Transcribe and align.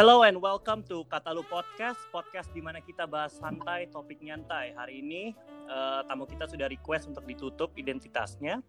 Hello 0.00 0.24
and 0.24 0.40
welcome 0.40 0.80
to 0.88 1.04
Katalu 1.12 1.44
Podcast, 1.44 2.00
podcast 2.08 2.48
di 2.56 2.64
mana 2.64 2.80
kita 2.80 3.04
bahas 3.04 3.36
santai, 3.36 3.84
topik 3.92 4.24
nyantai. 4.24 4.72
Hari 4.72 5.04
ini 5.04 5.36
uh, 5.68 6.00
tamu 6.08 6.24
kita 6.24 6.48
sudah 6.48 6.72
request 6.72 7.12
untuk 7.12 7.28
ditutup 7.28 7.68
identitasnya 7.76 8.64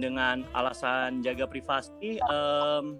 dengan 0.00 0.48
alasan 0.56 1.20
jaga 1.20 1.44
privasi. 1.44 2.24
Um, 2.24 2.96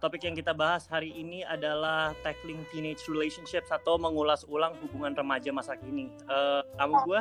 topik 0.00 0.24
yang 0.24 0.32
kita 0.32 0.56
bahas 0.56 0.88
hari 0.88 1.12
ini 1.12 1.44
adalah 1.44 2.16
tackling 2.24 2.64
teenage 2.72 3.04
relationships 3.04 3.68
atau 3.68 4.00
mengulas 4.00 4.40
ulang 4.48 4.72
hubungan 4.80 5.12
remaja 5.12 5.52
masa 5.52 5.76
kini. 5.76 6.08
Uh, 6.24 6.64
kamu 6.80 7.04
gue 7.04 7.20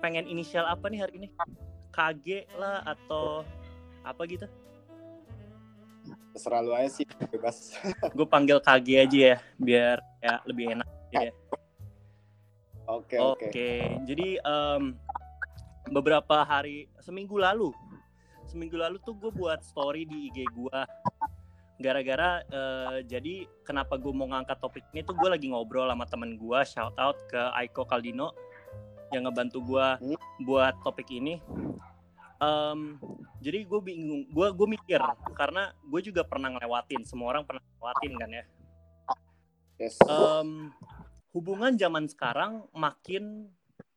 pengen 0.00 0.24
inisial 0.24 0.64
apa 0.64 0.88
nih 0.88 1.04
hari 1.04 1.12
ini? 1.20 1.28
KG 1.92 2.48
lah 2.56 2.88
atau 2.88 3.44
apa 4.00 4.24
gitu? 4.24 4.48
Terserah 6.34 6.60
lu 6.62 6.72
aja 6.72 6.90
sih 6.90 7.06
bebas. 7.30 7.74
Gue 8.16 8.26
panggil 8.26 8.58
KG 8.62 8.88
aja 9.00 9.18
ya 9.34 9.36
biar 9.58 9.96
ya 10.20 10.34
lebih 10.46 10.76
enak 10.78 10.88
ya. 11.12 11.32
Oke 12.90 13.16
oke. 13.22 13.48
Okay. 13.50 14.02
jadi 14.02 14.42
um, 14.42 14.98
beberapa 15.94 16.42
hari 16.42 16.90
seminggu 17.02 17.38
lalu. 17.38 17.70
Seminggu 18.50 18.74
lalu 18.74 18.98
tuh 19.06 19.14
gue 19.14 19.30
buat 19.30 19.62
story 19.62 20.02
di 20.10 20.26
IG 20.26 20.42
gue 20.50 20.80
gara-gara 21.80 22.44
uh, 22.52 23.00
jadi 23.08 23.48
kenapa 23.64 23.96
gue 23.96 24.12
mau 24.12 24.28
ngangkat 24.28 24.60
topik 24.60 24.84
ini 24.92 25.00
tuh 25.00 25.16
gue 25.16 25.28
lagi 25.32 25.48
ngobrol 25.48 25.88
sama 25.88 26.04
temen 26.04 26.36
gue 26.36 26.58
shout 26.68 26.92
out 27.00 27.16
ke 27.32 27.40
Aiko 27.56 27.88
Kaldino 27.88 28.36
yang 29.16 29.24
ngebantu 29.26 29.64
gue 29.64 29.86
hmm? 30.12 30.44
buat 30.44 30.76
topik 30.84 31.08
ini 31.08 31.40
um, 32.40 32.96
jadi 33.38 33.64
gue 33.64 33.80
bingung 33.84 34.26
gue 34.28 34.46
gue 34.56 34.68
mikir 34.68 35.00
karena 35.36 35.70
gue 35.84 36.00
juga 36.00 36.24
pernah 36.24 36.50
ngelewatin 36.56 37.04
semua 37.04 37.36
orang 37.36 37.44
pernah 37.44 37.62
ngelewatin 37.62 38.12
kan 38.16 38.30
ya 38.32 38.44
yes. 39.78 39.96
um, 40.08 40.72
hubungan 41.36 41.76
zaman 41.76 42.08
sekarang 42.08 42.66
makin 42.74 43.48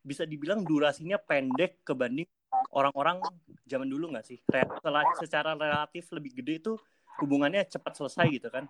bisa 0.03 0.27
dibilang 0.27 0.61
durasinya 0.67 1.15
pendek 1.15 1.81
kebanding 1.87 2.27
orang-orang 2.75 3.23
zaman 3.65 3.87
dulu 3.87 4.13
nggak 4.13 4.27
sih 4.27 4.37
setelah 4.43 5.03
secara 5.17 5.55
relatif 5.55 6.11
lebih 6.13 6.43
gede 6.43 6.53
itu 6.59 6.73
hubungannya 7.23 7.65
cepat 7.65 7.97
selesai 7.97 8.27
gitu 8.29 8.51
kan 8.51 8.67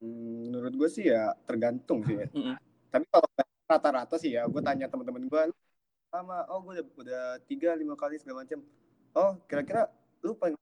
hmm, 0.00 0.48
menurut 0.48 0.72
gue 0.72 0.88
sih 0.88 1.10
ya 1.10 1.34
tergantung 1.44 2.06
sih 2.06 2.16
ya. 2.16 2.26
Mm 2.30 2.40
-hmm. 2.40 2.56
tapi 2.88 3.04
kalau 3.10 3.28
rata-rata 3.64 4.16
sih 4.20 4.36
ya 4.36 4.46
gue 4.46 4.62
tanya 4.62 4.86
teman-teman 4.86 5.26
gue 5.26 5.42
lama 6.14 6.46
oh 6.46 6.62
gue 6.62 6.78
udah 6.78 6.86
udah 7.02 7.24
tiga 7.50 7.74
lima 7.74 7.98
kali 7.98 8.22
segala 8.22 8.46
macam 8.46 8.62
oh 9.18 9.34
kira-kira 9.50 9.90
lu 10.22 10.38
paling 10.38 10.54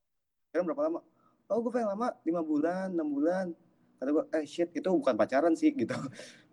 kira 0.51 0.61
berapa 0.65 0.81
lama? 0.85 0.99
Oh 1.49 1.57
gue 1.61 1.71
paling 1.73 1.89
lama 1.89 2.13
lima 2.27 2.41
bulan 2.41 2.93
enam 2.93 3.09
bulan. 3.09 3.45
Kata 3.97 4.09
gue 4.11 4.23
eh 4.35 4.45
shit 4.45 4.69
itu 4.75 4.89
bukan 4.89 5.15
pacaran 5.15 5.53
sih 5.57 5.73
gitu. 5.81 5.95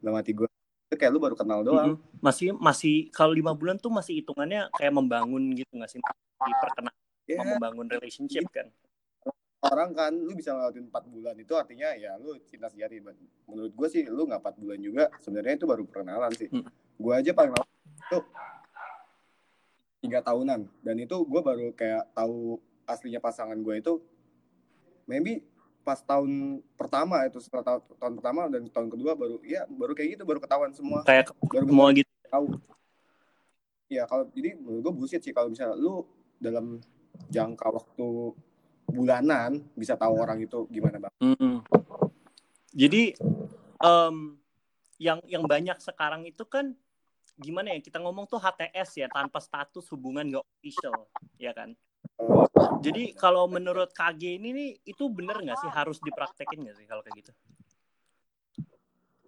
Dalam 0.00 0.16
hati 0.16 0.32
gue 0.32 0.48
itu 0.90 0.96
kayak 0.96 1.12
lu 1.12 1.20
baru 1.20 1.36
kenal 1.36 1.60
doang. 1.60 1.96
Mm-hmm. 1.96 2.22
masih 2.24 2.48
masih 2.56 2.96
kalau 3.12 3.36
lima 3.36 3.52
bulan 3.52 3.76
tuh 3.76 3.92
masih 3.92 4.24
hitungannya 4.24 4.70
kayak 4.74 4.92
membangun 4.94 5.52
gitu 5.52 5.68
nggak 5.76 5.90
sih? 5.90 6.00
Di 6.40 6.52
perkenalan 6.56 6.96
yeah. 7.28 7.44
membangun 7.56 7.86
relationship 7.92 8.48
kan? 8.48 8.72
Orang 9.60 9.92
kan 9.92 10.16
lu 10.16 10.32
bisa 10.32 10.56
ngelakuin 10.56 10.88
empat 10.88 11.04
bulan 11.12 11.36
itu 11.36 11.52
artinya 11.52 11.92
ya 11.92 12.16
lu 12.16 12.32
cinta 12.48 12.72
sejati. 12.72 13.04
Menurut 13.44 13.72
gue 13.76 13.88
sih 13.92 14.08
lu 14.08 14.24
nggak 14.24 14.40
empat 14.40 14.56
bulan 14.56 14.80
juga 14.80 15.04
sebenarnya 15.20 15.60
itu 15.60 15.66
baru 15.68 15.82
perkenalan 15.84 16.32
sih. 16.32 16.48
Hmm. 16.48 16.64
gue 17.00 17.14
aja 17.16 17.32
paling 17.32 17.56
lama 17.56 17.64
tuh 18.12 18.24
tiga 20.00 20.24
tahunan. 20.24 20.66
Dan 20.80 20.96
itu 20.98 21.16
gue 21.24 21.40
baru 21.40 21.70
kayak 21.76 22.12
tahu 22.16 22.58
aslinya 22.88 23.22
pasangan 23.22 23.56
gue 23.60 23.74
itu 23.78 24.02
maybe 25.06 25.46
pas 25.80 26.00
tahun 26.02 26.60
pertama 26.76 27.24
itu 27.24 27.40
setelah 27.40 27.64
tahun, 27.64 27.82
tahun 27.96 28.14
pertama 28.20 28.40
dan 28.50 28.62
tahun 28.68 28.88
kedua 28.90 29.16
baru 29.16 29.40
ya 29.46 29.64
baru 29.70 29.92
kayak 29.96 30.18
gitu 30.18 30.22
baru 30.26 30.40
ketahuan 30.42 30.72
semua. 30.74 31.00
Kayak 31.06 31.32
baru 31.46 31.66
semua 31.68 31.88
gitu. 31.94 32.10
tahu. 32.28 32.46
Ya 33.90 34.02
kalau 34.06 34.26
jadi 34.34 34.54
menurut 34.58 34.80
gue 34.86 34.92
bullshit 34.92 35.22
sih 35.22 35.34
kalau 35.34 35.50
misalnya 35.50 35.76
lu 35.78 36.04
dalam 36.40 36.80
jangka 37.28 37.68
waktu 37.68 38.08
bulanan 38.90 39.62
bisa 39.78 39.94
tahu 39.94 40.18
orang 40.18 40.42
itu 40.42 40.66
gimana 40.72 40.98
bang. 40.98 41.14
Mm 41.22 41.36
-hmm. 41.36 41.54
jadi 42.74 43.02
um, 43.82 44.38
yang 45.00 45.18
yang 45.26 45.44
banyak 45.48 45.78
sekarang 45.80 46.28
itu 46.28 46.44
kan 46.46 46.76
gimana 47.40 47.72
ya 47.72 47.80
kita 47.80 47.96
ngomong 47.98 48.28
tuh 48.28 48.36
HTS 48.36 49.00
ya 49.00 49.08
tanpa 49.08 49.40
status 49.40 49.88
hubungan 49.96 50.28
gak 50.28 50.44
official 50.60 51.08
ya 51.40 51.56
kan? 51.56 51.72
Jadi 52.80 53.16
kalau 53.16 53.48
menurut 53.48 53.92
KG 53.92 54.40
ini 54.40 54.48
nih 54.52 54.70
itu 54.84 55.08
bener 55.08 55.40
nggak 55.40 55.58
sih? 55.60 55.70
Harus 55.72 56.00
dipraktekin 56.04 56.64
nggak 56.64 56.76
sih 56.76 56.86
kalau 56.88 57.00
kayak 57.04 57.24
gitu? 57.24 57.32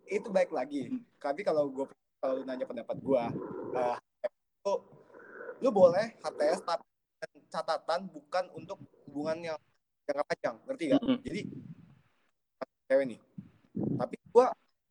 Itu 0.09 0.29
baik 0.29 0.53
lagi. 0.53 0.93
Tapi 1.17 1.41
kalau 1.41 1.69
gue 1.73 1.89
kalau 2.21 2.45
nanya 2.45 2.69
pendapat 2.69 2.97
gue 3.01 3.23
uh, 3.77 3.97
lu, 4.65 4.75
lu 5.65 5.71
boleh 5.73 6.17
HTS 6.21 6.65
tapi 6.65 6.85
catatan 7.49 8.09
bukan 8.09 8.45
untuk 8.57 8.81
hubungan 9.09 9.53
yang 9.53 9.59
jangka 10.05 10.25
panjang 10.29 10.57
ngerti 10.69 10.85
gak? 10.93 11.01
Mm 11.01 11.09
-hmm. 11.09 11.21
jadi 11.25 11.41
cewek 12.89 13.05
nih. 13.17 13.21
Tapi 14.01 14.15
gue 14.17 14.47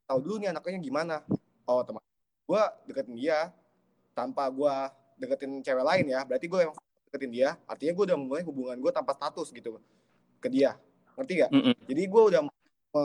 tahu 0.09 0.19
dulu 0.21 0.35
nih 0.41 0.49
anaknya 0.53 0.81
gimana. 0.81 1.15
Oh 1.69 1.85
teman 1.85 2.01
gue 2.51 2.63
deketin 2.91 3.15
dia 3.15 3.47
tanpa 4.11 4.51
gue 4.51 4.75
deketin 5.23 5.63
cewek 5.63 5.85
lain 5.87 6.05
ya. 6.11 6.27
Berarti 6.27 6.45
gue 6.51 6.59
yang 6.67 6.73
deketin 7.07 7.31
dia 7.31 7.49
artinya 7.63 7.93
gue 7.95 8.05
udah 8.11 8.17
mulai 8.19 8.43
hubungan 8.43 8.75
gue 8.75 8.91
tanpa 8.91 9.15
status 9.15 9.55
gitu 9.55 9.79
ke 10.43 10.47
dia. 10.51 10.75
Ngerti 11.15 11.33
gak? 11.47 11.51
Mm 11.51 11.61
-hmm. 11.63 11.73
jadi 11.87 12.03
gue 12.07 12.21
udah 12.35 12.41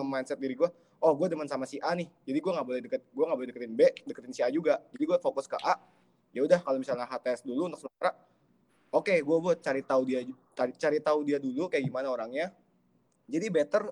mindset 0.03 0.39
diri 0.43 0.59
gue 0.59 0.67
oh 0.99 1.13
gue 1.15 1.27
demen 1.31 1.47
sama 1.47 1.63
si 1.71 1.79
A 1.79 1.95
nih. 1.95 2.11
Jadi 2.27 2.39
gue 2.43 2.53
nggak 2.53 2.67
boleh 2.67 2.81
deket 2.83 3.03
gue 3.07 3.25
nggak 3.25 3.39
boleh 3.39 3.49
deketin 3.55 3.73
B 3.79 3.83
deketin 4.03 4.33
si 4.35 4.43
A 4.43 4.51
juga. 4.51 4.83
Jadi 4.91 5.05
gue 5.07 5.19
fokus 5.23 5.47
ke 5.47 5.55
A. 5.63 5.79
Ya 6.35 6.43
udah 6.43 6.59
kalau 6.61 6.83
misalnya 6.83 7.07
HTS 7.07 7.47
dulu 7.47 7.71
untuk 7.71 7.81
sementara 7.87 8.19
oke 8.91 9.07
okay, 9.07 9.19
gue 9.23 9.37
buat 9.39 9.59
cari 9.63 9.83
tahu 9.87 10.03
dia 10.05 10.21
cari 10.57 10.73
cari 10.75 10.99
tahu 10.99 11.19
dia 11.23 11.39
dulu 11.39 11.71
kayak 11.71 11.87
gimana 11.87 12.11
orangnya. 12.11 12.51
Jadi 13.31 13.47
better 13.51 13.91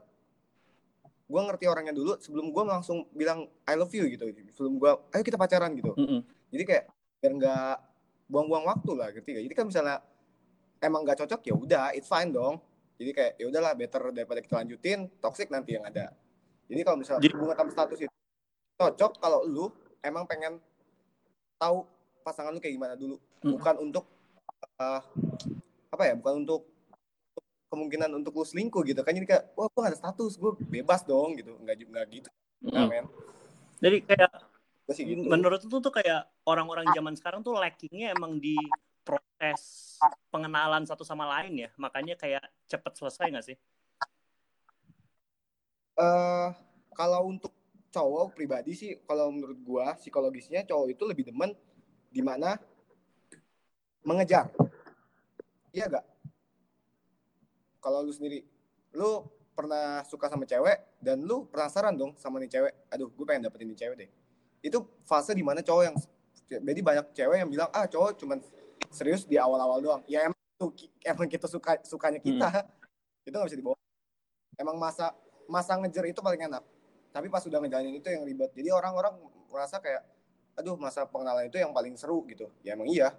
gue 1.34 1.42
ngerti 1.50 1.66
orangnya 1.66 1.90
dulu 1.90 2.14
sebelum 2.22 2.54
gue 2.54 2.62
langsung 2.62 3.10
bilang 3.10 3.50
I 3.66 3.74
love 3.74 3.90
you 3.90 4.06
gitu. 4.06 4.30
Sebelum 4.54 4.78
gue 4.78 4.90
ayo 5.10 5.22
kita 5.26 5.34
pacaran 5.34 5.74
gitu. 5.74 5.90
Mm 5.98 6.06
-hmm. 6.06 6.20
jadi 6.54 6.62
kayak 6.62 6.84
biar 7.18 7.32
nggak 7.34 7.74
buang-buang 8.30 8.64
waktu 8.70 8.90
lah 8.94 9.08
gitu 9.10 9.26
jadi 9.26 9.50
kan 9.52 9.66
misalnya 9.66 9.98
emang 10.78 11.02
nggak 11.02 11.26
cocok 11.26 11.40
ya 11.42 11.54
udah 11.58 11.84
it's 11.90 12.06
fine 12.06 12.30
dong. 12.30 12.62
Jadi 12.94 13.10
kayak 13.10 13.32
ya 13.42 13.50
udahlah 13.50 13.74
better 13.74 14.14
daripada 14.14 14.38
kita 14.38 14.54
lanjutin 14.62 15.10
toxic 15.18 15.50
nanti 15.50 15.74
yang 15.74 15.82
ada. 15.82 16.14
Jadi 16.70 16.80
kalau 16.86 16.96
misalnya 17.02 17.26
jadi, 17.26 17.34
hubungan 17.34 17.56
tanpa 17.58 17.72
status 17.74 17.98
itu 18.06 18.14
cocok 18.78 19.12
kalau 19.18 19.42
lu 19.42 19.66
emang 20.06 20.22
pengen 20.30 20.62
tahu 21.58 21.82
pasangan 22.22 22.54
lu 22.54 22.62
kayak 22.62 22.78
gimana 22.78 22.94
dulu. 22.94 23.18
Mm. 23.42 23.58
bukan 23.58 23.74
untuk 23.82 24.04
uh, 24.78 25.02
apa 25.90 26.02
ya 26.06 26.14
bukan 26.14 26.46
untuk 26.46 26.73
kemungkinan 27.74 28.10
untuk 28.14 28.38
lu 28.38 28.46
selingkuh 28.46 28.86
gitu 28.86 29.02
kan. 29.02 29.10
Jadi 29.10 29.26
kayak 29.26 29.52
wah 29.58 29.66
gue 29.66 29.80
gak 29.82 29.92
ada 29.92 29.98
status 29.98 30.38
gue 30.38 30.54
bebas 30.70 31.02
dong 31.02 31.34
gitu. 31.34 31.58
Nggak 31.58 31.76
nggak 31.90 32.04
gitu. 32.14 32.30
Nah, 32.70 32.86
men. 32.86 33.10
Jadi 33.82 34.06
kayak 34.06 34.30
gitu. 34.94 35.26
menurut 35.26 35.60
itu 35.66 35.76
tuh 35.82 35.92
kayak 35.92 36.30
orang-orang 36.46 36.86
zaman 36.94 37.18
sekarang 37.18 37.42
tuh 37.42 37.58
lackingnya 37.58 38.14
emang 38.14 38.38
di 38.38 38.54
proses 39.04 39.94
pengenalan 40.30 40.86
satu 40.86 41.02
sama 41.02 41.26
lain 41.26 41.66
ya? 41.66 41.70
Makanya 41.76 42.14
kayak 42.14 42.46
cepet 42.70 42.92
selesai 42.94 43.26
nggak 43.34 43.46
sih? 43.52 43.56
Uh, 45.94 46.50
kalau 46.94 47.28
untuk 47.30 47.52
cowok 47.90 48.34
pribadi 48.34 48.74
sih 48.74 48.98
kalau 49.06 49.30
menurut 49.30 49.58
gua 49.62 49.94
psikologisnya 49.94 50.66
cowok 50.66 50.98
itu 50.98 51.02
lebih 51.06 51.24
demen 51.30 51.54
di 52.10 52.22
mana 52.22 52.58
mengejar. 54.02 54.50
Iya 55.74 55.90
gak 55.90 56.13
kalau 57.84 58.00
lu 58.00 58.08
sendiri 58.16 58.40
lu 58.96 59.20
pernah 59.52 60.00
suka 60.08 60.32
sama 60.32 60.48
cewek 60.48 60.98
dan 61.04 61.20
lu 61.20 61.44
penasaran 61.52 61.92
dong 61.92 62.16
sama 62.16 62.40
nih 62.40 62.50
cewek. 62.50 62.72
Aduh 62.88 63.12
gue 63.12 63.24
pengen 63.28 63.44
dapetin 63.44 63.68
nih 63.68 63.78
cewek 63.78 63.96
deh. 64.00 64.10
Itu 64.64 64.88
fase 65.04 65.36
di 65.36 65.44
mana 65.44 65.60
cowok 65.60 65.82
yang 65.84 65.96
jadi 66.48 66.80
banyak 66.80 67.06
cewek 67.12 67.36
yang 67.44 67.50
bilang 67.52 67.68
ah 67.70 67.84
cowok 67.84 68.16
cuman 68.16 68.40
serius 68.88 69.28
di 69.28 69.36
awal-awal 69.36 69.78
doang. 69.84 70.02
Ya 70.08 70.24
emang 70.24 70.40
emang 71.04 71.28
kita 71.28 71.46
suka 71.46 71.76
sukanya 71.84 72.18
kita. 72.18 72.48
Hmm. 72.48 72.66
itu 73.28 73.34
gak 73.36 73.48
bisa 73.52 73.58
dibawa. 73.60 73.76
Emang 74.56 74.76
masa 74.80 75.12
masa 75.46 75.76
ngejar 75.76 76.08
itu 76.08 76.24
paling 76.24 76.40
enak. 76.40 76.64
Tapi 77.14 77.30
pas 77.30 77.44
sudah 77.44 77.62
ngejalanin 77.62 77.94
itu 77.94 78.08
yang 78.10 78.26
ribet. 78.26 78.50
Jadi 78.56 78.74
orang-orang 78.74 79.14
merasa 79.52 79.78
kayak 79.78 80.02
aduh 80.54 80.78
masa 80.78 81.06
pengenalan 81.06 81.46
itu 81.46 81.62
yang 81.62 81.70
paling 81.70 81.94
seru 81.94 82.26
gitu. 82.26 82.50
Ya 82.66 82.74
emang 82.74 82.90
iya. 82.90 83.14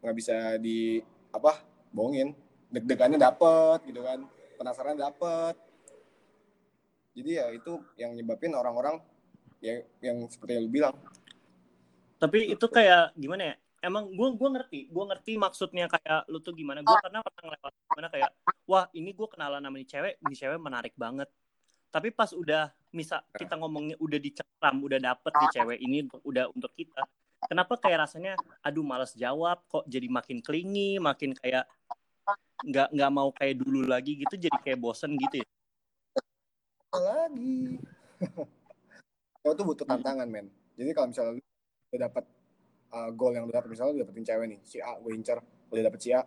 Nggak 0.00 0.16
bisa 0.16 0.36
di 0.56 1.04
apa 1.30 1.60
bohongin 1.92 2.32
deg-degannya 2.70 3.18
dapet 3.18 3.78
gitu 3.90 4.00
kan. 4.02 4.24
Penasaran 4.56 4.96
dapet. 4.96 5.54
Jadi 7.14 7.30
ya 7.36 7.46
itu 7.50 7.82
yang 7.98 8.14
nyebabin 8.14 8.54
orang-orang 8.54 9.02
ya 9.58 9.82
yang 10.00 10.24
seperti 10.30 10.56
yang 10.56 10.64
lu 10.64 10.72
bilang. 10.72 10.96
Tapi 12.16 12.54
itu 12.54 12.66
kayak 12.70 13.12
gimana 13.18 13.54
ya? 13.54 13.56
Emang 13.80 14.12
gue 14.12 14.28
gua 14.36 14.50
ngerti 14.60 14.92
gue 14.92 15.04
ngerti 15.08 15.32
maksudnya 15.40 15.88
kayak 15.88 16.28
lu 16.30 16.38
tuh 16.40 16.54
gimana. 16.54 16.84
Gue 16.84 16.96
karena 17.00 17.20
pernah 17.24 17.42
ngelewat 17.50 17.72
gimana 17.90 18.08
kayak 18.12 18.30
wah 18.68 18.84
ini 18.94 19.10
gue 19.16 19.28
kenalan 19.28 19.64
sama 19.64 19.76
nih 19.80 19.88
cewek 19.88 20.14
ini 20.22 20.34
cewek 20.36 20.58
menarik 20.60 20.94
banget. 20.94 21.28
Tapi 21.90 22.14
pas 22.14 22.30
udah 22.30 22.70
misal 22.94 23.22
kita 23.34 23.54
ngomongnya 23.58 23.96
udah 24.02 24.18
dicekram 24.18 24.82
udah 24.82 24.98
dapet 24.98 25.32
nih 25.34 25.50
cewek 25.54 25.78
ini 25.78 25.98
udah 26.26 26.50
untuk 26.50 26.74
kita 26.74 27.06
kenapa 27.46 27.78
kayak 27.78 28.06
rasanya 28.06 28.34
aduh 28.60 28.82
males 28.82 29.14
jawab 29.14 29.62
kok 29.70 29.86
jadi 29.86 30.10
makin 30.10 30.42
klingi 30.42 30.98
makin 30.98 31.32
kayak 31.38 31.70
nggak 32.60 32.88
nggak 32.92 33.10
mau 33.12 33.28
kayak 33.32 33.54
dulu 33.60 33.88
lagi 33.88 34.20
gitu 34.20 34.34
jadi 34.36 34.58
kayak 34.60 34.78
bosen 34.80 35.16
gitu 35.16 35.40
ya? 35.40 35.46
Lagi 36.90 37.80
cowok 39.40 39.54
tuh 39.56 39.64
butuh 39.64 39.86
tantangan 39.88 40.28
men. 40.28 40.46
Jadi 40.76 40.90
kalau 40.92 41.08
misalnya 41.12 41.32
lu 41.36 41.42
udah 41.90 42.00
dapat 42.06 42.24
uh, 42.92 43.10
goal 43.16 43.32
yang 43.32 43.44
lu 43.48 43.52
dapat 43.52 43.68
misalnya 43.72 43.92
lu 43.96 44.00
dapetin 44.04 44.24
cewek 44.24 44.46
nih 44.46 44.60
si 44.62 44.76
A 44.78 44.96
gue 45.00 45.12
incer 45.16 45.38
udah 45.72 45.82
dapet 45.88 46.00
si 46.00 46.10
A 46.12 46.20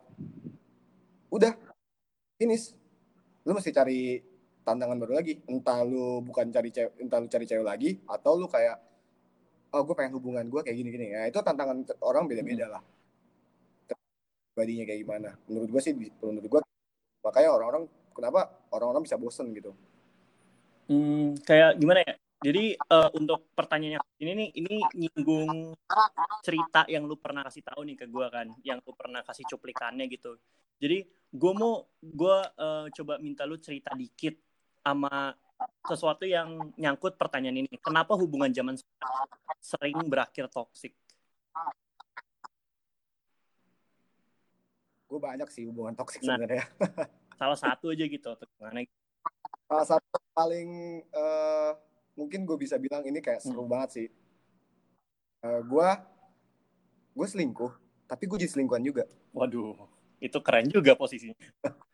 udah 1.30 1.54
finish. 2.38 2.74
Lu 3.46 3.54
mesti 3.54 3.70
cari 3.70 4.18
tantangan 4.64 4.98
baru 4.98 5.14
lagi. 5.20 5.42
Entah 5.46 5.86
lu 5.86 6.22
bukan 6.26 6.50
cari 6.50 6.70
cewek 6.74 6.94
entah 6.98 7.22
lu 7.22 7.28
cari 7.30 7.46
cewek 7.46 7.66
lagi 7.66 7.90
atau 8.10 8.34
lu 8.38 8.50
kayak 8.50 8.78
oh 9.74 9.82
gue 9.82 9.96
pengen 9.98 10.14
hubungan 10.18 10.46
gue 10.50 10.62
kayak 10.62 10.78
gini 10.78 10.90
gini 10.94 11.08
ya 11.18 11.22
itu 11.26 11.42
tantangan 11.42 11.82
orang 12.06 12.30
beda 12.30 12.46
beda 12.46 12.66
lah 12.78 12.84
badinya 14.54 14.86
kayak 14.86 15.02
gimana 15.06 15.30
menurut 15.50 15.70
gue 15.74 15.82
sih 15.82 15.94
menurut 15.98 16.50
gue 16.50 16.62
makanya 17.26 17.50
orang-orang 17.54 17.84
kenapa 18.14 18.54
orang-orang 18.70 19.04
bisa 19.06 19.18
bosen 19.18 19.50
gitu 19.54 19.74
hmm, 20.90 21.42
kayak 21.46 21.78
gimana 21.82 22.06
ya 22.06 22.14
jadi 22.44 22.76
uh, 22.92 23.10
untuk 23.16 23.48
pertanyaannya 23.56 24.04
ini 24.20 24.32
nih 24.36 24.50
ini 24.60 24.76
nyinggung 24.94 25.74
cerita 26.44 26.84
yang 26.92 27.08
lu 27.08 27.16
pernah 27.16 27.48
kasih 27.48 27.64
tahu 27.64 27.82
nih 27.88 27.96
ke 27.98 28.06
gue 28.12 28.28
kan 28.30 28.48
yang 28.62 28.84
lu 28.84 28.92
pernah 28.94 29.24
kasih 29.26 29.48
cuplikannya 29.48 30.06
gitu 30.12 30.38
jadi 30.78 31.08
gue 31.34 31.54
mau 31.56 31.88
gue 32.04 32.38
uh, 32.60 32.86
coba 32.92 33.18
minta 33.18 33.48
lu 33.48 33.58
cerita 33.58 33.96
dikit 33.96 34.38
sama 34.84 35.32
sesuatu 35.88 36.28
yang 36.28 36.76
nyangkut 36.76 37.16
pertanyaan 37.16 37.64
ini. 37.64 37.76
Kenapa 37.80 38.16
hubungan 38.20 38.52
zaman 38.52 38.76
sekarang 38.76 39.30
sering 39.64 39.98
berakhir 40.08 40.52
toksik? 40.52 40.92
Gue 45.14 45.22
banyak 45.22 45.46
sih 45.54 45.70
hubungan 45.70 45.94
toksik 45.94 46.26
nah, 46.26 46.42
sebenarnya. 46.42 46.66
salah 47.40 47.58
satu 47.58 47.94
aja 47.94 48.06
gitu 48.10 48.28
atau 48.34 48.50
gimana? 48.58 48.82
Salah 49.70 49.86
satu 49.86 50.18
paling 50.34 51.06
uh, 51.14 51.78
mungkin 52.18 52.50
gue 52.50 52.58
bisa 52.58 52.82
bilang 52.82 53.06
ini 53.06 53.22
kayak 53.22 53.46
seru 53.46 53.62
hmm. 53.62 53.70
banget 53.70 53.90
sih. 53.94 54.08
Uh, 55.46 55.62
gue 55.62 55.90
gue 57.14 57.28
selingkuh, 57.30 57.70
tapi 58.10 58.26
gue 58.26 58.42
jadi 58.42 58.58
selingkuhan 58.58 58.82
juga. 58.82 59.06
Waduh, 59.38 59.78
itu 60.18 60.42
keren 60.42 60.66
juga 60.66 60.98
posisinya. 60.98 61.38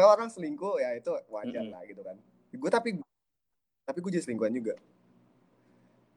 orang 0.00 0.32
selingkuh 0.32 0.80
ya 0.80 0.96
itu 0.96 1.12
wajar 1.28 1.60
mm 1.60 1.68
-hmm. 1.68 1.74
lah 1.74 1.82
gitu 1.84 2.00
kan 2.00 2.16
gue 2.52 2.70
tapi 2.70 2.88
tapi 3.84 3.98
gue 3.98 4.10
jadi 4.14 4.24
selingkuhan 4.24 4.54
juga 4.54 4.74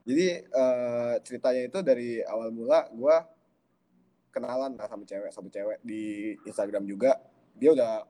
jadi 0.06 0.46
uh, 0.54 1.16
ceritanya 1.26 1.62
itu 1.66 1.80
dari 1.82 2.22
awal 2.24 2.54
mula 2.54 2.86
gue 2.94 3.16
kenalan 4.36 4.76
lah 4.76 4.92
sama 4.92 5.08
cewek 5.08 5.32
sama 5.32 5.48
cewek 5.48 5.80
di 5.80 6.36
Instagram 6.44 6.84
juga. 6.84 7.16
Dia 7.56 7.72
udah 7.72 8.04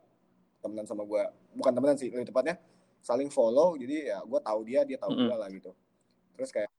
temenan 0.66 0.90
sama 0.90 1.06
gue 1.06 1.22
bukan 1.54 1.72
temenan 1.78 1.94
sih 2.02 2.10
lebih 2.10 2.34
tepatnya 2.34 2.58
saling 3.06 3.30
follow. 3.30 3.78
Jadi 3.78 4.10
ya 4.10 4.26
gue 4.26 4.40
tahu 4.42 4.60
dia 4.66 4.82
dia 4.82 4.98
tahu 4.98 5.14
mm 5.14 5.18
-hmm. 5.22 5.28
gue 5.30 5.38
lah 5.38 5.50
gitu. 5.54 5.72
Terus 6.34 6.50
kayak 6.50 6.72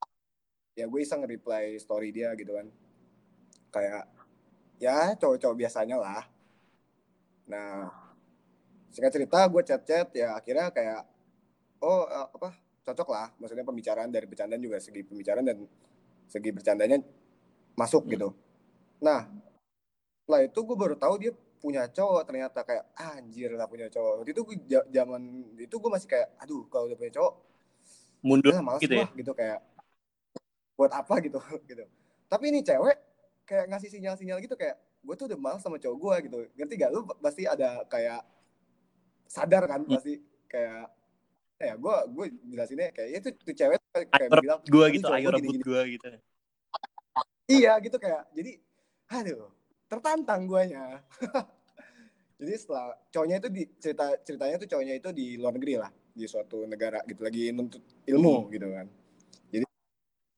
ya 0.75 0.91
gue 0.91 1.01
iseng 1.01 1.23
reply 1.23 1.79
story 1.79 2.11
dia 2.11 2.35
gitu 2.35 2.51
kan. 2.59 2.67
Kayak 3.71 4.11
ya 4.83 5.15
cowok-cowok 5.15 5.55
biasanya 5.55 5.97
lah. 6.03 6.27
Nah 7.47 7.87
singkat 8.91 9.15
cerita 9.15 9.47
gue 9.47 9.63
chat-chat 9.63 10.11
ya 10.19 10.35
akhirnya 10.35 10.75
kayak 10.75 11.07
oh 11.87 12.03
uh, 12.03 12.27
apa 12.35 12.51
cocok 12.83 13.09
lah. 13.15 13.31
Maksudnya 13.39 13.63
pembicaraan 13.63 14.11
dari 14.11 14.27
bercandaan 14.27 14.59
juga 14.59 14.83
segi 14.83 15.07
pembicaraan 15.07 15.47
dan 15.47 15.63
segi 16.27 16.51
bercandanya 16.51 16.99
masuk 17.79 18.11
hmm. 18.11 18.13
gitu 18.19 18.29
nah 19.03 19.29
setelah 20.27 20.43
itu 20.43 20.59
gue 20.59 20.77
baru 20.77 20.95
tahu 20.99 21.15
dia 21.23 21.33
punya 21.57 21.83
cowok 21.89 22.23
ternyata 22.29 22.61
kayak 22.63 22.85
ah, 22.99 23.19
anjir 23.19 23.51
lah 23.55 23.67
punya 23.67 23.89
cowok. 23.89 24.23
Waktu 24.23 24.31
itu 24.35 24.43
gue 24.43 24.57
zaman 24.93 25.23
itu 25.57 25.77
gue 25.79 25.91
masih 25.91 26.09
kayak 26.11 26.29
aduh 26.39 26.63
kalau 26.69 26.91
udah 26.91 26.99
punya 26.99 27.13
cowok 27.15 27.35
mundur 28.27 28.53
nah, 28.55 28.65
males 28.65 28.83
gitu 28.83 28.97
ya? 28.97 29.07
gitu 29.15 29.33
kayak 29.33 29.59
buat 30.77 30.93
apa? 30.93 31.15
gitu 31.27 31.39
gitu. 31.67 31.85
Tapi 32.27 32.45
ini 32.51 32.61
cewek 32.63 32.97
kayak 33.47 33.67
ngasih 33.71 33.89
sinyal-sinyal 33.95 34.39
gitu 34.43 34.59
kayak 34.59 34.77
gue 34.79 35.15
tuh 35.15 35.27
udah 35.31 35.39
males 35.39 35.63
sama 35.63 35.79
cowok 35.81 35.97
gue 35.97 36.15
gitu. 36.29 36.39
Ngerti 36.59 36.75
gak 36.75 36.91
lu 36.93 37.01
pasti 37.23 37.43
ada 37.47 37.83
kayak 37.87 38.21
sadar 39.27 39.63
kan 39.67 39.83
hmm. 39.83 39.91
pasti 39.95 40.23
kayak 40.47 40.87
ya 41.57 41.73
gue 41.75 41.97
gue 42.13 42.27
jelasinnya 42.53 42.93
kayak 42.93 43.11
itu 43.17 43.29
tuh 43.33 43.55
cewek 43.57 43.81
kayak 43.91 44.29
ayo 44.29 44.43
bilang 44.45 44.61
gue 44.61 44.87
gitu 44.93 45.09
ayo 45.09 45.29
rebut 45.33 45.57
gue 45.63 45.81
gitu. 45.97 46.07
Iya 47.47 47.79
gitu 47.79 47.97
kayak 47.97 48.27
jadi 48.35 48.59
aduh 49.11 49.57
tertantang 49.87 50.47
guanya. 50.51 51.01
Jadi 52.37 52.53
setelah 52.59 52.93
cowoknya 53.09 53.37
itu 53.41 53.49
di 53.49 53.63
cerita 53.81 54.13
ceritanya 54.21 54.55
tuh 54.61 54.69
cowoknya 54.69 54.95
itu 55.01 55.09
di 55.15 55.27
luar 55.41 55.57
negeri 55.57 55.75
lah 55.81 55.91
di 56.13 56.25
suatu 56.29 56.69
negara 56.69 57.01
gitu 57.09 57.25
lagi 57.25 57.49
nuntut 57.49 57.81
ilmu 58.05 58.35
hmm. 58.45 58.51
gitu 58.53 58.69
kan. 58.73 58.87
Jadi 59.49 59.65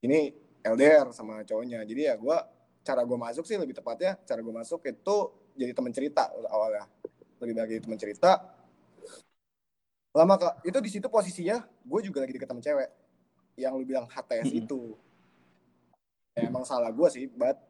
ini 0.07 0.19
LDR 0.63 1.11
sama 1.11 1.43
cowoknya. 1.43 1.83
Jadi 1.83 2.01
ya 2.07 2.15
gue 2.15 2.37
cara 2.83 3.03
gue 3.03 3.17
masuk 3.19 3.43
sih 3.43 3.59
lebih 3.59 3.75
tepatnya 3.75 4.15
cara 4.23 4.39
gue 4.39 4.53
masuk 4.55 4.79
itu 4.87 5.17
jadi 5.59 5.71
teman 5.75 5.91
cerita 5.91 6.31
awalnya. 6.47 6.87
Lebih 7.43 7.53
baik 7.55 7.83
teman 7.83 7.99
cerita. 7.99 8.31
Lama 10.15 10.35
kak 10.39 10.63
itu 10.63 10.79
di 10.79 10.89
situ 10.89 11.07
posisinya 11.11 11.59
gue 11.63 11.99
juga 12.03 12.23
lagi 12.23 12.31
deket 12.31 12.47
sama 12.47 12.63
cewek. 12.63 12.89
Yang 13.59 13.73
lu 13.75 13.83
bilang 13.83 14.07
HTS 14.07 14.47
mm-hmm. 14.47 14.61
itu. 14.63 14.81
Ya, 16.39 16.47
emang 16.47 16.63
salah 16.63 16.95
gue 16.95 17.07
sih 17.11 17.27
buat 17.27 17.68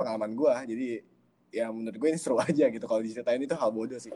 pengalaman 0.00 0.32
gue 0.32 0.52
jadi 0.72 0.88
ya 1.52 1.68
menurut 1.68 1.98
gue 2.00 2.08
ini 2.08 2.16
seru 2.16 2.40
aja 2.48 2.72
gitu 2.72 2.84
kalau 2.88 3.04
diceritain 3.04 3.42
itu 3.44 3.52
hal 3.52 3.68
bodoh 3.68 4.00
sih. 4.00 4.14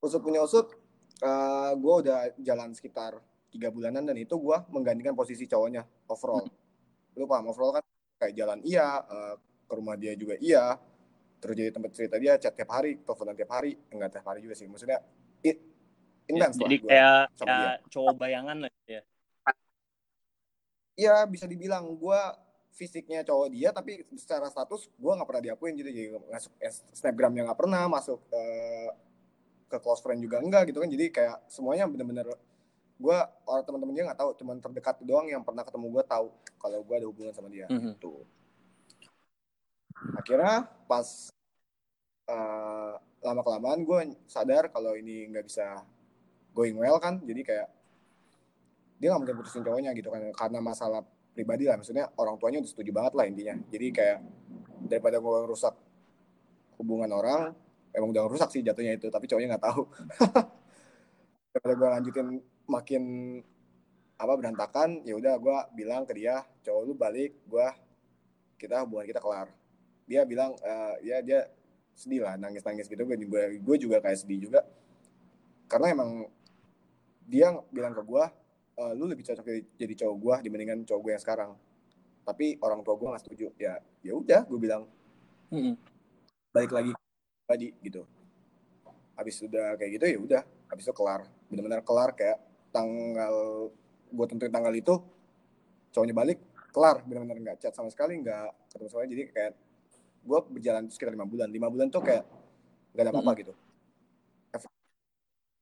Usut 0.00 0.24
punya 0.24 0.40
usut 0.40 0.72
uh, 1.20 1.76
gue 1.76 1.94
udah 2.08 2.32
jalan 2.40 2.72
sekitar 2.72 3.20
tiga 3.52 3.68
bulanan 3.68 4.08
dan 4.08 4.16
itu 4.16 4.32
gue 4.32 4.56
menggantikan 4.72 5.12
posisi 5.12 5.44
cowoknya 5.44 5.84
overall. 6.08 6.48
Lu 7.12 7.28
paham 7.28 7.52
overall 7.52 7.76
kan 7.76 7.84
kayak 8.16 8.32
jalan 8.32 8.58
iya 8.64 9.04
uh, 9.04 9.36
ke 9.66 9.72
rumah 9.76 9.98
dia 10.00 10.16
juga 10.16 10.40
iya 10.40 10.80
terus 11.36 11.52
jadi 11.52 11.68
tempat 11.68 11.92
cerita 11.92 12.16
dia 12.16 12.40
chat 12.40 12.56
tiap 12.56 12.72
hari 12.72 12.96
teleponan 13.04 13.36
tiap 13.36 13.52
hari 13.52 13.76
enggak 13.92 14.16
tiap 14.16 14.24
hari 14.24 14.40
juga 14.40 14.56
sih. 14.56 14.64
Maksudnya 14.64 15.04
it, 15.44 15.60
intens 16.30 16.56
jadi 16.56 16.76
kayak, 16.80 17.24
kayak 17.36 17.76
cowok 17.92 18.16
bayangan 18.16 18.56
lah 18.64 18.72
ya. 18.88 19.02
Iya 20.96 21.28
bisa 21.28 21.44
dibilang 21.44 21.92
gue 21.92 22.20
fisiknya 22.76 23.24
cowok 23.24 23.48
dia 23.48 23.72
tapi 23.72 24.04
secara 24.20 24.52
status 24.52 24.92
gue 24.92 25.12
nggak 25.16 25.24
pernah 25.24 25.44
diakuin 25.48 25.74
gitu. 25.80 25.88
Jadi 25.88 26.08
masuk 26.28 26.52
snapgramnya 26.92 27.48
nggak 27.48 27.58
pernah 27.58 27.88
masuk 27.88 28.20
ke 28.28 28.42
ke 29.66 29.76
close 29.80 30.04
friend 30.04 30.20
juga 30.20 30.44
enggak 30.44 30.68
gitu 30.68 30.84
kan. 30.84 30.90
Jadi 30.92 31.08
kayak 31.08 31.48
semuanya 31.48 31.88
bener-bener 31.88 32.28
gue 32.96 33.18
orang 33.48 33.64
teman-teman 33.64 33.92
dia 33.96 34.04
nggak 34.08 34.20
tahu 34.20 34.30
cuman 34.40 34.56
terdekat 34.60 34.96
doang 35.04 35.28
yang 35.28 35.40
pernah 35.44 35.64
ketemu 35.64 36.00
gue 36.00 36.04
tahu 36.04 36.26
kalau 36.60 36.80
gue 36.84 36.94
ada 37.00 37.06
hubungan 37.08 37.32
sama 37.32 37.48
dia. 37.48 37.64
Mm 37.72 37.80
-hmm. 37.80 37.92
tuh 37.96 38.20
akhirnya 39.96 40.68
pas 40.84 41.32
uh, 42.28 43.00
lama 43.24 43.40
kelamaan 43.40 43.80
gue 43.82 44.00
sadar 44.28 44.68
kalau 44.68 44.92
ini 44.92 45.32
nggak 45.32 45.48
bisa 45.48 45.80
going 46.52 46.76
well 46.76 47.00
kan. 47.00 47.20
Jadi 47.24 47.40
kayak 47.40 47.68
dia 49.00 49.12
nggak 49.12 49.20
mungkin 49.24 49.36
putusin 49.40 49.64
cowoknya 49.64 49.90
gitu 49.96 50.12
kan. 50.12 50.20
Karena 50.36 50.60
masalah 50.60 51.02
pribadi 51.36 51.68
lah. 51.68 51.76
Maksudnya 51.76 52.08
orang 52.16 52.40
tuanya 52.40 52.64
udah 52.64 52.70
setuju 52.72 52.90
banget 52.96 53.12
lah 53.12 53.24
intinya. 53.28 53.54
Jadi 53.68 53.86
kayak 53.92 54.18
daripada 54.88 55.20
gue 55.20 55.38
rusak 55.44 55.76
hubungan 56.80 57.12
orang 57.12 57.52
emang 57.96 58.12
udah 58.12 58.28
rusak 58.28 58.52
sih 58.52 58.60
jatuhnya 58.60 59.00
itu 59.00 59.08
tapi 59.12 59.28
cowoknya 59.28 59.56
nggak 59.56 59.64
tahu. 59.64 59.82
Daripada 61.56 61.74
gue 61.80 61.88
lanjutin 61.88 62.28
makin 62.68 63.02
apa 64.16 64.32
berantakan 64.36 65.00
ya 65.04 65.16
udah 65.16 65.40
gue 65.40 65.58
bilang 65.76 66.04
ke 66.04 66.16
dia 66.16 66.44
cowok 66.64 66.82
lu 66.84 66.92
balik 66.96 67.36
gue 67.48 67.66
kita 68.60 68.84
hubungan 68.84 69.08
kita 69.08 69.20
kelar. 69.24 69.48
Dia 70.04 70.28
bilang 70.28 70.52
uh, 70.60 70.94
ya 71.00 71.24
dia 71.24 71.48
sedih 71.96 72.28
lah 72.28 72.36
nangis 72.36 72.60
nangis 72.60 72.88
gitu. 72.88 73.00
Gue 73.08 73.16
juga 73.16 73.48
gue 73.48 73.76
juga 73.80 73.96
kayak 74.04 74.20
sedih 74.20 74.48
juga. 74.48 74.60
Karena 75.66 75.96
emang 75.96 76.28
dia 77.24 77.56
bilang 77.72 77.96
ke 77.96 78.04
gue 78.04 78.24
e, 78.76 78.82
lu 78.94 79.08
lebih 79.08 79.24
cocok 79.24 79.44
jadi, 79.44 79.62
jadi 79.80 79.94
cowok 80.04 80.16
gue 80.20 80.34
dibandingkan 80.48 80.78
cowok 80.84 81.00
gue 81.02 81.12
yang 81.16 81.22
sekarang. 81.22 81.50
Tapi 82.26 82.60
orang 82.60 82.80
tua 82.84 82.94
gue 83.00 83.08
gak 83.08 83.22
setuju. 83.24 83.46
Ya 83.56 83.80
ya 84.04 84.12
udah 84.14 84.44
gue 84.44 84.58
bilang 84.60 84.84
mm-hmm. 85.50 85.74
balik 86.52 86.72
lagi 86.72 86.92
tadi 87.48 87.72
gitu. 87.80 88.04
Habis 89.16 89.40
udah 89.42 89.80
kayak 89.80 89.90
gitu 89.96 90.04
ya 90.04 90.18
udah. 90.20 90.42
Habis 90.68 90.84
itu 90.86 90.94
kelar. 90.94 91.24
Benar-benar 91.48 91.80
kelar 91.82 92.10
kayak 92.12 92.38
tanggal 92.70 93.34
gue 94.06 94.26
tentuin 94.28 94.52
tanggal 94.52 94.74
itu 94.76 94.94
cowoknya 95.90 96.14
balik 96.14 96.38
kelar. 96.70 97.00
Benar-benar 97.08 97.36
nggak 97.40 97.56
chat 97.64 97.72
sama 97.72 97.88
sekali 97.88 98.20
nggak 98.20 98.70
ketemu 98.70 98.88
sama 98.92 99.08
jadi 99.08 99.24
kayak 99.32 99.52
gue 100.26 100.38
berjalan 100.52 100.84
sekitar 100.92 101.16
lima 101.16 101.24
bulan. 101.24 101.48
Lima 101.48 101.68
bulan 101.72 101.88
tuh 101.88 102.04
kayak 102.04 102.22
nggak 102.92 103.04
ada 103.04 103.12
apa-apa 103.12 103.32
mm-hmm. 103.32 103.42
gitu 103.44 103.54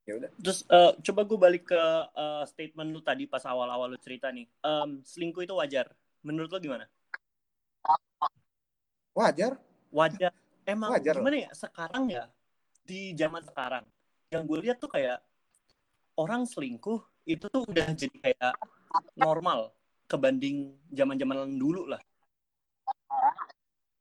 ya 0.05 0.21
udah. 0.21 0.31
Terus 0.41 0.65
uh, 0.69 0.93
coba 1.01 1.21
gue 1.25 1.39
balik 1.41 1.65
ke 1.73 1.83
uh, 2.15 2.45
statement 2.45 2.93
lu 2.93 3.01
tadi 3.01 3.25
pas 3.25 3.43
awal-awal 3.45 3.93
lu 3.93 3.99
cerita 4.01 4.29
nih. 4.29 4.45
Um, 4.61 5.01
selingkuh 5.05 5.45
itu 5.45 5.57
wajar. 5.57 5.93
Menurut 6.25 6.53
lo 6.53 6.61
gimana? 6.61 6.85
Wajar. 9.17 9.61
Wajar. 9.93 10.33
Emang 10.65 10.97
wajar 10.97 11.21
gimana 11.21 11.37
ya? 11.49 11.51
Sekarang 11.53 12.09
ya 12.09 12.25
di 12.85 13.17
zaman 13.17 13.41
sekarang 13.45 13.85
yang 14.29 14.45
gue 14.45 14.59
lihat 14.61 14.77
tuh 14.77 14.93
kayak 14.93 15.21
orang 16.21 16.45
selingkuh 16.45 17.01
itu 17.25 17.49
tuh 17.49 17.65
udah 17.65 17.89
jadi 17.97 18.17
kayak 18.21 18.53
normal 19.17 19.73
kebanding 20.05 20.77
zaman-zaman 20.93 21.57
dulu 21.57 21.89
lah. 21.89 22.01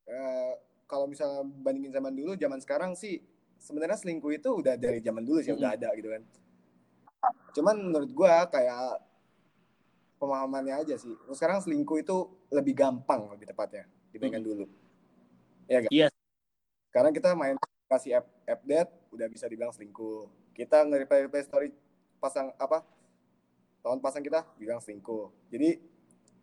Uh, 0.03 0.53
kalau 0.86 1.07
misalnya 1.07 1.48
bandingin 1.63 1.95
zaman 1.95 2.13
dulu, 2.13 2.36
zaman 2.36 2.60
sekarang 2.60 2.91
sih 2.93 3.24
sebenarnya 3.63 3.96
selingkuh 3.96 4.32
itu 4.36 4.50
udah 4.60 4.75
dari 4.75 5.00
zaman 5.00 5.24
dulu 5.24 5.39
sih 5.39 5.55
mm 5.55 5.55
-hmm. 5.55 5.63
udah 5.63 5.72
ada 5.72 5.89
gitu 5.96 6.10
kan. 6.12 6.24
Cuman 7.55 7.75
menurut 7.79 8.12
gue 8.12 8.34
kayak 8.51 9.00
pemahamannya 10.20 10.84
aja 10.84 10.96
sih. 11.00 11.15
Terus 11.15 11.38
sekarang 11.39 11.63
selingkuh 11.63 11.98
itu 12.03 12.27
lebih 12.51 12.75
gampang 12.75 13.32
lebih 13.32 13.48
tepatnya 13.48 13.88
dibandingkan 14.12 14.43
mm 14.43 14.51
-hmm. 14.51 14.60
dulu. 14.60 14.65
Ya 15.72 15.79
kan? 15.79 15.89
Iya. 15.89 16.08
Yes. 16.12 16.13
Sekarang 16.91 17.12
kita 17.15 17.29
main 17.34 17.55
kasih 17.88 18.20
app 18.20 18.27
update 18.43 18.91
udah 19.15 19.27
bisa 19.32 19.48
dibilang 19.48 19.72
selingkuh. 19.72 20.27
Kita 20.53 20.84
nge-reply 20.86 21.41
story 21.41 21.72
pasang 22.20 22.51
apa 22.60 22.84
tahun 23.82 24.03
pasang 24.03 24.22
kita 24.22 24.43
bilang 24.60 24.84
selingkuh. 24.84 25.32
Jadi 25.50 25.79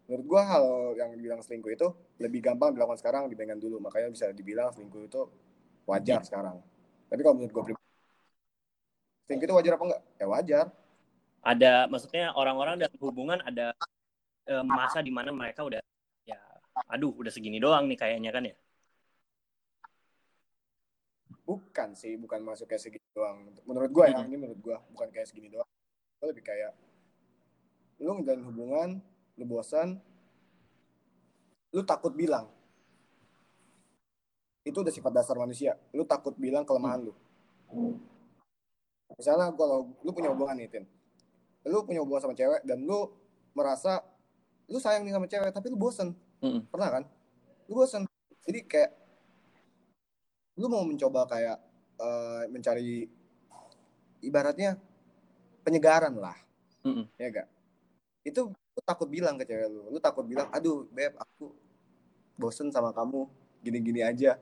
menurut 0.09 0.27
gua 0.27 0.43
hal 0.43 0.65
yang 0.99 1.15
dibilang 1.15 1.45
selingkuh 1.45 1.71
itu 1.71 1.87
lebih 2.19 2.43
gampang 2.43 2.75
dilakukan 2.75 2.99
sekarang 2.99 3.29
dibandingkan 3.29 3.61
dulu. 3.61 3.79
Makanya 3.79 4.09
bisa 4.11 4.33
dibilang 4.33 4.73
selingkuh 4.73 5.07
itu 5.07 5.23
wajar 5.87 6.25
sekarang. 6.25 6.59
Tapi 7.11 7.21
kalau 7.27 7.35
menurut 7.35 7.53
gua 7.53 7.65
pribadi, 7.67 7.89
selingkuh 9.27 9.47
itu 9.51 9.55
wajar 9.59 9.73
apa 9.75 9.85
enggak? 9.91 10.03
Ya 10.17 10.27
wajar. 10.31 10.67
Ada, 11.41 11.73
maksudnya 11.91 12.25
orang-orang 12.37 12.79
dalam 12.79 12.99
hubungan 13.01 13.39
ada 13.43 13.73
e, 14.45 14.55
masa 14.63 15.01
di 15.01 15.09
mana 15.09 15.33
mereka 15.33 15.65
udah 15.65 15.81
ya, 16.29 16.39
aduh, 16.87 17.11
udah 17.17 17.33
segini 17.33 17.59
doang 17.59 17.89
nih 17.89 17.99
kayaknya 17.99 18.31
kan 18.31 18.45
ya? 18.47 18.55
Bukan 21.43 21.99
sih, 21.99 22.15
bukan 22.15 22.47
masuk 22.47 22.71
kayak 22.71 22.85
segini 22.85 23.09
doang. 23.11 23.51
Menurut 23.67 23.91
gua 23.91 24.07
ya, 24.07 24.23
ini 24.23 24.37
menurut 24.39 24.61
gua 24.63 24.79
bukan 24.95 25.11
kayak 25.11 25.27
segini 25.27 25.51
doang. 25.51 25.67
Gua 26.23 26.31
lebih 26.31 26.45
kayak 26.47 26.77
lu 28.01 28.17
ngejalin 28.17 28.45
hubungan 28.49 28.89
lu 29.37 29.45
bosan 29.45 30.01
lu 31.73 31.85
takut 31.85 32.17
bilang 32.17 32.49
itu 34.65 34.77
udah 34.77 34.93
sifat 34.93 35.13
dasar 35.13 35.37
manusia. 35.41 35.77
Lu 35.97 36.05
takut 36.05 36.37
bilang 36.37 36.69
kelemahan 36.69 37.01
lu. 37.01 37.15
Misalnya 39.17 39.51
kalau 39.57 39.91
lu 40.05 40.11
punya 40.13 40.31
hubungan 40.33 40.57
nih 40.59 40.69
Tin. 40.69 40.85
Lu 41.67 41.85
punya 41.85 42.05
hubungan 42.05 42.29
sama 42.29 42.35
cewek 42.37 42.65
dan 42.65 42.85
lu 42.85 43.09
merasa 43.57 44.05
lu 44.71 44.79
sayang 44.79 45.03
nih 45.03 45.15
sama 45.17 45.27
cewek 45.27 45.51
tapi 45.51 45.67
lu 45.73 45.79
bosen. 45.81 46.13
Mm. 46.41 46.69
pernah 46.69 46.89
kan? 47.01 47.05
Lu 47.69 47.73
bosen. 47.77 48.05
Jadi 48.45 48.61
kayak 48.65 48.93
lu 50.61 50.69
mau 50.69 50.85
mencoba 50.85 51.25
kayak 51.25 51.57
uh, 52.01 52.45
mencari 52.53 53.09
ibaratnya 54.21 54.77
penyegaran 55.65 56.17
lah. 56.21 56.37
Mm 56.85 57.05
ya 57.21 57.29
gak 57.29 57.49
itu 58.25 58.53
lu 58.53 58.81
takut 58.85 59.09
bilang 59.09 59.41
ke 59.41 59.49
cewek 59.49 59.69
lu. 59.73 59.89
Lu 59.89 59.99
takut 60.01 60.25
bilang 60.29 60.49
aduh 60.53 60.85
beb 60.93 61.17
aku 61.17 61.53
bosen 62.37 62.69
sama 62.69 62.93
kamu. 62.93 63.25
Gini-gini 63.61 64.01
aja 64.01 64.41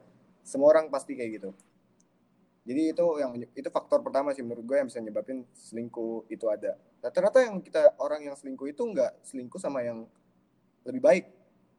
semua 0.49 0.73
orang 0.73 0.88
pasti 0.88 1.12
kayak 1.12 1.31
gitu. 1.37 1.50
Jadi 2.64 2.93
itu 2.93 3.07
yang 3.21 3.33
itu 3.37 3.69
faktor 3.69 4.00
pertama 4.00 4.33
sih 4.33 4.40
menurut 4.40 4.64
gue 4.64 4.76
yang 4.76 4.88
bisa 4.88 5.00
nyebabin 5.00 5.45
selingkuh 5.52 6.28
itu 6.33 6.49
ada. 6.49 6.76
Rata-rata 7.05 7.45
yang 7.45 7.61
kita 7.61 7.97
orang 8.00 8.25
yang 8.25 8.37
selingkuh 8.37 8.69
itu 8.69 8.81
nggak 8.81 9.25
selingkuh 9.25 9.61
sama 9.61 9.85
yang 9.85 10.09
lebih 10.85 11.00
baik. 11.05 11.25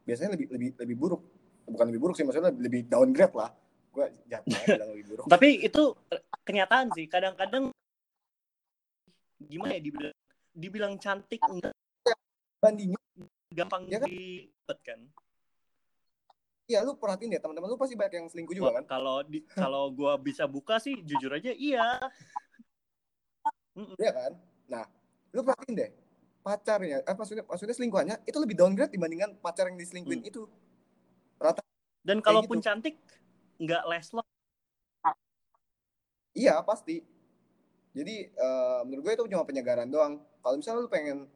Biasanya 0.06 0.38
lebih 0.38 0.46
lebih 0.54 0.70
lebih 0.78 0.96
buruk. 0.98 1.22
Bukan 1.66 1.86
lebih 1.90 2.02
buruk 2.02 2.14
sih 2.18 2.26
maksudnya 2.26 2.50
lebih 2.54 2.86
downgrade 2.86 3.34
lah. 3.34 3.50
Gue 3.90 4.06
jatuh 4.30 4.50
bilang 4.78 4.90
lebih 4.94 5.06
buruk. 5.14 5.26
Tapi 5.26 5.48
itu 5.66 5.82
kenyataan 6.46 6.86
sih 6.94 7.06
kadang-kadang 7.06 7.74
gimana 9.46 9.78
ya 9.78 9.82
dibilang 9.82 10.14
dibilang 10.54 10.94
cantik 10.98 11.42
enggak. 11.46 11.74
Bandingin 12.58 12.98
gampang 13.50 13.82
ya 13.90 13.98
kan? 13.98 14.06
dipet 14.06 14.78
kan 14.86 15.00
Iya, 16.70 16.86
lu 16.86 16.94
perhatiin 16.94 17.34
ya 17.34 17.42
teman-teman 17.42 17.66
lu 17.66 17.74
pasti 17.74 17.98
banyak 17.98 18.14
yang 18.22 18.26
selingkuh 18.30 18.54
juga 18.54 18.70
kan? 18.78 18.86
Kalau 18.86 19.26
di 19.26 19.42
kalau 19.50 19.90
gua 19.90 20.14
bisa 20.14 20.46
buka 20.46 20.78
sih 20.78 20.94
jujur 21.02 21.34
aja 21.34 21.50
iya. 21.50 21.98
Iya 23.98 24.10
kan? 24.14 24.32
Nah, 24.70 24.84
lu 25.34 25.42
perhatiin 25.42 25.74
deh 25.74 25.90
pacarnya, 26.40 27.04
eh, 27.04 27.16
maksudnya 27.18 27.44
maksudnya 27.44 27.74
selingkuhannya 27.76 28.16
itu 28.24 28.38
lebih 28.40 28.56
downgrade 28.56 28.94
dibandingkan 28.94 29.36
pacar 29.42 29.66
yang 29.66 29.76
diselingkuhin 29.76 30.22
hmm. 30.22 30.30
itu. 30.30 30.42
Rata. 31.42 31.60
Dan 32.06 32.22
kalaupun 32.22 32.62
gitu. 32.62 32.70
cantik 32.70 32.96
nggak 33.58 33.82
less 33.90 34.14
love. 34.14 34.30
Iya 36.32 36.62
pasti. 36.62 37.02
Jadi 37.90 38.30
uh, 38.38 38.86
menurut 38.86 39.02
gue 39.10 39.12
itu 39.18 39.24
cuma 39.34 39.42
penyegaran 39.42 39.90
doang. 39.90 40.22
Kalau 40.40 40.54
misalnya 40.54 40.86
lu 40.86 40.88
pengen 40.88 41.26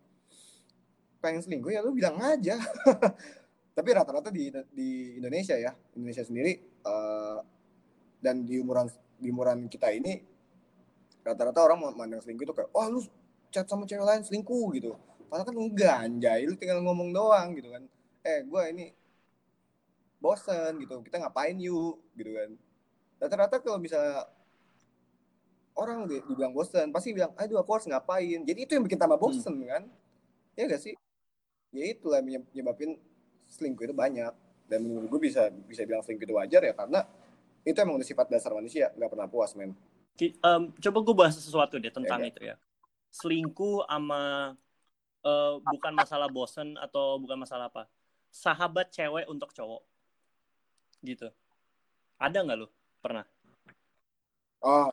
pengen 1.18 1.40
selingkuh 1.42 1.72
ya 1.72 1.80
lu 1.80 1.96
bilang 1.96 2.20
aja 2.20 2.60
tapi 3.74 3.88
rata-rata 3.90 4.30
di 4.30 4.54
di 4.70 5.18
Indonesia 5.18 5.58
ya. 5.58 5.74
Indonesia 5.98 6.22
sendiri 6.22 6.62
uh, 6.86 7.42
dan 8.22 8.46
di 8.46 8.62
umuran 8.62 8.86
di 9.18 9.28
umuran 9.34 9.66
kita 9.66 9.90
ini 9.90 10.22
rata-rata 11.26 11.58
orang 11.58 11.90
memandang 11.90 12.22
selingkuh 12.22 12.46
itu 12.46 12.54
kayak 12.54 12.70
wah 12.70 12.86
lu 12.86 13.02
chat 13.50 13.66
sama 13.66 13.82
cewek 13.82 14.06
lain 14.06 14.22
selingkuh 14.22 14.66
gitu. 14.78 14.94
Padahal 15.26 15.50
kan 15.50 15.56
enggak 15.58 15.96
anjay 16.06 16.46
lu 16.46 16.54
tinggal 16.54 16.78
ngomong 16.86 17.10
doang 17.10 17.58
gitu 17.58 17.74
kan. 17.74 17.82
Eh 18.22 18.46
gue 18.46 18.62
ini 18.70 18.86
bosen 20.22 20.78
gitu. 20.78 21.02
Kita 21.02 21.18
ngapain 21.18 21.58
yuk? 21.58 21.98
Gitu 22.14 22.30
kan. 22.30 22.50
Rata-rata 23.18 23.58
kalau 23.58 23.82
bisa 23.82 23.98
orang 25.74 26.06
dibilang 26.06 26.54
bosen 26.54 26.94
pasti 26.94 27.10
bilang 27.10 27.34
aduh 27.34 27.58
aku 27.58 27.70
harus 27.74 27.90
ngapain? 27.90 28.46
Jadi 28.46 28.60
itu 28.62 28.72
yang 28.78 28.86
bikin 28.86 29.02
tambah 29.02 29.18
bosen 29.18 29.50
hmm. 29.50 29.66
kan. 29.66 29.82
Ya 30.54 30.70
gak 30.70 30.78
sih? 30.78 30.94
Ya 31.74 31.90
itulah 31.90 32.22
yang 32.22 32.46
menyebabkan 32.54 32.94
selingkuh 33.48 33.90
itu 33.90 33.94
banyak. 33.96 34.32
Dan 34.64 34.80
menurut 34.88 35.08
gue 35.12 35.20
bisa 35.28 35.52
bisa 35.52 35.84
bilang 35.84 36.00
selingkuh 36.00 36.24
itu 36.24 36.34
wajar 36.36 36.64
ya 36.64 36.72
karena 36.72 37.04
itu 37.64 37.76
emang 37.80 37.96
udah 38.00 38.08
sifat 38.08 38.26
dasar 38.28 38.52
manusia 38.52 38.92
nggak 38.96 39.10
pernah 39.12 39.28
puas 39.28 39.52
men. 39.56 39.76
Um, 40.44 40.70
coba 40.78 40.98
gue 41.02 41.14
bahas 41.16 41.34
sesuatu 41.34 41.76
deh 41.80 41.90
tentang 41.90 42.22
ya, 42.22 42.28
itu 42.30 42.40
ya. 42.44 42.56
Selingkuh 43.10 43.84
sama 43.88 44.54
uh, 45.26 45.54
bukan 45.60 45.92
masalah 45.96 46.28
bosen 46.30 46.78
atau 46.78 47.18
bukan 47.18 47.40
masalah 47.40 47.72
apa. 47.72 47.90
Sahabat 48.30 48.90
cewek 48.94 49.26
untuk 49.26 49.50
cowok. 49.50 49.82
Gitu. 51.02 51.28
Ada 52.18 52.42
nggak 52.46 52.58
lo 52.58 52.68
pernah? 53.02 53.26
Oh. 54.62 54.88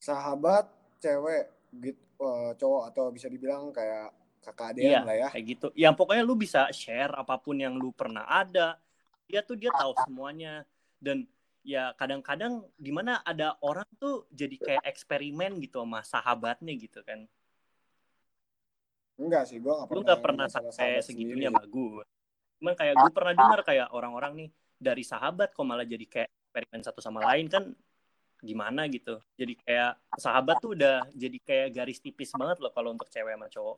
Sahabat 0.00 0.64
cewek 1.00 1.52
gitu 1.76 2.10
uh, 2.20 2.52
cowok 2.54 2.82
atau 2.92 3.04
bisa 3.10 3.26
dibilang 3.26 3.72
kayak 3.72 4.12
kakak 4.40 4.76
adean 4.76 4.88
iya, 4.88 5.00
lah 5.04 5.16
ya. 5.16 5.28
kayak 5.28 5.44
gitu. 5.56 5.66
Yang 5.76 5.94
pokoknya 6.00 6.22
lu 6.24 6.34
bisa 6.34 6.66
share 6.72 7.12
apa 7.12 7.36
pun 7.36 7.60
yang 7.60 7.76
lu 7.76 7.92
pernah 7.92 8.24
ada. 8.26 8.80
Dia 9.28 9.44
tuh 9.44 9.56
dia 9.60 9.70
tahu 9.70 9.92
semuanya. 10.08 10.64
Dan 10.96 11.28
ya 11.60 11.92
kadang-kadang 11.96 12.64
di 12.80 12.90
mana 12.90 13.20
ada 13.20 13.56
orang 13.60 13.86
tuh 14.00 14.24
jadi 14.32 14.56
kayak 14.56 14.84
eksperimen 14.88 15.60
gitu 15.60 15.84
sama 15.84 16.00
sahabatnya 16.00 16.72
gitu 16.76 17.04
kan. 17.04 17.28
Enggak 19.20 19.52
sih 19.52 19.60
gue 19.60 19.68
gak 19.68 19.84
pernah 19.84 20.00
lu 20.00 20.08
gak 20.08 20.22
pernah 20.24 20.46
sampai 20.48 21.04
segitunya 21.04 21.52
sama 21.52 21.68
gue 21.68 22.04
cuman 22.60 22.76
kayak 22.76 22.92
gue 22.92 23.12
pernah 23.16 23.32
dengar 23.32 23.60
kayak 23.64 23.88
orang-orang 23.96 24.32
nih 24.36 24.48
dari 24.76 25.00
sahabat 25.00 25.56
kok 25.56 25.64
malah 25.64 25.84
jadi 25.84 26.04
kayak 26.04 26.28
eksperimen 26.28 26.80
satu 26.84 27.00
sama 27.04 27.20
lain 27.32 27.48
kan? 27.48 27.72
Gimana 28.40 28.88
gitu? 28.88 29.20
Jadi 29.36 29.56
kayak 29.60 30.00
sahabat 30.16 30.60
tuh 30.60 30.72
udah 30.72 31.04
jadi 31.12 31.36
kayak 31.40 31.68
garis 31.76 32.00
tipis 32.00 32.32
banget 32.32 32.60
loh 32.60 32.72
kalau 32.72 32.96
untuk 32.96 33.08
cewek 33.12 33.36
sama 33.36 33.48
cowok 33.52 33.76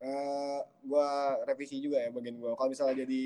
uh, 0.00 0.08
eh, 0.08 0.60
gue 0.84 1.08
revisi 1.44 1.76
juga 1.80 2.00
ya 2.00 2.08
bagian 2.12 2.36
gue 2.40 2.52
kalau 2.56 2.68
misalnya 2.72 3.04
jadi 3.04 3.24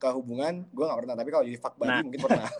kehubungan 0.00 0.64
gue 0.72 0.84
gak 0.88 0.98
pernah. 1.04 1.16
Tapi 1.20 1.30
kalau 1.30 1.44
jadi 1.44 1.58
fuck 1.60 1.76
buddy 1.76 1.92
nah. 1.92 2.02
mungkin 2.02 2.20
pernah. 2.24 2.48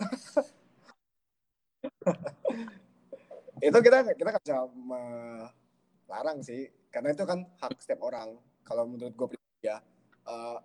Itu 3.61 3.77
kita 3.77 3.97
kita 4.17 4.29
kan 4.33 4.41
bisa 4.41 4.57
melarang 4.73 6.41
sih. 6.45 6.69
Karena 6.91 7.13
itu 7.13 7.23
kan 7.23 7.45
hak 7.61 7.77
setiap 7.77 8.01
orang. 8.03 8.35
Kalau 8.65 8.89
menurut 8.89 9.13
gue 9.13 9.37
ya. 9.61 9.79
Uh, 10.25 10.57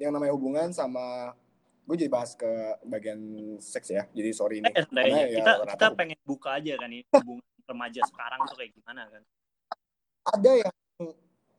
yang 0.00 0.10
namanya 0.10 0.34
hubungan 0.34 0.74
sama 0.74 1.30
gue 1.86 2.06
jadi 2.06 2.10
bahas 2.10 2.34
ke 2.34 2.50
bagian 2.86 3.18
seks 3.62 3.94
ya. 3.94 4.06
Jadi 4.10 4.30
sorry 4.34 4.58
ini. 4.62 4.66
Eh, 4.70 4.82
karena 4.82 5.26
ya, 5.26 5.42
kita 5.42 5.52
kita 5.78 5.86
pengen 5.94 6.18
buka 6.26 6.58
aja 6.58 6.74
kan 6.74 6.90
ini 6.90 7.06
hubungan 7.22 7.46
remaja 7.70 8.00
sekarang 8.06 8.38
tuh 8.50 8.56
kayak 8.58 8.74
gimana 8.74 9.06
kan? 9.06 9.22
Ada 10.34 10.50
yang 10.66 10.74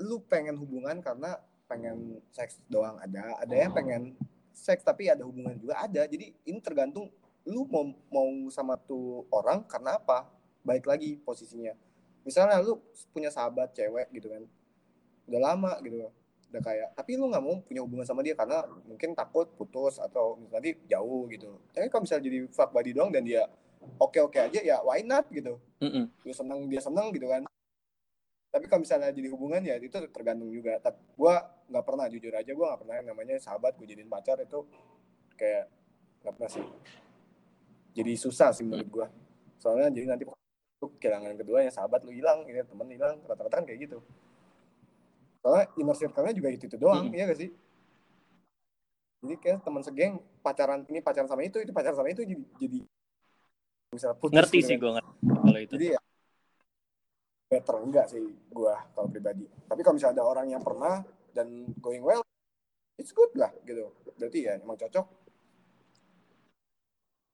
lu 0.02 0.20
pengen 0.26 0.58
hubungan 0.58 0.98
karena 1.00 1.38
pengen 1.70 2.20
seks 2.36 2.60
doang 2.68 3.00
ada 3.00 3.40
ada 3.40 3.56
yang 3.56 3.72
pengen 3.72 4.18
seks 4.52 4.84
tapi 4.84 5.08
ada 5.08 5.24
hubungan 5.24 5.56
juga 5.58 5.80
ada. 5.80 6.04
Jadi 6.06 6.36
ini 6.46 6.60
tergantung 6.60 7.08
lu 7.48 7.66
mau 7.66 7.88
mau 8.12 8.30
sama 8.54 8.78
tuh 8.78 9.26
orang 9.32 9.64
karena 9.66 9.98
apa? 9.98 10.28
Baik 10.62 10.86
lagi 10.86 11.18
posisinya. 11.24 11.74
Misalnya 12.22 12.62
lu 12.62 12.78
punya 13.16 13.34
sahabat 13.34 13.74
cewek 13.74 14.14
gitu 14.14 14.30
kan 14.30 14.46
udah 15.30 15.42
lama 15.42 15.80
gitu 15.86 16.12
udah 16.52 16.60
kayak 16.60 16.92
tapi 16.92 17.16
lu 17.16 17.32
nggak 17.32 17.40
mau 17.40 17.64
punya 17.64 17.80
hubungan 17.80 18.04
sama 18.04 18.20
dia 18.20 18.36
karena 18.36 18.68
mungkin 18.84 19.16
takut 19.16 19.48
putus 19.56 19.96
atau 19.98 20.36
nanti 20.52 20.76
jauh 20.92 21.26
gitu. 21.32 21.56
Tapi 21.72 21.88
kalau 21.88 22.04
misalnya 22.04 22.28
jadi 22.28 22.40
fuck 22.52 22.76
buddy 22.76 22.92
doang 22.92 23.10
dan 23.10 23.24
dia 23.24 23.48
oke 23.98 24.20
oke 24.20 24.36
aja 24.36 24.60
ya 24.60 24.84
why 24.84 25.00
not 25.02 25.24
gitu? 25.32 25.56
Mm 25.80 25.90
-mm. 25.90 26.04
lu 26.28 26.34
seneng 26.36 26.60
dia 26.68 26.84
seneng 26.84 27.10
gitu 27.16 27.32
kan 27.32 27.48
tapi 28.52 28.68
kalau 28.68 28.84
misalnya 28.84 29.16
jadi 29.16 29.32
hubungan 29.32 29.64
ya 29.64 29.80
itu 29.80 29.96
tergantung 30.12 30.52
juga. 30.52 30.76
Tapi 30.84 31.00
gue 31.00 31.36
nggak 31.72 31.86
pernah 31.88 32.06
jujur 32.12 32.34
aja 32.36 32.52
gue 32.52 32.66
nggak 32.68 32.82
pernah 32.84 32.96
yang 33.00 33.08
namanya 33.16 33.36
sahabat 33.40 33.80
gue 33.80 33.88
jadiin 33.88 34.12
pacar 34.12 34.36
itu 34.44 34.68
kayak 35.40 35.72
nggak 36.22 36.34
pernah 36.36 36.52
sih. 36.52 36.66
Jadi 37.96 38.12
susah 38.20 38.52
sih 38.52 38.68
menurut 38.68 38.92
gue 38.92 39.08
soalnya 39.62 39.88
jadi 39.94 40.06
nanti 40.12 40.24
lu 40.28 40.88
kehilangan 40.98 41.38
kedua 41.38 41.62
ya 41.64 41.72
sahabat 41.72 42.02
lu 42.04 42.12
hilang 42.12 42.44
ya 42.50 42.66
temen 42.66 42.88
hilang 42.92 43.24
rata-rata 43.24 43.64
kan 43.64 43.64
kayak 43.64 43.88
gitu. 43.88 44.04
Soalnya 45.40 45.72
inner 45.80 45.96
circle-nya 45.96 46.34
juga 46.36 46.50
itu 46.52 46.68
itu 46.68 46.78
doang 46.78 47.08
Hmm. 47.08 47.16
iya 47.16 47.24
gak 47.32 47.40
sih? 47.40 47.50
Jadi 49.22 49.36
kayak 49.38 49.58
teman 49.64 49.82
segeng 49.86 50.14
pacaran 50.44 50.82
ini 50.92 51.00
pacaran 51.00 51.30
sama 51.30 51.46
itu 51.48 51.62
itu 51.64 51.72
pacaran 51.72 51.96
sama 51.96 52.10
itu 52.12 52.26
jadi 52.28 52.44
jadi 52.60 52.80
bisa 53.96 54.12
putus 54.18 54.36
ngerti 54.36 54.60
gitu 54.60 54.68
sih 54.68 54.76
kan. 54.76 54.82
gue 54.84 54.92
ngerti 54.98 55.14
kalau 55.40 55.60
itu. 55.62 55.74
Jadi 55.80 55.86
ya 55.96 56.00
better. 57.52 57.76
Enggak 57.84 58.08
sih 58.08 58.24
gue 58.32 58.74
kalau 58.96 59.08
pribadi. 59.12 59.44
Tapi 59.68 59.84
kalau 59.84 60.00
misalnya 60.00 60.24
ada 60.24 60.26
orang 60.26 60.48
yang 60.48 60.64
pernah 60.64 61.04
dan 61.36 61.68
going 61.84 62.00
well 62.00 62.24
it's 62.96 63.12
good 63.12 63.36
lah 63.36 63.52
gitu. 63.68 63.92
Berarti 64.16 64.40
ya 64.48 64.56
emang 64.56 64.80
cocok. 64.80 65.06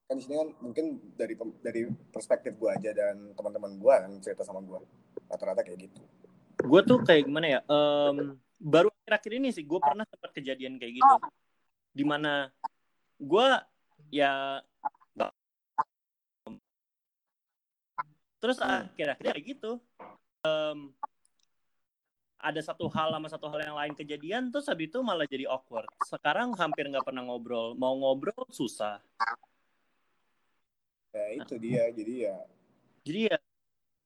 Kan 0.09 0.15
di 0.17 0.23
sini 0.25 0.35
kan 0.41 0.49
mungkin 0.63 0.85
dari 1.13 1.37
dari 1.61 1.81
perspektif 2.09 2.57
gue 2.57 2.69
aja 2.73 2.89
dan 2.97 3.37
teman-teman 3.37 3.77
gue 3.77 3.93
yang 3.93 4.13
cerita 4.23 4.41
sama 4.41 4.65
gue 4.65 4.81
rata-rata 5.29 5.61
kayak 5.61 5.85
gitu. 5.85 6.01
Gue 6.65 6.81
tuh 6.81 7.05
kayak 7.05 7.29
gimana 7.29 7.45
ya 7.45 7.59
em, 7.69 8.41
baru 8.57 8.89
akhir-akhir 8.89 9.31
ini 9.37 9.53
sih 9.53 9.67
gue 9.67 9.77
pernah 9.77 10.07
sempat 10.09 10.33
kejadian 10.33 10.81
kayak 10.81 10.97
gitu. 10.97 11.15
Di 11.93 12.01
mana 12.07 12.49
gue 13.21 13.47
ya 14.09 14.63
terus 18.37 18.57
akhir-akhir 18.61 19.33
kayak 19.33 19.45
gitu. 19.45 19.81
Em, 20.45 20.93
ada 22.37 22.61
satu 22.61 22.85
hal 22.93 23.09
sama 23.09 23.27
satu 23.27 23.49
hal 23.49 23.59
yang 23.65 23.77
lain 23.77 23.93
kejadian 23.97 24.53
terus 24.53 24.69
habis 24.69 24.93
itu 24.93 25.01
malah 25.01 25.25
jadi 25.25 25.49
awkward. 25.49 25.89
Sekarang 26.05 26.53
hampir 26.53 26.85
nggak 26.85 27.05
pernah 27.05 27.25
ngobrol. 27.25 27.73
Mau 27.73 27.97
ngobrol 27.97 28.45
susah. 28.53 29.01
Ya 31.11 31.25
itu 31.33 31.55
dia. 31.57 31.89
Jadi 31.89 32.13
ya 32.29 32.35
jadi 33.01 33.21
ya 33.33 33.37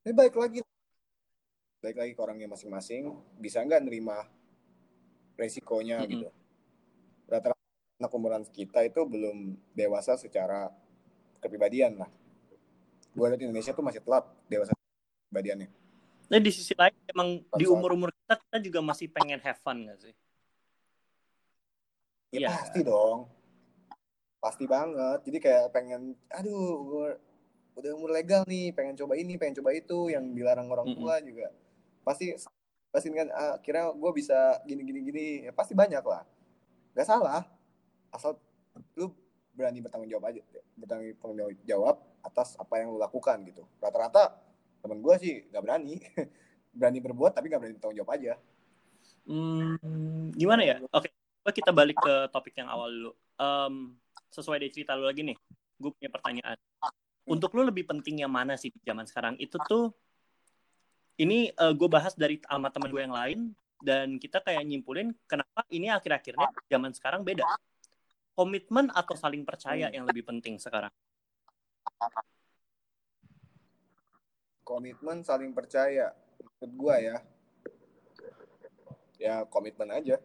ini 0.08 0.14
baik 0.16 0.36
lagi. 0.40 0.60
Baik 1.82 1.98
lagi 1.98 2.12
ke 2.16 2.22
orangnya 2.22 2.48
masing-masing. 2.48 3.12
Bisa 3.42 3.62
nggak 3.62 3.84
nerima 3.84 4.26
resikonya 5.36 6.02
Mm-mm. 6.06 6.12
gitu? 6.14 6.28
Rata-rata 7.28 7.60
anak 8.00 8.12
umuran 8.16 8.44
kita 8.48 8.82
itu 8.86 9.02
belum 9.06 9.60
dewasa 9.78 10.18
secara 10.18 10.74
kepribadian 11.42 12.02
lah 12.02 12.21
gue 13.12 13.26
lihat 13.28 13.42
Indonesia 13.42 13.72
tuh 13.72 13.84
masih 13.84 14.02
telat 14.02 14.24
dewasa 14.48 14.72
kepribadiannya 14.72 15.68
nah 16.32 16.40
di 16.40 16.52
sisi 16.52 16.72
lain 16.74 16.96
emang 17.12 17.44
di 17.60 17.66
Soal- 17.68 17.76
umur 17.76 17.92
umur 17.92 18.10
kita 18.16 18.36
kita 18.40 18.58
juga 18.64 18.80
masih 18.80 19.08
pengen 19.12 19.40
have 19.44 19.60
fun 19.60 19.84
gak 19.84 20.00
sih? 20.00 20.16
Ya 22.32 22.48
Iya. 22.48 22.50
pasti 22.56 22.80
dong. 22.82 23.28
Pasti 24.40 24.64
banget. 24.64 25.20
Jadi 25.28 25.38
kayak 25.44 25.76
pengen 25.76 26.16
aduh 26.32 26.72
gue 26.88 27.10
udah 27.76 27.92
umur 27.92 28.16
legal 28.16 28.48
nih 28.48 28.72
pengen 28.72 28.96
coba 28.96 29.20
ini 29.20 29.36
pengen 29.36 29.60
coba 29.60 29.76
itu 29.76 30.08
yang 30.08 30.32
dilarang 30.32 30.72
orang 30.72 30.88
tua 30.96 31.20
juga. 31.20 31.52
Pasti 32.08 32.32
pasti 32.88 33.12
kan 33.12 33.28
ah, 33.36 33.60
kira 33.60 33.92
gue 33.92 34.12
bisa 34.16 34.64
gini 34.64 34.88
gini 34.88 35.00
gini. 35.04 35.28
Ya 35.44 35.52
pasti 35.52 35.76
banyak 35.76 36.00
lah. 36.00 36.24
Nggak 36.96 37.08
salah. 37.12 37.44
Asal 38.08 38.40
lu 38.96 39.12
berani 39.52 39.84
bertanggung 39.84 40.08
jawab 40.08 40.32
aja 40.32 40.40
bertanggung 40.80 41.12
jawab 41.68 42.00
atas 42.22 42.56
apa 42.58 42.82
yang 42.82 42.94
lu 42.94 43.00
lakukan 43.02 43.42
gitu 43.46 43.66
rata-rata 43.82 44.38
temen 44.82 45.02
gue 45.02 45.16
sih 45.22 45.46
nggak 45.50 45.64
berani 45.64 45.96
berani 46.78 47.00
berbuat 47.04 47.36
tapi 47.36 47.52
nggak 47.52 47.62
berani 47.62 47.76
bertanggung 47.78 48.00
jawab 48.02 48.14
aja 48.18 48.34
Hmm, 49.26 50.34
gimana 50.34 50.66
ya? 50.66 50.76
Oke, 50.90 51.14
coba 51.14 51.52
kita 51.54 51.72
balik 51.72 51.98
ke 52.02 52.14
topik 52.34 52.58
yang 52.58 52.70
awal 52.70 52.90
dulu. 52.90 53.12
Em, 53.38 53.74
sesuai 54.34 54.58
dari 54.58 54.72
cerita 54.74 54.98
lu 54.98 55.06
lagi 55.06 55.22
nih, 55.22 55.38
gue 55.78 55.92
punya 55.94 56.10
pertanyaan. 56.10 56.58
Untuk 57.30 57.54
lu 57.54 57.62
lebih 57.70 57.86
penting 57.86 58.26
yang 58.26 58.34
mana 58.34 58.58
sih 58.58 58.74
di 58.74 58.82
zaman 58.82 59.06
sekarang? 59.06 59.38
Itu 59.38 59.62
tuh, 59.62 59.94
ini 61.22 61.54
gue 61.54 61.90
bahas 61.92 62.18
dari 62.18 62.42
sama 62.42 62.74
teman 62.74 62.90
gue 62.90 63.02
yang 63.02 63.14
lain, 63.14 63.40
dan 63.82 64.18
kita 64.18 64.42
kayak 64.42 64.66
nyimpulin 64.66 65.14
kenapa 65.30 65.66
ini 65.70 65.90
akhir-akhirnya 65.94 66.50
zaman 66.70 66.92
sekarang 66.94 67.22
beda. 67.22 67.46
Komitmen 68.34 68.90
atau 68.90 69.14
saling 69.14 69.46
percaya 69.46 69.94
yang 69.94 70.08
lebih 70.10 70.26
penting 70.26 70.58
sekarang? 70.58 70.90
Komitmen 74.64 75.20
saling 75.26 75.52
percaya. 75.52 76.16
Menurut 76.62 76.74
gua 76.80 76.96
ya. 77.02 77.18
Ya 79.20 79.44
komitmen 79.52 79.92
aja. 79.92 80.18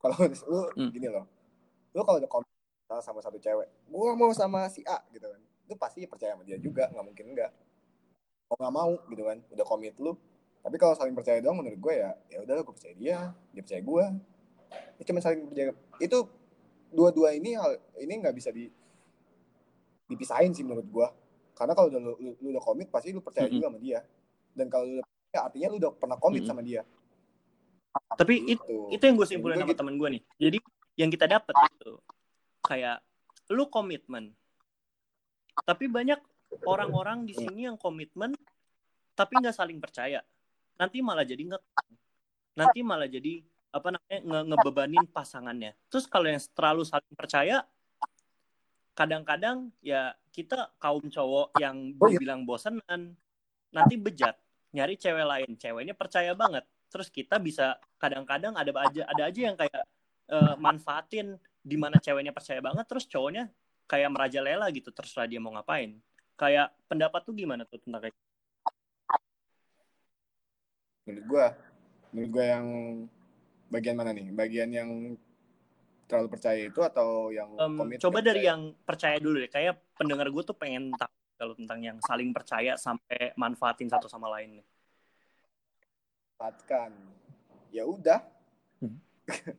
Kalau 0.00 0.16
lu 0.50 0.60
Hmm. 0.74 0.90
gini 0.90 1.08
loh. 1.08 1.24
Lu 1.94 2.02
kalau 2.02 2.18
udah 2.18 2.30
komitmen 2.30 3.00
sama 3.00 3.22
satu 3.22 3.38
cewek 3.38 3.70
gua 3.86 4.18
mau 4.18 4.34
sama 4.34 4.66
si 4.66 4.82
A 4.82 4.98
gitu 5.14 5.30
kan. 5.30 5.40
Lu 5.70 5.78
pasti 5.78 6.04
percaya 6.10 6.34
sama 6.34 6.42
dia 6.42 6.58
juga 6.58 6.90
nggak 6.90 7.06
mungkin 7.06 7.26
enggak 7.36 7.52
mau 8.50 8.58
nggak 8.58 8.74
mau 8.74 8.92
gitu 9.06 9.22
kan 9.22 9.38
udah 9.54 9.66
komit 9.66 9.94
lu. 10.02 10.18
Tapi 10.60 10.76
kalau 10.76 10.92
saling 10.92 11.14
percaya 11.16 11.40
doang 11.40 11.62
menurut 11.62 11.78
gue 11.80 11.94
ya 12.04 12.10
ya 12.28 12.38
udah 12.44 12.60
gue 12.60 12.74
percaya 12.74 12.92
dia 12.98 13.32
dia 13.54 13.62
percaya 13.64 13.80
gue 13.80 14.04
itu 14.98 15.02
cuma 15.08 15.20
saling 15.22 15.46
percaya. 15.46 15.70
Itu 16.02 16.26
dua-dua 16.90 17.34
ini 17.34 17.54
hal 17.54 17.78
ini 18.02 18.12
nggak 18.20 18.34
bisa 18.34 18.50
di 18.50 18.66
dipisahin 20.10 20.50
sih 20.50 20.66
menurut 20.66 20.86
gue 20.90 21.06
karena 21.54 21.72
kalau 21.76 21.88
udah 21.92 22.00
lu, 22.02 22.12
lu, 22.18 22.30
lu 22.42 22.46
udah 22.56 22.62
komit 22.64 22.90
pasti 22.90 23.14
lu 23.14 23.22
percaya 23.22 23.46
Mm-mm. 23.46 23.62
juga 23.62 23.66
sama 23.70 23.78
dia 23.78 24.00
dan 24.58 24.66
kalau 24.66 24.84
lu 24.90 25.02
percaya 25.02 25.42
artinya 25.46 25.68
lu 25.70 25.76
udah 25.78 25.92
pernah 25.94 26.18
komit 26.18 26.42
Mm-mm. 26.42 26.50
sama 26.50 26.62
dia 26.66 26.82
Tapi 27.90 28.54
itu 28.54 28.62
Gitu. 28.62 28.94
itu 28.94 29.02
yang 29.02 29.16
gue 29.18 29.26
simpulin 29.26 29.58
sama 29.58 29.66
gue 29.66 29.74
temen 29.74 29.94
gue 29.98 30.08
nih. 30.14 30.22
Jadi 30.38 30.58
yang 30.94 31.10
kita 31.10 31.26
dapat 31.26 31.54
itu 31.66 31.98
kayak 32.62 33.02
lu 33.50 33.66
komitmen. 33.66 34.30
Tapi 35.66 35.90
banyak 35.90 36.22
orang-orang 36.70 37.26
di 37.26 37.34
sini 37.34 37.66
yang 37.66 37.74
komitmen 37.74 38.34
tapi 39.18 39.32
nggak 39.42 39.58
saling 39.58 39.82
percaya. 39.82 40.22
Nanti 40.78 41.02
malah 41.02 41.26
jadi 41.26 41.50
nge 41.50 41.58
nanti 42.54 42.78
malah 42.86 43.10
jadi 43.10 43.42
apa 43.70 43.88
namanya 43.94 44.20
nge 44.26 44.40
ngebebanin 44.50 45.06
pasangannya. 45.10 45.72
Terus 45.90 46.04
kalau 46.10 46.26
yang 46.26 46.42
terlalu 46.54 46.82
saling 46.86 47.14
percaya 47.14 47.62
kadang-kadang 48.94 49.70
ya 49.80 50.12
kita 50.34 50.74
kaum 50.76 51.00
cowok 51.08 51.56
yang 51.56 51.94
Oh, 51.96 52.10
iya. 52.10 52.18
dibilang 52.20 52.44
bosenan 52.44 53.16
nanti 53.70 53.94
bejat 53.96 54.36
nyari 54.74 54.98
cewek 54.98 55.24
lain 55.24 55.50
ceweknya 55.56 55.94
percaya 55.96 56.34
banget 56.36 56.66
terus 56.90 57.08
kita 57.08 57.38
bisa 57.38 57.78
kadang-kadang 57.96 58.54
ada 58.58 58.70
aja 58.82 59.02
ada 59.06 59.22
aja 59.30 59.40
yang 59.40 59.56
kayak 59.56 59.82
eh, 60.28 60.54
manfaatin 60.58 61.38
di 61.62 61.76
mana 61.78 61.96
ceweknya 61.96 62.34
percaya 62.34 62.60
banget 62.60 62.84
terus 62.84 63.06
cowoknya 63.06 63.48
kayak 63.86 64.10
merajalela 64.10 64.68
gitu 64.74 64.90
terserah 64.92 65.26
dia 65.26 65.38
mau 65.40 65.54
ngapain 65.54 65.96
kayak 66.36 66.70
pendapat 66.90 67.20
tuh 67.24 67.34
gimana 67.34 67.62
tuh 67.64 67.78
tentang 67.80 68.04
kayak 68.04 68.16
menurut 71.06 71.24
gue 71.24 71.46
menurut 72.14 72.30
gue 72.30 72.44
yang 72.44 72.66
bagian 73.70 73.94
mana 73.94 74.10
nih 74.10 74.28
bagian 74.30 74.68
yang 74.68 74.90
terlalu 76.04 76.28
percaya 76.28 76.58
itu 76.60 76.80
atau 76.80 77.30
yang 77.30 77.54
Em, 77.54 77.74
komit 77.76 77.98
coba 77.98 78.18
dari 78.18 78.42
percaya? 78.42 78.50
yang 78.50 78.60
percaya 78.76 79.16
dulu 79.16 79.36
deh 79.38 79.48
kayak 79.48 79.74
pendengar 79.94 80.26
gue 80.26 80.42
tuh 80.42 80.54
pengen 80.54 80.90
tahu 80.92 81.10
kalau 81.36 81.54
tentang 81.54 81.80
yang 81.80 81.98
saling 82.02 82.30
percaya 82.30 82.74
sampai 82.74 83.32
manfaatin 83.34 83.88
satu 83.88 84.04
sama 84.04 84.28
lain 84.28 84.60
nih. 84.60 84.66
manfaatkan 86.32 86.90
ya 87.70 87.84
udah 87.84 88.20
Hmm. 88.76 88.96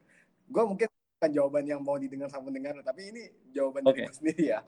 gue 0.49 0.63
mungkin 0.65 0.89
bukan 0.89 1.31
jawaban 1.31 1.63
yang 1.63 1.77
mau 1.79 1.93
didengar 1.95 2.25
sama 2.25 2.49
pendengar 2.49 2.73
tapi 2.81 3.07
ini 3.07 3.23
jawaban 3.49 3.85
Oke. 3.85 3.93
dari 3.93 4.09
gue 4.09 4.15
sendiri 4.17 4.43
ya 4.49 4.59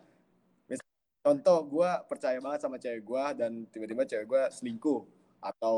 Misal, 0.64 0.86
contoh 1.20 1.60
gue 1.68 1.90
percaya 2.06 2.38
banget 2.38 2.60
sama 2.62 2.78
cewek 2.78 3.02
gue 3.02 3.24
dan 3.36 3.52
tiba-tiba 3.68 4.06
cewek 4.06 4.26
gue 4.26 4.44
selingkuh 4.52 5.02
atau 5.42 5.78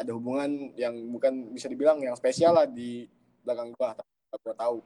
ada 0.00 0.10
hubungan 0.16 0.72
yang 0.74 0.96
bukan 1.12 1.52
bisa 1.52 1.68
dibilang 1.68 2.00
yang 2.00 2.16
spesial 2.16 2.56
lah 2.56 2.66
di 2.66 3.04
belakang 3.44 3.72
gue 3.72 3.88
tapi 3.96 4.10
gue 4.40 4.56
tahu. 4.56 4.78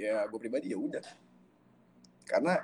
Ya 0.00 0.24
gue 0.28 0.38
pribadi 0.40 0.72
ya 0.72 0.78
udah. 0.80 1.04
Karena 2.28 2.60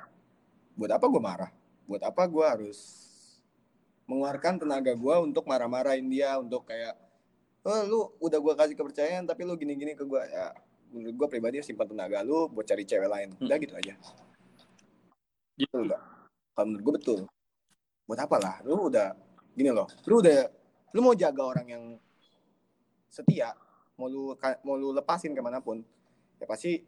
buat 0.76 0.92
apa 0.92 1.07
gue 1.09 1.22
marah? 1.22 1.50
Buat 1.88 2.02
apa 2.05 2.22
gue 2.29 2.46
harus 2.46 2.79
mengeluarkan 4.07 4.62
tenaga 4.62 4.92
gue 4.94 5.14
untuk 5.18 5.48
marah-marahin 5.50 6.07
dia 6.07 6.38
untuk 6.38 6.62
kayak 6.68 6.94
oh, 7.66 7.83
lu 7.83 8.00
udah 8.22 8.38
gue 8.38 8.55
kasih 8.55 8.76
kepercayaan 8.79 9.26
tapi 9.26 9.42
lu 9.42 9.59
gini-gini 9.59 9.98
ke 9.98 10.07
gue 10.07 10.22
ya 10.31 10.55
menurut 10.94 11.26
gue 11.26 11.29
pribadi 11.29 11.59
simpan 11.66 11.90
tenaga 11.90 12.22
lu 12.22 12.46
buat 12.52 12.68
cari 12.68 12.87
cewek 12.87 13.09
lain. 13.11 13.29
Hmm. 13.35 13.44
udah 13.48 13.57
gitu 13.59 13.74
aja. 13.74 13.94
Gitu. 15.57 15.66
betul 15.66 15.83
nggak? 15.88 16.02
Kalau 16.52 16.66
menurut 16.68 16.83
gue 16.85 16.94
betul. 17.00 17.20
Buat 18.07 18.20
apa 18.22 18.37
lah? 18.38 18.57
Lu 18.62 18.87
udah 18.87 19.26
gini 19.57 19.72
loh 19.72 19.88
lu 20.05 20.20
udah 20.20 20.52
lu 20.94 21.01
mau 21.01 21.14
jaga 21.14 21.42
orang 21.42 21.66
yang 21.66 21.85
setia 23.09 23.57
mau 23.96 24.07
lu 24.07 24.37
mau 24.62 24.77
lu 24.77 24.92
lepasin 24.92 25.33
ke 25.33 25.40
mana 25.40 25.59
pun 25.59 25.81
ya 26.37 26.44
pasti 26.44 26.85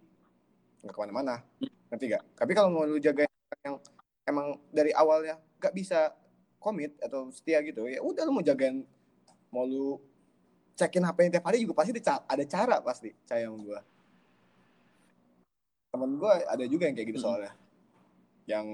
nggak 0.79 0.95
ke 0.95 1.01
mana-mana. 1.01 1.41
Ngerti 1.89 2.05
gak 2.13 2.23
tapi 2.37 2.53
kalau 2.53 2.69
mau 2.69 2.85
lu 2.85 3.01
jaga 3.01 3.25
yang 3.65 3.81
emang 4.29 4.61
dari 4.71 4.93
awalnya 4.93 5.41
gak 5.57 5.73
bisa 5.73 6.13
komit 6.61 6.93
atau 7.01 7.33
setia 7.33 7.65
gitu 7.65 7.89
ya 7.89 7.99
udah 7.99 8.23
lu 8.29 8.37
mau 8.37 8.45
jagain 8.45 8.85
mau 9.49 9.65
lu 9.65 9.97
cekin 10.77 11.03
HP 11.03 11.33
tiap 11.33 11.49
hari 11.49 11.65
juga 11.65 11.75
pasti 11.75 11.91
ada 11.97 12.03
ca- 12.05 12.27
ada 12.29 12.45
cara 12.45 12.77
pasti 12.79 13.11
sayang 13.27 13.57
gua. 13.59 13.81
Temen 15.89 16.21
gua 16.21 16.39
ada 16.45 16.65
juga 16.69 16.87
yang 16.87 16.95
kayak 16.95 17.09
gitu 17.11 17.19
Hmm. 17.19 17.27
soalnya. 17.27 17.53
Yang 18.47 18.67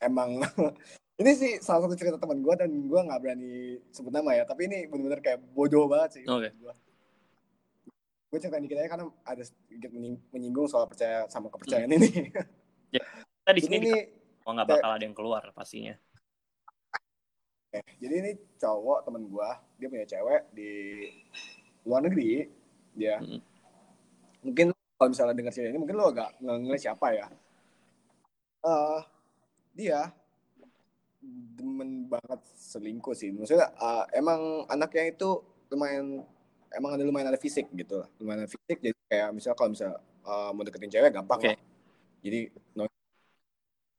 emang 0.00 0.30
ini 1.22 1.32
sih 1.38 1.52
salah 1.62 1.86
satu 1.86 1.94
cerita 1.94 2.18
temen 2.18 2.42
gua 2.42 2.58
dan 2.58 2.70
gua 2.90 3.06
nggak 3.06 3.20
berani 3.22 3.78
sebut 3.94 4.12
nama 4.12 4.34
ya 4.34 4.44
tapi 4.44 4.66
ini 4.66 4.90
bener-bener 4.90 5.22
kayak 5.22 5.38
bodoh 5.54 5.86
banget 5.86 6.20
sih 6.20 6.24
Oke. 6.26 6.50
menurut 6.50 6.58
gua 6.58 6.74
gue 8.32 8.40
cerita 8.40 8.56
dikit 8.64 8.80
aja 8.80 8.88
karena 8.88 9.04
ada 9.28 9.44
sedikit 9.44 9.92
menying- 9.92 10.24
menyinggung 10.32 10.64
soal 10.64 10.88
percaya 10.88 11.28
sama 11.28 11.52
kepercayaan 11.52 11.92
ini 11.92 12.32
Kita 13.42 13.58
di 13.58 13.60
sini 13.60 13.76
ini 13.82 13.92
oh, 14.46 14.54
nggak 14.54 14.68
bakal 14.70 14.90
ada 14.94 15.02
yang 15.02 15.18
keluar 15.18 15.42
pastinya. 15.50 15.98
Eh, 17.74 17.82
jadi 17.98 18.14
ini 18.22 18.30
cowok 18.54 19.02
temen 19.02 19.26
gua, 19.26 19.58
dia 19.82 19.90
punya 19.90 20.06
cewek 20.06 20.46
di 20.54 20.70
luar 21.82 22.06
negeri, 22.06 22.46
dia. 22.94 23.18
Mm. 23.18 23.42
Mungkin 24.46 24.66
kalau 24.94 25.10
misalnya 25.10 25.34
dengar 25.34 25.50
cerita 25.50 25.74
ini, 25.74 25.80
mungkin 25.82 25.98
lo 25.98 26.14
agak 26.14 26.38
nggak 26.38 26.56
ngeliat 26.62 26.82
siapa 26.86 27.06
ya. 27.18 27.26
eh 28.62 29.00
dia 29.74 30.14
demen 31.56 32.10
banget 32.10 32.40
selingkuh 32.58 33.14
sih. 33.14 33.30
Maksudnya 33.30 33.70
eh, 33.70 34.04
emang 34.18 34.66
anaknya 34.66 35.14
itu 35.14 35.38
lumayan, 35.70 36.26
emang 36.74 36.90
ada 36.98 37.02
lumayan 37.06 37.30
ada 37.30 37.40
fisik 37.40 37.70
gitu 37.72 38.02
lah. 38.02 38.08
Lumayan 38.18 38.44
ada 38.44 38.50
fisik, 38.50 38.82
jadi 38.82 38.96
kayak 39.06 39.28
misalnya 39.30 39.56
kalau 39.56 39.70
misalnya 39.70 39.98
eh, 40.02 40.50
mau 40.50 40.62
deketin 40.66 40.92
cewek 40.92 41.10
gampang 41.14 41.38
Oke. 41.38 41.48
lah. 41.54 41.58
Jadi, 42.22 42.40
no. 42.78 42.86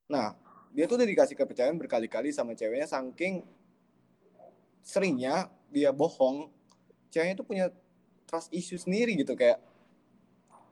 nah 0.07 0.31
dia 0.73 0.87
tuh 0.87 0.95
udah 0.95 1.07
dikasih 1.07 1.35
kepercayaan 1.35 1.75
berkali-kali 1.77 2.33
sama 2.33 2.57
ceweknya 2.57 2.87
saking 2.87 3.45
seringnya 4.83 5.47
dia 5.69 5.93
bohong 5.93 6.49
ceweknya 7.13 7.35
tuh 7.37 7.45
punya 7.45 7.65
trust 8.25 8.49
issue 8.49 8.81
sendiri 8.81 9.13
gitu 9.13 9.37
kayak 9.37 9.61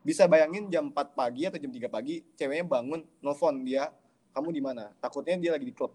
bisa 0.01 0.25
bayangin 0.25 0.65
jam 0.73 0.89
4 0.89 1.13
pagi 1.13 1.45
atau 1.45 1.61
jam 1.61 1.69
3 1.69 1.85
pagi 1.85 2.25
ceweknya 2.33 2.65
bangun 2.65 3.05
nelfon 3.21 3.61
dia 3.61 3.93
kamu 4.33 4.49
di 4.49 4.61
mana 4.65 4.89
takutnya 4.97 5.37
dia 5.37 5.51
lagi 5.53 5.69
di 5.69 5.73
klub 5.77 5.93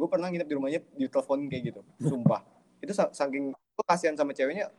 gue 0.00 0.08
pernah 0.08 0.32
nginep 0.32 0.48
di 0.48 0.54
rumahnya 0.56 0.80
di 0.96 1.06
telepon 1.12 1.44
kayak 1.46 1.62
gitu. 1.68 1.80
Sumpah. 2.00 2.40
Itu 2.84 2.96
sa- 2.96 3.12
saking 3.12 3.52
gue 3.52 3.84
kasihan 3.84 4.16
sama 4.16 4.32
ceweknya 4.32 4.72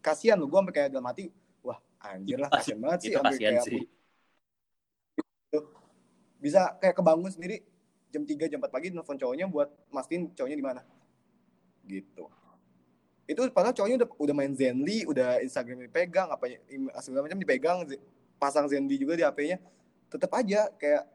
kasihan 0.00 0.36
lu 0.36 0.48
gue 0.48 0.56
sampai 0.56 0.74
kayak 0.76 0.88
dalam 0.92 1.04
hati 1.08 1.32
wah 1.64 1.80
anjir 2.00 2.36
lah 2.36 2.48
kasihan 2.52 2.76
banget 2.80 2.98
sih 3.00 3.08
Itu 3.12 3.16
sampai 3.20 3.36
kasihan 3.36 3.52
kayak 3.56 3.64
sih. 3.64 3.82
bisa 6.44 6.76
kayak 6.76 6.92
kebangun 7.00 7.32
sendiri 7.32 7.64
jam 8.12 8.20
3 8.20 8.52
jam 8.52 8.60
4 8.60 8.68
pagi 8.68 8.92
nelfon 8.92 9.16
cowoknya 9.16 9.48
buat 9.48 9.72
mastiin 9.88 10.28
cowoknya 10.36 10.58
di 10.60 10.64
mana. 10.64 10.80
Gitu. 11.88 12.24
Itu 13.24 13.40
padahal 13.48 13.72
cowoknya 13.72 13.96
udah 14.04 14.08
udah 14.20 14.34
main 14.36 14.52
Zenly 14.52 15.08
udah 15.08 15.40
Instagram 15.40 15.88
dipegang 15.88 16.28
apa 16.28 16.44
segala 17.00 17.24
macam 17.24 17.40
dipegang 17.40 17.88
pasang 18.36 18.68
Zenly 18.68 19.00
juga 19.00 19.16
di 19.16 19.24
HP-nya 19.24 19.56
tetap 20.12 20.30
aja 20.36 20.68
kayak 20.76 21.08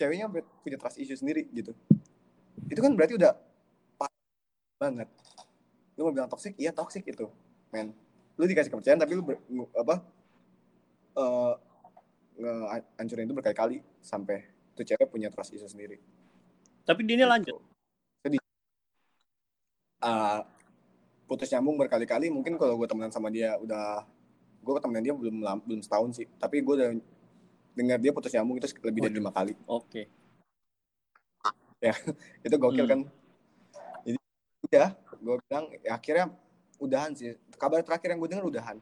ceweknya 0.00 0.26
punya 0.64 0.80
trust 0.80 0.96
issue 0.96 1.18
sendiri 1.20 1.44
gitu. 1.52 1.76
Itu 2.72 2.80
kan 2.80 2.96
berarti 2.96 3.20
udah 3.20 3.36
parah 4.00 4.16
banget. 4.80 5.08
Lu 6.00 6.08
mau 6.08 6.12
bilang 6.16 6.32
toxic? 6.32 6.56
Iya 6.56 6.72
toxic 6.72 7.04
itu 7.04 7.28
men. 7.68 7.92
Lu 8.40 8.48
dikasih 8.48 8.72
kepercayaan 8.72 9.00
tapi 9.04 9.12
lu 9.12 9.20
ber, 9.20 9.36
apa 9.76 10.00
eh 11.20 11.52
ngancurin 12.96 13.28
itu 13.28 13.36
berkali-kali 13.36 13.76
sampai 14.00 14.48
tuh 14.72 14.88
cewek 14.88 15.12
punya 15.12 15.28
trust 15.28 15.52
issue 15.52 15.68
sendiri. 15.68 16.00
Tapi 16.88 17.04
dia 17.04 17.20
ini 17.20 17.26
lanjut. 17.28 17.60
sedih. 18.24 18.40
Ah, 20.00 20.48
putus 21.28 21.52
nyambung 21.52 21.76
berkali-kali 21.76 22.32
mungkin 22.32 22.56
kalau 22.56 22.80
gue 22.80 22.88
temenan 22.88 23.12
sama 23.12 23.28
dia 23.28 23.60
udah 23.60 24.08
gue 24.64 24.72
temenan 24.80 25.04
dia 25.04 25.12
belum 25.12 25.44
belum 25.68 25.80
setahun 25.84 26.16
sih. 26.16 26.26
Tapi 26.40 26.64
gue 26.64 26.74
udah 26.80 26.90
dengar 27.80 27.96
dia 27.96 28.12
putus 28.12 28.28
nyambung 28.36 28.60
itu 28.60 28.68
lebih 28.84 29.08
dari 29.08 29.14
lima 29.16 29.32
kali. 29.32 29.56
Oke. 29.64 30.04
itu 32.44 32.54
gokil 32.60 32.84
Hmm. 32.84 32.92
kan. 32.92 33.00
Jadi 34.04 34.18
udah 34.68 34.88
gue 35.16 35.34
bilang 35.48 35.64
ya, 35.80 35.90
akhirnya 35.96 36.26
udahan 36.76 37.16
sih. 37.16 37.32
Kabar 37.56 37.80
terakhir 37.80 38.12
yang 38.12 38.20
gue 38.20 38.28
dengar 38.28 38.44
udahan. 38.44 38.76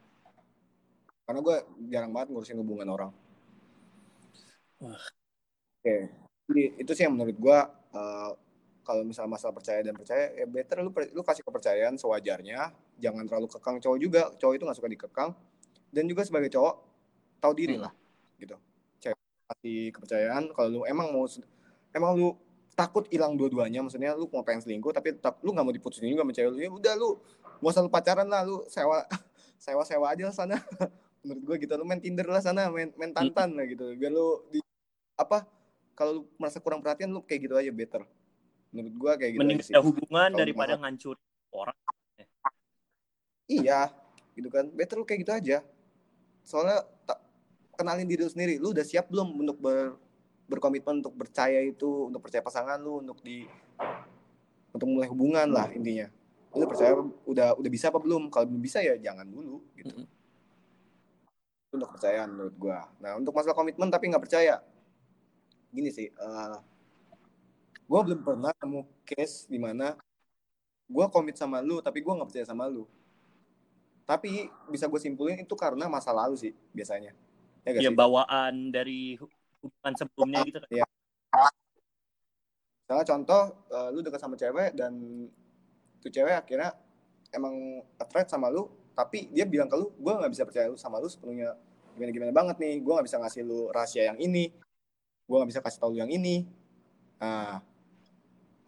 Karena 1.23 1.39
gue 1.39 1.55
jarang 1.87 2.11
banget 2.11 2.27
ngurusin 2.35 2.59
hubungan 2.59 2.91
orang. 2.91 3.11
Wah. 4.83 4.99
oke. 5.79 5.95
Jadi 6.51 6.63
itu 6.75 6.91
sih 6.91 7.07
yang 7.07 7.15
menurut 7.15 7.39
gue 7.39 7.59
eh, 7.95 8.29
kalau 8.83 9.05
misalnya 9.05 9.31
masalah 9.37 9.53
percaya 9.53 9.79
dan 9.85 9.93
percaya 9.95 10.33
ya 10.33 10.49
better 10.49 10.81
lu 10.81 10.91
lu 10.91 11.21
kasih 11.23 11.43
kepercayaan 11.47 11.95
sewajarnya. 11.95 12.75
Jangan 12.99 13.23
terlalu 13.31 13.47
kekang 13.47 13.79
cowok 13.79 13.99
juga. 14.01 14.21
Cowok 14.35 14.53
itu 14.59 14.63
nggak 14.67 14.77
suka 14.77 14.89
dikekang. 14.91 15.31
Dan 15.87 16.03
juga 16.03 16.27
sebagai 16.27 16.51
cowok 16.51 16.75
tahu 17.39 17.53
diri 17.55 17.79
Hmm. 17.79 17.87
lah 17.87 17.93
gitu 18.35 18.55
kasih 19.49 19.89
kepercayaan. 19.95 20.53
Kalau 20.53 20.69
lu 20.69 20.81
emang 20.85 21.09
mau 21.09 21.25
emang 21.93 22.11
lu 22.13 22.29
takut 22.77 23.03
hilang 23.11 23.35
dua-duanya 23.35 23.83
maksudnya 23.83 24.15
lu 24.15 24.31
mau 24.31 24.39
pengen 24.39 24.63
selingkuh 24.63 24.95
tapi 24.95 25.11
tetap 25.11 25.43
lu 25.43 25.51
nggak 25.51 25.65
mau 25.67 25.75
diputusin 25.75 26.07
juga 26.07 26.23
sama 26.23 26.31
cewek 26.31 26.51
lu 26.55 26.59
ya 26.63 26.69
udah 26.71 26.93
lu 26.95 27.19
mau 27.59 27.75
selalu 27.75 27.91
pacaran 27.91 28.23
lah 28.23 28.47
lu 28.47 28.63
sewa 28.71 29.03
sewa 29.65 29.83
sewa 29.83 30.05
aja 30.13 30.31
sana. 30.31 30.61
Menurut 31.25 31.43
gue 31.43 31.67
gitu 31.67 31.73
lu 31.75 31.83
main 31.83 31.99
tinder 31.99 32.23
lah 32.29 32.39
sana 32.39 32.71
main 32.71 32.95
main 32.95 33.11
tantan 33.11 33.51
lah 33.57 33.67
gitu 33.67 33.91
biar 33.99 34.13
lu 34.13 34.39
di 34.47 34.63
apa 35.19 35.43
kalau 35.91 36.11
lu 36.15 36.21
merasa 36.39 36.63
kurang 36.63 36.79
perhatian 36.79 37.11
lu 37.11 37.19
kayak 37.25 37.49
gitu 37.49 37.55
aja 37.59 37.71
better. 37.75 38.07
Menurut 38.71 38.95
gue 38.95 39.11
kayak 39.25 39.31
gitu 39.35 39.41
Mending 39.43 39.59
ada 39.59 39.81
hubungan 39.83 40.29
daripada 40.31 40.73
ngancurin 40.79 41.27
orang. 41.51 41.77
iya 43.49 43.91
gitu 44.39 44.47
kan. 44.47 44.71
Better 44.71 44.95
lu 44.95 45.03
kayak 45.03 45.27
gitu 45.27 45.33
aja. 45.35 45.57
Soalnya 46.47 46.87
tak 47.03 47.19
kenalin 47.79 48.03
diri 48.03 48.27
lu 48.27 48.31
sendiri 48.31 48.59
lu 48.59 48.75
udah 48.75 48.83
siap 48.83 49.07
belum 49.07 49.39
untuk 49.39 49.57
ber 49.63 49.95
berkomitmen 50.51 50.99
untuk 50.99 51.15
percaya 51.15 51.63
itu 51.63 52.11
untuk 52.11 52.19
percaya 52.25 52.43
pasangan 52.43 52.75
lu 52.81 52.99
untuk 52.99 53.21
di 53.23 53.47
untuk 54.75 54.87
mulai 54.89 55.07
hubungan 55.07 55.47
lah 55.47 55.71
intinya. 55.71 56.11
Lu 56.57 56.65
percaya 56.65 56.97
udah 57.23 57.55
udah 57.55 57.71
bisa 57.71 57.93
apa 57.93 58.01
belum? 58.01 58.27
Kalau 58.27 58.49
belum 58.49 58.59
bisa 58.59 58.83
ya 58.83 58.99
jangan 58.99 59.23
dulu 59.23 59.63
gitu. 59.79 59.95
Mm-mm. 59.95 60.17
itu 61.69 61.77
untuk 61.77 61.93
kepercayaan 61.93 62.29
menurut 62.33 62.55
gua. 62.57 62.89
Nah 62.97 63.13
untuk 63.21 63.29
masalah 63.31 63.53
komitmen 63.53 63.93
tapi 63.93 64.09
nggak 64.09 64.25
percaya 64.25 64.57
gini 65.69 65.93
sih 65.93 66.09
eh 66.09 66.57
gua 67.85 68.01
belum 68.01 68.25
pernah 68.25 68.49
nemu 68.57 68.81
case 69.05 69.45
di 69.45 69.61
mana 69.61 69.93
gua 70.89 71.05
komit 71.13 71.37
sama 71.37 71.61
lu 71.61 71.77
tapi 71.77 72.01
gua 72.01 72.17
nggak 72.17 72.29
percaya 72.33 72.45
sama 72.49 72.65
lu. 72.65 72.89
Tapi 74.09 74.49
bisa 74.73 74.89
gue 74.89 74.97
simpulin 74.97 75.37
itu 75.37 75.53
karena 75.53 75.85
masa 75.85 76.09
lalu 76.09 76.33
sih 76.33 76.49
biasanya 76.73 77.13
ya 77.67 77.79
Ya 77.79 77.91
bawaan 77.91 78.71
dari 78.71 79.19
hubungan 79.59 79.93
sebelumnya 79.97 80.39
gitu 80.47 80.59
kan. 80.63 80.69
Iya. 80.71 80.87
Misalnya 82.89 83.05
contoh, 83.05 83.41
eh, 83.69 83.89
lu 83.93 83.99
dekat 84.01 84.17
sama 84.17 84.33
cewek 84.33 84.73
dan 84.73 84.93
tuh 86.01 86.09
cewek 86.09 86.33
akhirnya 86.33 86.73
emang 87.29 87.85
attract 88.01 88.33
sama 88.33 88.49
lu, 88.49 88.65
tapi 88.97 89.29
dia 89.29 89.45
bilang 89.45 89.69
ke 89.69 89.77
lu, 89.77 89.93
gue 89.93 90.13
nggak 90.15 90.31
bisa 90.33 90.43
percaya 90.47 90.65
lu 90.71 90.77
sama 90.79 90.97
lu 90.97 91.05
sepenuhnya 91.05 91.53
gimana-gimana 91.93 92.33
banget 92.33 92.55
nih, 92.57 92.75
gue 92.81 92.93
nggak 92.95 93.07
bisa 93.07 93.19
ngasih 93.21 93.41
lu 93.45 93.69
rahasia 93.69 94.09
yang 94.09 94.17
ini, 94.17 94.49
gue 95.29 95.35
nggak 95.35 95.49
bisa 95.51 95.61
kasih 95.61 95.79
tau 95.83 95.91
lu 95.93 96.01
yang 96.01 96.09
ini. 96.09 96.47
Nah, 97.19 97.61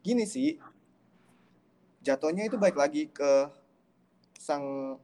gini 0.04 0.28
sih, 0.28 0.60
jatuhnya 2.04 2.46
itu 2.46 2.60
baik 2.60 2.76
lagi 2.76 3.08
ke 3.10 3.50
sang 4.38 4.98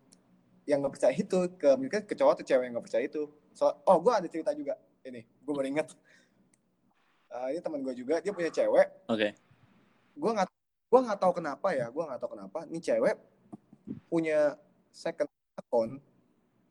yang 0.68 0.84
nggak 0.84 0.94
percaya 0.94 1.16
itu, 1.16 1.40
ke 1.56 1.70
mungkin 1.80 2.04
ke 2.04 2.14
cowok 2.14 2.38
atau 2.38 2.46
cewek 2.46 2.64
yang 2.68 2.74
nggak 2.78 2.86
percaya 2.86 3.04
itu. 3.08 3.24
So, 3.58 3.74
oh, 3.84 3.98
gue 3.98 4.14
ada 4.14 4.28
cerita 4.28 4.54
juga 4.54 4.78
ini, 5.02 5.26
gue 5.26 5.50
baru 5.52 5.66
ingat. 5.68 5.90
Eh, 7.28 7.48
ini 7.50 7.60
teman 7.60 7.82
gue 7.82 7.92
juga, 7.92 8.22
dia 8.22 8.30
punya 8.30 8.48
cewek, 8.48 8.88
Oke. 9.08 9.34
gue 10.14 10.32
nggak 10.32 10.48
gue 10.88 11.00
nggak 11.02 11.20
tahu 11.20 11.34
kenapa 11.36 11.68
ya 11.72 11.90
gue 11.90 12.00
nggak 12.00 12.16
tahu 12.18 12.32
kenapa 12.32 12.64
nih 12.64 12.80
cewek 12.80 13.16
punya 14.08 14.56
second 14.88 15.28
account 15.54 16.00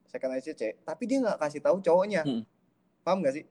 second 0.06 0.32
ICC 0.32 0.80
tapi 0.80 1.04
dia 1.04 1.20
nggak 1.20 1.36
kasih 1.36 1.60
tahu 1.60 1.76
cowoknya 1.78 2.24
Hmm. 2.24 2.42
paham 3.04 3.20
nggak 3.20 3.34
sih 3.34 3.44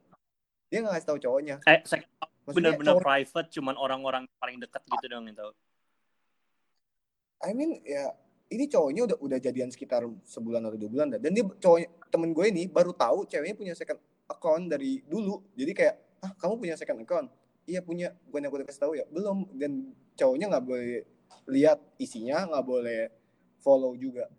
dia 0.66 0.82
nggak 0.82 0.98
kasih 0.98 1.06
tahu 1.06 1.18
cowoknya 1.20 1.56
Eh, 1.62 1.78
Maksudnya 1.80 2.74
benar-benar 2.74 2.92
cowok- 2.92 3.06
private, 3.06 3.48
cuman 3.52 3.74
orang-orang 3.76 4.22
paling 4.36 4.58
dekat 4.58 4.82
gitu 4.84 5.06
dong 5.06 5.24
yang 5.24 5.38
tahu. 5.38 5.52
I 7.40 7.50
mean 7.52 7.78
ya 7.82 8.10
ini 8.46 8.64
cowoknya 8.70 9.02
udah 9.10 9.16
udah 9.18 9.38
jadian 9.42 9.70
sekitar 9.74 10.06
sebulan 10.22 10.62
atau 10.70 10.78
dua 10.78 10.90
bulan 10.90 11.06
dan 11.18 11.30
dia 11.34 11.42
cowoknya 11.42 11.88
temen 12.10 12.30
gue 12.30 12.46
ini 12.46 12.62
baru 12.70 12.94
tahu 12.94 13.26
ceweknya 13.26 13.56
punya 13.58 13.74
second 13.74 13.98
account 14.30 14.70
dari 14.70 15.02
dulu. 15.06 15.42
Jadi 15.54 15.72
kayak 15.74 15.94
ah 16.22 16.32
kamu 16.38 16.54
punya 16.58 16.74
second 16.78 17.02
account? 17.02 17.28
Iya 17.66 17.82
punya. 17.82 18.14
Bukan 18.30 18.46
aku 18.46 18.62
udah 18.62 18.66
kasih 18.66 18.82
tahu 18.82 18.92
ya. 18.98 19.04
Belum. 19.10 19.46
Dan 19.54 19.94
cowoknya 20.14 20.46
nggak 20.54 20.64
boleh 20.66 21.02
lihat 21.50 21.78
isinya 21.98 22.46
nggak 22.46 22.66
boleh 22.66 23.00
follow 23.62 23.94
juga. 23.98 24.30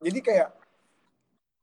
Jadi 0.00 0.18
kayak 0.22 0.50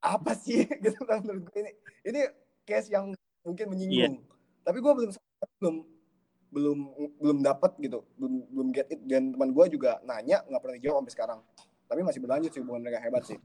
apa 0.04 0.32
sih 0.36 0.68
gitu 0.84 1.00
kan 1.08 1.24
menurut 1.24 1.48
gue 1.48 1.60
ini? 1.64 1.72
Ini 2.08 2.20
case 2.68 2.92
yang 2.92 3.16
mungkin 3.44 3.66
menyinggung. 3.72 4.20
Yeah. 4.20 4.36
tapi 4.68 4.84
gue 4.84 4.92
belum 4.92 5.12
belum 5.64 5.76
belum 6.48 6.78
belum 7.20 7.38
dapat 7.44 7.76
gitu 7.84 8.08
belum 8.16 8.34
belum 8.52 8.68
get 8.72 8.88
it. 8.92 9.00
Dan 9.04 9.36
teman 9.36 9.52
gue 9.52 9.66
juga 9.72 10.00
nanya 10.04 10.44
nggak 10.48 10.62
pernah 10.64 10.76
dijawab 10.80 10.98
sampai 11.04 11.14
sekarang. 11.14 11.40
Tapi 11.88 12.00
masih 12.04 12.20
berlanjut 12.20 12.52
sih 12.52 12.62
hubungan 12.64 12.82
mereka 12.84 13.00
hebat 13.04 13.24
sih. 13.28 13.38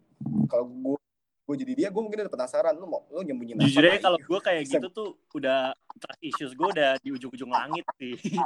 Kalau 0.50 0.66
gue 0.66 0.98
gue 1.42 1.56
jadi 1.66 1.72
dia 1.74 1.88
gue 1.90 2.02
mungkin 2.02 2.22
udah 2.22 2.32
penasaran 2.32 2.72
lu 2.78 2.86
mau 2.86 3.02
lu 3.10 3.26
nyembunyiin 3.26 3.58
apa 3.58 3.66
jujur 3.66 3.82
aja 3.82 3.98
kalau 3.98 4.18
gue 4.22 4.40
kayak 4.40 4.62
gitu 4.62 4.88
tuh 4.94 5.08
udah 5.34 5.74
trust 5.98 6.22
issues 6.22 6.52
gue 6.54 6.68
udah 6.70 6.94
di 7.02 7.10
ujung-ujung 7.10 7.50
langit 7.50 7.84
sih. 7.98 8.14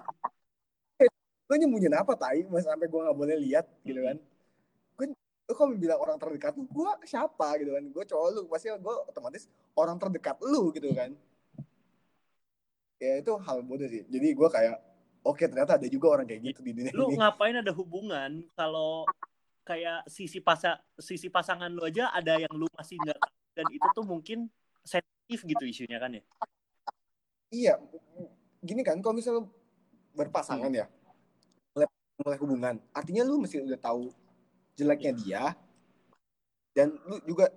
Lu 1.47 1.55
nyembunyiin 1.55 1.95
apa 1.95 2.19
tai? 2.19 2.43
Mas 2.51 2.67
sampai 2.67 2.91
gue 2.91 2.99
nggak 2.99 3.15
boleh 3.15 3.39
lihat 3.39 3.71
gitu 3.87 4.03
kan. 4.03 4.19
Gue 4.99 5.15
lu 5.47 5.53
kalau 5.55 5.79
bilang 5.79 6.03
orang 6.03 6.19
terdekat 6.19 6.59
lu 6.59 6.67
gue 6.67 6.91
siapa 7.07 7.55
gitu 7.63 7.71
kan. 7.71 7.85
Gue 7.87 8.03
cowok 8.03 8.29
lu 8.35 8.41
pasti 8.51 8.67
gue 8.75 8.95
otomatis 9.07 9.47
orang 9.79 9.95
terdekat 10.01 10.43
lu 10.43 10.75
gitu 10.75 10.91
kan 10.91 11.15
ya 12.97 13.21
itu 13.21 13.33
hal 13.45 13.61
bodoh 13.61 13.89
sih 13.89 14.05
jadi 14.09 14.33
gue 14.33 14.49
kayak 14.49 14.77
oke 15.27 15.37
okay, 15.37 15.47
ternyata 15.51 15.77
ada 15.77 15.87
juga 15.91 16.17
orang 16.17 16.27
kayak 16.29 16.41
gitu 16.55 16.61
di 16.65 16.73
dunia 16.73 16.93
lu 16.97 17.13
ini. 17.13 17.21
ngapain 17.21 17.57
ada 17.61 17.73
hubungan 17.77 18.45
kalau 18.57 19.05
kayak 19.67 20.07
sisi 20.07 20.39
pasa 20.41 20.81
sisi 20.97 21.29
pasangan 21.29 21.69
lu 21.69 21.83
aja 21.85 22.09
ada 22.15 22.39
yang 22.39 22.53
lu 22.55 22.71
masih 22.79 22.97
nggak 23.03 23.19
dan 23.57 23.67
itu 23.73 23.87
tuh 23.93 24.05
mungkin 24.07 24.49
sensitif 24.87 25.43
gitu 25.43 25.65
isunya 25.67 25.99
kan 25.99 26.15
ya 26.15 26.23
iya 27.53 27.75
gini 28.63 28.81
kan 28.87 29.03
kalau 29.03 29.19
misalnya 29.19 29.45
berpasangan 30.17 30.71
hmm. 30.71 30.81
ya 30.81 30.87
mulai, 31.75 31.89
mulai 32.23 32.39
hubungan 32.41 32.75
artinya 32.95 33.23
lu 33.27 33.43
mesti 33.43 33.61
udah 33.61 33.81
tahu 33.83 34.15
jeleknya 34.79 35.13
iya. 35.13 35.21
dia 35.21 35.45
dan 36.77 36.89
lu 37.09 37.21
juga 37.25 37.53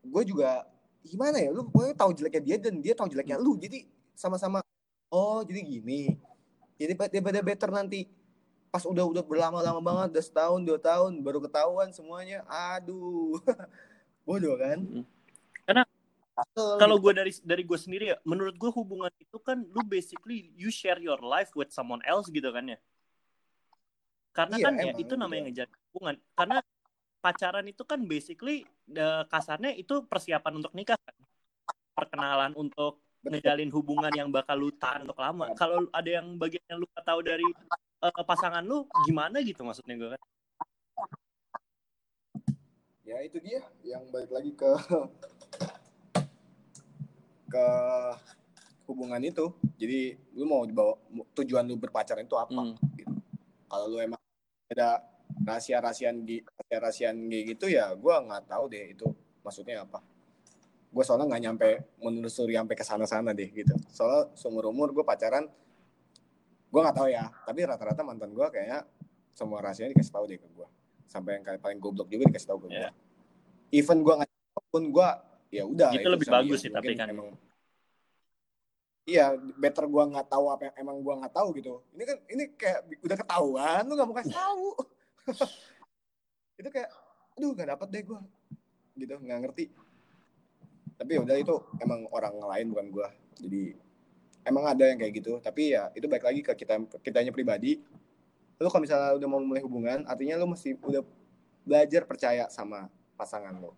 gue 0.00 0.22
juga 0.24 0.64
gimana 1.04 1.36
ya 1.38 1.50
lu 1.52 1.66
pokoknya 1.68 1.94
tahu 1.94 2.10
jeleknya 2.16 2.42
dia 2.42 2.56
dan 2.56 2.74
dia 2.80 2.94
tahu 2.96 3.08
jeleknya 3.12 3.36
hmm. 3.38 3.44
lu 3.44 3.52
jadi 3.60 3.84
sama-sama 4.16 4.64
oh 5.10 5.42
jadi 5.44 5.60
gini. 5.60 6.16
Jadi 6.80 6.96
daripada 6.96 7.38
better 7.44 7.70
nanti. 7.70 8.08
Pas 8.70 8.86
udah 8.86 9.02
udah 9.02 9.26
berlama-lama 9.26 9.82
banget 9.82 10.14
udah 10.14 10.24
setahun 10.24 10.62
dua 10.62 10.78
tahun 10.78 11.20
baru 11.20 11.42
ketahuan 11.42 11.90
semuanya. 11.90 12.46
Aduh. 12.46 13.36
Bodoh 14.26 14.54
kan? 14.54 15.04
Karena 15.66 15.82
kalau 16.54 16.96
gue 16.96 17.12
dari 17.12 17.32
dari 17.44 17.62
gue 17.66 17.76
sendiri 17.76 18.14
ya 18.14 18.16
menurut 18.24 18.56
gue 18.56 18.70
hubungan 18.72 19.12
itu 19.20 19.36
kan 19.42 19.60
lu 19.60 19.82
basically 19.84 20.54
you 20.56 20.72
share 20.72 20.96
your 21.02 21.20
life 21.20 21.52
with 21.52 21.68
someone 21.74 22.00
else 22.06 22.30
gitu 22.30 22.48
kan 22.54 22.64
ya? 22.70 22.78
Karena 24.30 24.56
iya, 24.56 24.64
kan 24.64 24.74
ya 24.78 24.92
itu 24.94 25.14
namanya 25.18 25.40
iya. 25.42 25.46
ngejar 25.50 25.68
hubungan. 25.90 26.14
Karena 26.38 26.56
pacaran 27.20 27.66
itu 27.66 27.82
kan 27.84 28.00
basically 28.06 28.64
kasarnya 29.28 29.74
itu 29.74 30.06
persiapan 30.06 30.62
untuk 30.62 30.72
nikah 30.72 30.96
kan? 30.96 31.16
Perkenalan 31.98 32.54
untuk 32.54 33.02
ngejalin 33.20 33.70
hubungan 33.72 34.12
yang 34.16 34.28
bakal 34.32 34.56
lu 34.56 34.72
tahan 34.72 35.04
untuk 35.04 35.20
lama. 35.20 35.52
Kalau 35.56 35.84
ada 35.92 36.10
yang 36.10 36.40
bagian 36.40 36.64
yang 36.68 36.78
lu 36.80 36.88
tahu 37.04 37.20
dari 37.20 37.44
uh, 38.00 38.24
pasangan 38.24 38.64
lu 38.64 38.88
gimana 39.04 39.44
gitu 39.44 39.60
maksudnya 39.60 39.96
gue 40.00 40.10
kan? 40.16 40.20
Ya 43.04 43.18
itu 43.26 43.42
dia 43.42 43.60
yang 43.84 44.06
balik 44.08 44.30
lagi 44.30 44.50
ke 44.54 44.70
ke 47.52 47.66
hubungan 48.88 49.20
itu. 49.20 49.52
Jadi 49.76 50.16
lu 50.32 50.46
mau 50.48 50.64
dibawa 50.64 50.96
tujuan 51.36 51.66
lu 51.68 51.76
berpacaran 51.76 52.24
itu 52.24 52.38
apa? 52.38 52.54
Hmm. 52.54 52.74
Gitu. 52.96 53.12
Kalau 53.68 53.86
lu 53.90 53.98
emang 54.00 54.20
ada 54.70 55.02
rahasia-rahasian 55.44 56.22
rahasia-rahasian 56.24 57.14
gitu 57.32 57.66
ya 57.66 57.90
gue 57.96 58.14
nggak 58.14 58.44
tahu 58.50 58.70
deh 58.70 58.92
itu 58.92 59.06
maksudnya 59.40 59.82
apa 59.82 60.04
gue 60.90 61.04
soalnya 61.06 61.30
nggak 61.30 61.42
nyampe 61.46 61.68
menelusuri 62.02 62.58
sampai 62.58 62.74
ke 62.74 62.84
sana-sana 62.84 63.30
deh 63.30 63.50
gitu. 63.50 63.74
Soalnya 63.94 64.34
seumur 64.34 64.66
umur 64.68 64.90
gue 64.90 65.04
pacaran 65.06 65.46
gue 66.70 66.80
nggak 66.80 66.96
tahu 66.96 67.08
ya. 67.10 67.30
Tapi 67.46 67.60
rata-rata 67.66 68.02
mantan 68.02 68.34
gue 68.34 68.46
kayaknya 68.50 68.82
semua 69.34 69.62
rahasianya 69.62 69.94
dikasih 69.94 70.12
tahu 70.12 70.24
deh 70.28 70.38
ke 70.38 70.48
gue 70.50 70.68
sampai 71.10 71.42
yang 71.42 71.44
paling 71.58 71.78
goblok 71.82 72.06
juga 72.06 72.30
dikasih 72.30 72.48
tahu 72.54 72.58
ke 72.62 72.66
gue 72.70 72.86
yeah. 72.86 72.92
even 73.74 73.98
gue 74.06 74.14
nggak 74.14 74.30
pun 74.70 74.84
gue 74.94 75.08
ya 75.50 75.66
udah 75.66 75.90
itu, 75.90 76.06
itu 76.06 76.08
lebih 76.14 76.28
bagus 76.30 76.58
sih 76.62 76.70
tapi 76.70 76.94
kan. 76.94 77.10
emang 77.10 77.34
iya 79.10 79.34
better 79.34 79.90
gue 79.90 80.04
nggak 80.06 80.30
tahu 80.30 80.54
apa 80.54 80.70
yang 80.70 80.74
emang 80.86 80.96
gue 81.02 81.14
nggak 81.18 81.34
tahu 81.34 81.48
gitu. 81.58 81.82
Ini 81.98 82.04
kan 82.06 82.18
ini 82.30 82.44
kayak 82.54 82.80
udah 83.02 83.16
ketahuan 83.18 83.82
lu 83.90 83.92
nggak 83.98 84.06
mau 84.06 84.16
kasih 84.22 84.36
tahu. 84.38 84.66
Itu 86.62 86.68
kayak 86.70 86.90
aduh 87.34 87.50
nggak 87.50 87.68
dapet 87.74 87.88
deh 87.90 88.02
gue 88.06 88.20
gitu. 89.02 89.14
Nggak 89.18 89.38
ngerti 89.42 89.64
tapi 91.00 91.16
ya 91.16 91.24
udah 91.24 91.36
itu 91.40 91.56
emang 91.80 92.04
orang 92.12 92.36
lain 92.36 92.66
bukan 92.76 92.86
gue 92.92 93.08
jadi 93.40 93.62
emang 94.44 94.64
ada 94.68 94.84
yang 94.84 94.98
kayak 95.00 95.12
gitu. 95.16 95.32
Tapi 95.40 95.72
ya 95.72 95.88
itu 95.96 96.04
baik 96.04 96.24
lagi 96.24 96.40
ke 96.44 96.52
kita 96.52 96.74
kitanya 97.00 97.32
pribadi. 97.32 97.80
Lu 98.60 98.68
kalau 98.68 98.84
misalnya 98.84 99.16
udah 99.16 99.28
mau 99.28 99.40
mulai 99.40 99.64
hubungan 99.64 100.04
artinya 100.04 100.36
lu 100.36 100.52
mesti 100.52 100.76
udah 100.76 101.00
belajar 101.64 102.04
percaya 102.04 102.44
sama 102.52 102.88
pasangan 103.16 103.52
lo 103.56 103.72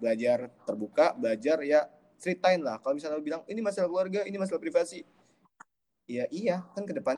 belajar 0.00 0.48
terbuka 0.66 1.12
belajar 1.14 1.62
ya 1.62 1.86
ceritain 2.18 2.58
lah. 2.58 2.82
Kalau 2.82 2.98
misalnya 2.98 3.20
lu 3.20 3.24
bilang 3.24 3.42
ini 3.46 3.60
masalah 3.62 3.86
keluarga 3.86 4.26
ini 4.26 4.34
masalah 4.34 4.58
privasi. 4.58 5.06
Iya 6.10 6.26
iya 6.34 6.66
kan 6.74 6.82
ke 6.82 6.94
depan. 6.98 7.14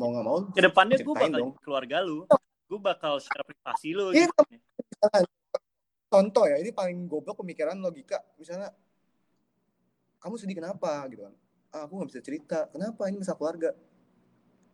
Mau 0.00 0.08
nggak 0.08 0.24
mau 0.24 0.38
ke 0.48 0.62
depannya 0.64 0.96
gue 0.96 1.12
bakal 1.12 1.36
dong. 1.36 1.52
keluarga 1.60 2.00
lu. 2.00 2.24
Gue 2.64 2.80
bakal 2.80 3.20
share 3.20 3.44
privasi 3.44 3.92
lu 3.92 4.14
iya, 4.16 4.30
gitu 4.30 4.46
contoh 6.10 6.44
ya 6.50 6.58
ini 6.58 6.74
paling 6.74 7.06
goblok 7.06 7.38
pemikiran 7.38 7.78
logika. 7.78 8.18
Misalnya 8.34 8.74
kamu 10.18 10.34
sedih 10.36 10.58
kenapa? 10.58 11.06
Gitu 11.06 11.22
kan. 11.24 11.34
Ah, 11.70 11.86
aku 11.86 12.02
nggak 12.02 12.10
bisa 12.10 12.20
cerita. 12.20 12.58
Kenapa? 12.74 13.06
Ini 13.06 13.22
masalah 13.22 13.38
keluarga. 13.38 13.70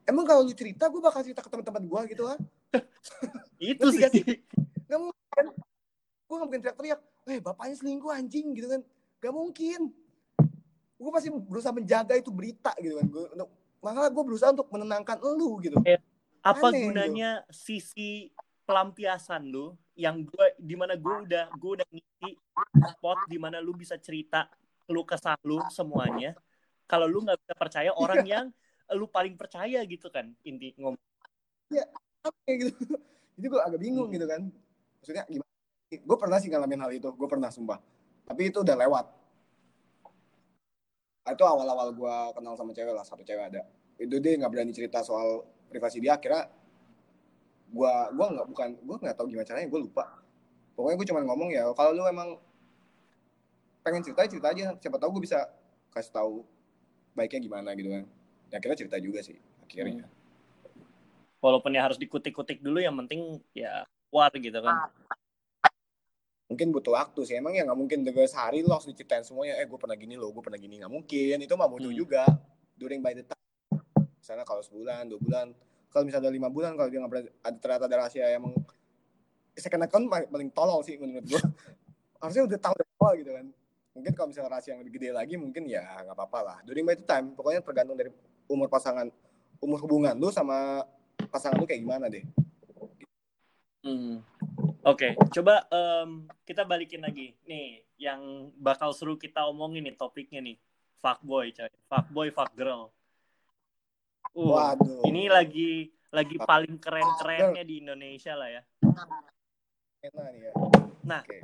Emang 0.08 0.24
kalau 0.24 0.46
lu 0.48 0.54
cerita 0.56 0.88
gue 0.88 1.02
bakal 1.02 1.20
cerita 1.20 1.44
ke 1.44 1.50
teman-teman 1.50 1.82
gue 1.82 2.00
gitu 2.14 2.30
kan 2.30 2.38
itu 3.58 3.86
sih. 3.90 4.06
nggak 4.86 5.00
mungkin. 5.02 5.46
Gue 6.26 6.34
nggak 6.40 6.46
mungkin 6.46 6.60
teriak-teriak 6.62 7.00
eh 7.26 7.38
bapaknya 7.42 7.74
selingkuh 7.74 8.10
anjing 8.14 8.54
gitu 8.54 8.70
kan. 8.70 8.80
Gak 9.18 9.34
mungkin. 9.34 9.90
Gue 10.96 11.10
pasti 11.12 11.28
berusaha 11.28 11.74
menjaga 11.74 12.14
itu 12.14 12.30
berita 12.30 12.72
gitu 12.78 12.96
kan. 13.02 13.06
Gue 13.10 13.24
untuk 13.34 13.50
makanya 13.82 14.10
gue 14.14 14.24
berusaha 14.24 14.50
untuk 14.54 14.68
menenangkan 14.70 15.18
lu 15.20 15.58
gitu. 15.58 15.76
Apa 16.46 16.70
Aneh, 16.70 16.86
gunanya 16.86 17.42
gitu. 17.50 17.58
sisi 17.58 18.30
pelampiasan 18.66 19.46
lu 19.46 19.72
yang 19.94 20.26
gue 20.26 20.46
di 20.58 20.74
mana 20.74 20.98
gue 20.98 21.14
udah 21.24 21.46
gue 21.54 21.70
udah 21.80 21.86
ngisi 21.88 22.30
spot 22.92 23.30
di 23.30 23.38
mana 23.38 23.62
lu 23.62 23.72
bisa 23.72 23.96
cerita 23.96 24.50
lu 24.90 25.06
kesah 25.06 25.38
lu 25.46 25.62
semuanya. 25.70 26.34
Kalau 26.86 27.06
lu 27.06 27.22
nggak 27.22 27.38
bisa 27.42 27.54
percaya 27.54 27.90
orang 27.94 28.26
yang 28.26 28.46
lu 28.94 29.06
paling 29.10 29.34
percaya 29.38 29.82
gitu 29.86 30.10
kan 30.10 30.34
inti 30.42 30.74
ngomong. 30.78 31.00
Ya 31.70 31.86
apa 32.22 32.50
gitu. 32.50 32.74
Jadi 33.38 33.46
gue 33.46 33.60
agak 33.62 33.80
bingung 33.80 34.10
hmm. 34.10 34.16
gitu 34.18 34.26
kan. 34.26 34.42
Maksudnya 35.02 35.24
gimana? 35.30 35.52
Gue 35.86 36.16
pernah 36.18 36.38
sih 36.42 36.50
ngalamin 36.50 36.80
hal 36.82 36.90
itu 36.94 37.08
gue 37.10 37.28
pernah 37.30 37.50
sumpah. 37.50 37.78
Tapi 38.26 38.50
itu 38.50 38.62
udah 38.62 38.76
lewat. 38.78 39.06
Itu 41.26 41.42
awal-awal 41.42 41.90
gue 41.94 42.16
kenal 42.38 42.54
sama 42.54 42.70
cewek 42.74 42.94
lah 42.94 43.02
satu 43.06 43.22
cewek 43.22 43.54
ada. 43.54 43.62
Itu 43.98 44.18
dia 44.22 44.38
nggak 44.38 44.50
berani 44.50 44.70
cerita 44.74 45.02
soal 45.02 45.42
privasi 45.66 45.98
dia 45.98 46.14
akhirnya 46.14 46.46
gue 47.66 47.94
gua 48.14 48.26
nggak 48.30 48.46
bukan 48.46 48.68
gue 48.78 48.96
nggak 49.02 49.16
tahu 49.16 49.26
gimana 49.30 49.46
caranya 49.46 49.68
gue 49.68 49.80
lupa. 49.80 50.04
Pokoknya 50.76 50.96
gue 51.00 51.06
cuma 51.08 51.20
ngomong 51.24 51.50
ya 51.50 51.64
kalau 51.72 51.90
lu 51.96 52.04
emang 52.06 52.36
pengen 53.82 54.02
cerita 54.02 54.26
cerita 54.28 54.48
aja. 54.52 54.74
Siapa 54.78 54.96
tahu 55.00 55.18
gue 55.18 55.22
bisa 55.26 55.46
kasih 55.90 56.12
tahu 56.12 56.34
baiknya 57.16 57.40
gimana 57.40 57.72
gitu 57.74 57.88
kan. 57.90 58.04
Ya 58.52 58.62
akhirnya 58.62 58.78
cerita 58.78 58.96
juga 59.02 59.20
sih 59.24 59.36
akhirnya. 59.66 60.06
Hmm. 60.06 60.14
walaupun 61.36 61.70
ya 61.70 61.86
harus 61.86 62.00
dikutik-kutik 62.00 62.58
dulu 62.58 62.82
yang 62.82 62.96
penting 63.04 63.38
ya 63.54 63.86
kuat 64.10 64.34
gitu 64.34 64.58
kan. 64.62 64.90
Mungkin 66.46 66.70
butuh 66.70 66.94
waktu 66.94 67.20
sih. 67.26 67.34
Emang 67.38 67.54
ya 67.54 67.66
nggak 67.66 67.78
mungkin 67.78 68.06
dengan 68.06 68.26
sehari 68.26 68.62
lo 68.62 68.78
harus 68.78 68.86
diceritain 68.86 69.26
semuanya. 69.26 69.58
Eh 69.58 69.66
gue 69.66 69.78
pernah 69.78 69.98
gini 69.98 70.14
lo 70.14 70.30
gue 70.30 70.42
pernah 70.42 70.58
gini. 70.58 70.78
Nggak 70.78 70.92
mungkin. 70.94 71.36
Itu 71.42 71.54
mah 71.58 71.68
butuh 71.70 71.90
hmm. 71.90 71.98
juga. 71.98 72.22
During 72.78 73.02
by 73.02 73.14
the 73.18 73.26
time. 73.26 73.46
Misalnya 74.18 74.46
kalau 74.46 74.62
sebulan 74.62 75.10
dua 75.10 75.20
bulan 75.22 75.46
kalau 75.96 76.04
misalnya 76.04 76.28
ada 76.28 76.36
lima 76.36 76.52
bulan 76.52 76.76
kalau 76.76 76.92
dia 76.92 77.00
nggak 77.00 77.08
berani 77.16 77.28
ada 77.40 77.56
ternyata 77.56 77.84
ada 77.88 77.96
rahasia 78.04 78.28
yang 78.28 78.44
emang 78.44 78.52
second 79.56 79.88
account 79.88 80.04
paling 80.12 80.52
tolol 80.52 80.84
sih 80.84 81.00
menurut 81.00 81.24
gue 81.24 81.40
harusnya 82.20 82.44
udah 82.44 82.58
tahu 82.60 82.74
dari 82.76 82.92
awal 83.00 83.12
gitu 83.16 83.32
kan 83.32 83.46
mungkin 83.96 84.12
kalau 84.12 84.28
misalnya 84.28 84.50
rahasia 84.52 84.76
yang 84.76 84.84
lebih 84.84 85.00
gede 85.00 85.08
lagi 85.16 85.40
mungkin 85.40 85.64
ya 85.64 85.80
nggak 86.04 86.12
apa-apa 86.12 86.40
lah 86.44 86.58
during 86.68 86.84
the 86.84 87.00
time 87.08 87.32
pokoknya 87.32 87.64
tergantung 87.64 87.96
dari 87.96 88.12
umur 88.44 88.68
pasangan 88.68 89.08
umur 89.64 89.80
hubungan 89.88 90.12
lu 90.20 90.28
sama 90.28 90.84
pasangan 91.32 91.56
lu 91.56 91.64
kayak 91.64 91.80
gimana 91.80 92.12
deh 92.12 92.20
Hmm. 93.86 94.18
Oke, 94.82 95.14
okay. 95.14 95.30
coba 95.30 95.62
um, 95.70 96.26
kita 96.42 96.66
balikin 96.66 97.06
lagi. 97.06 97.38
Nih, 97.46 97.86
yang 98.02 98.50
bakal 98.58 98.90
seru 98.90 99.14
kita 99.14 99.46
omongin 99.46 99.86
nih 99.86 99.94
topiknya 99.94 100.42
nih. 100.42 100.58
Fuckboy, 100.98 101.54
coy. 101.54 101.70
Fuckboy, 101.86 102.28
fuck 102.34 102.50
girl. 102.58 102.90
Uh, 104.36 104.52
Waduh. 104.52 105.00
Ini 105.08 105.32
lagi 105.32 105.88
lagi 106.12 106.36
paling 106.36 106.76
keren-kerennya 106.76 107.64
di 107.64 107.80
Indonesia 107.80 108.36
lah 108.36 108.52
ya. 108.52 108.62
ya. 110.36 110.52
Nah, 111.08 111.24
okay. 111.24 111.40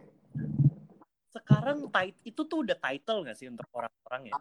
sekarang 1.33 1.88
tit 1.88 2.16
itu 2.28 2.40
tuh 2.44 2.68
udah 2.68 2.76
title 2.76 3.24
gak 3.24 3.37
sih 3.40 3.48
untuk 3.48 3.64
orang-orang 3.72 4.28
ya? 4.28 4.35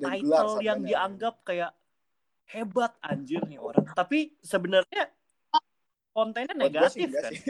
title 0.00 0.60
yang 0.60 0.80
dianggap 0.84 1.40
kayak 1.40 1.72
hebat 2.52 2.92
anjir 3.00 3.40
nih 3.48 3.56
orang. 3.56 3.88
Tapi 3.96 4.36
sebenarnya 4.44 5.08
kontennya 6.12 6.52
negatif 6.52 7.08
sih, 7.08 7.16
kan? 7.16 7.32
Sih. 7.32 7.40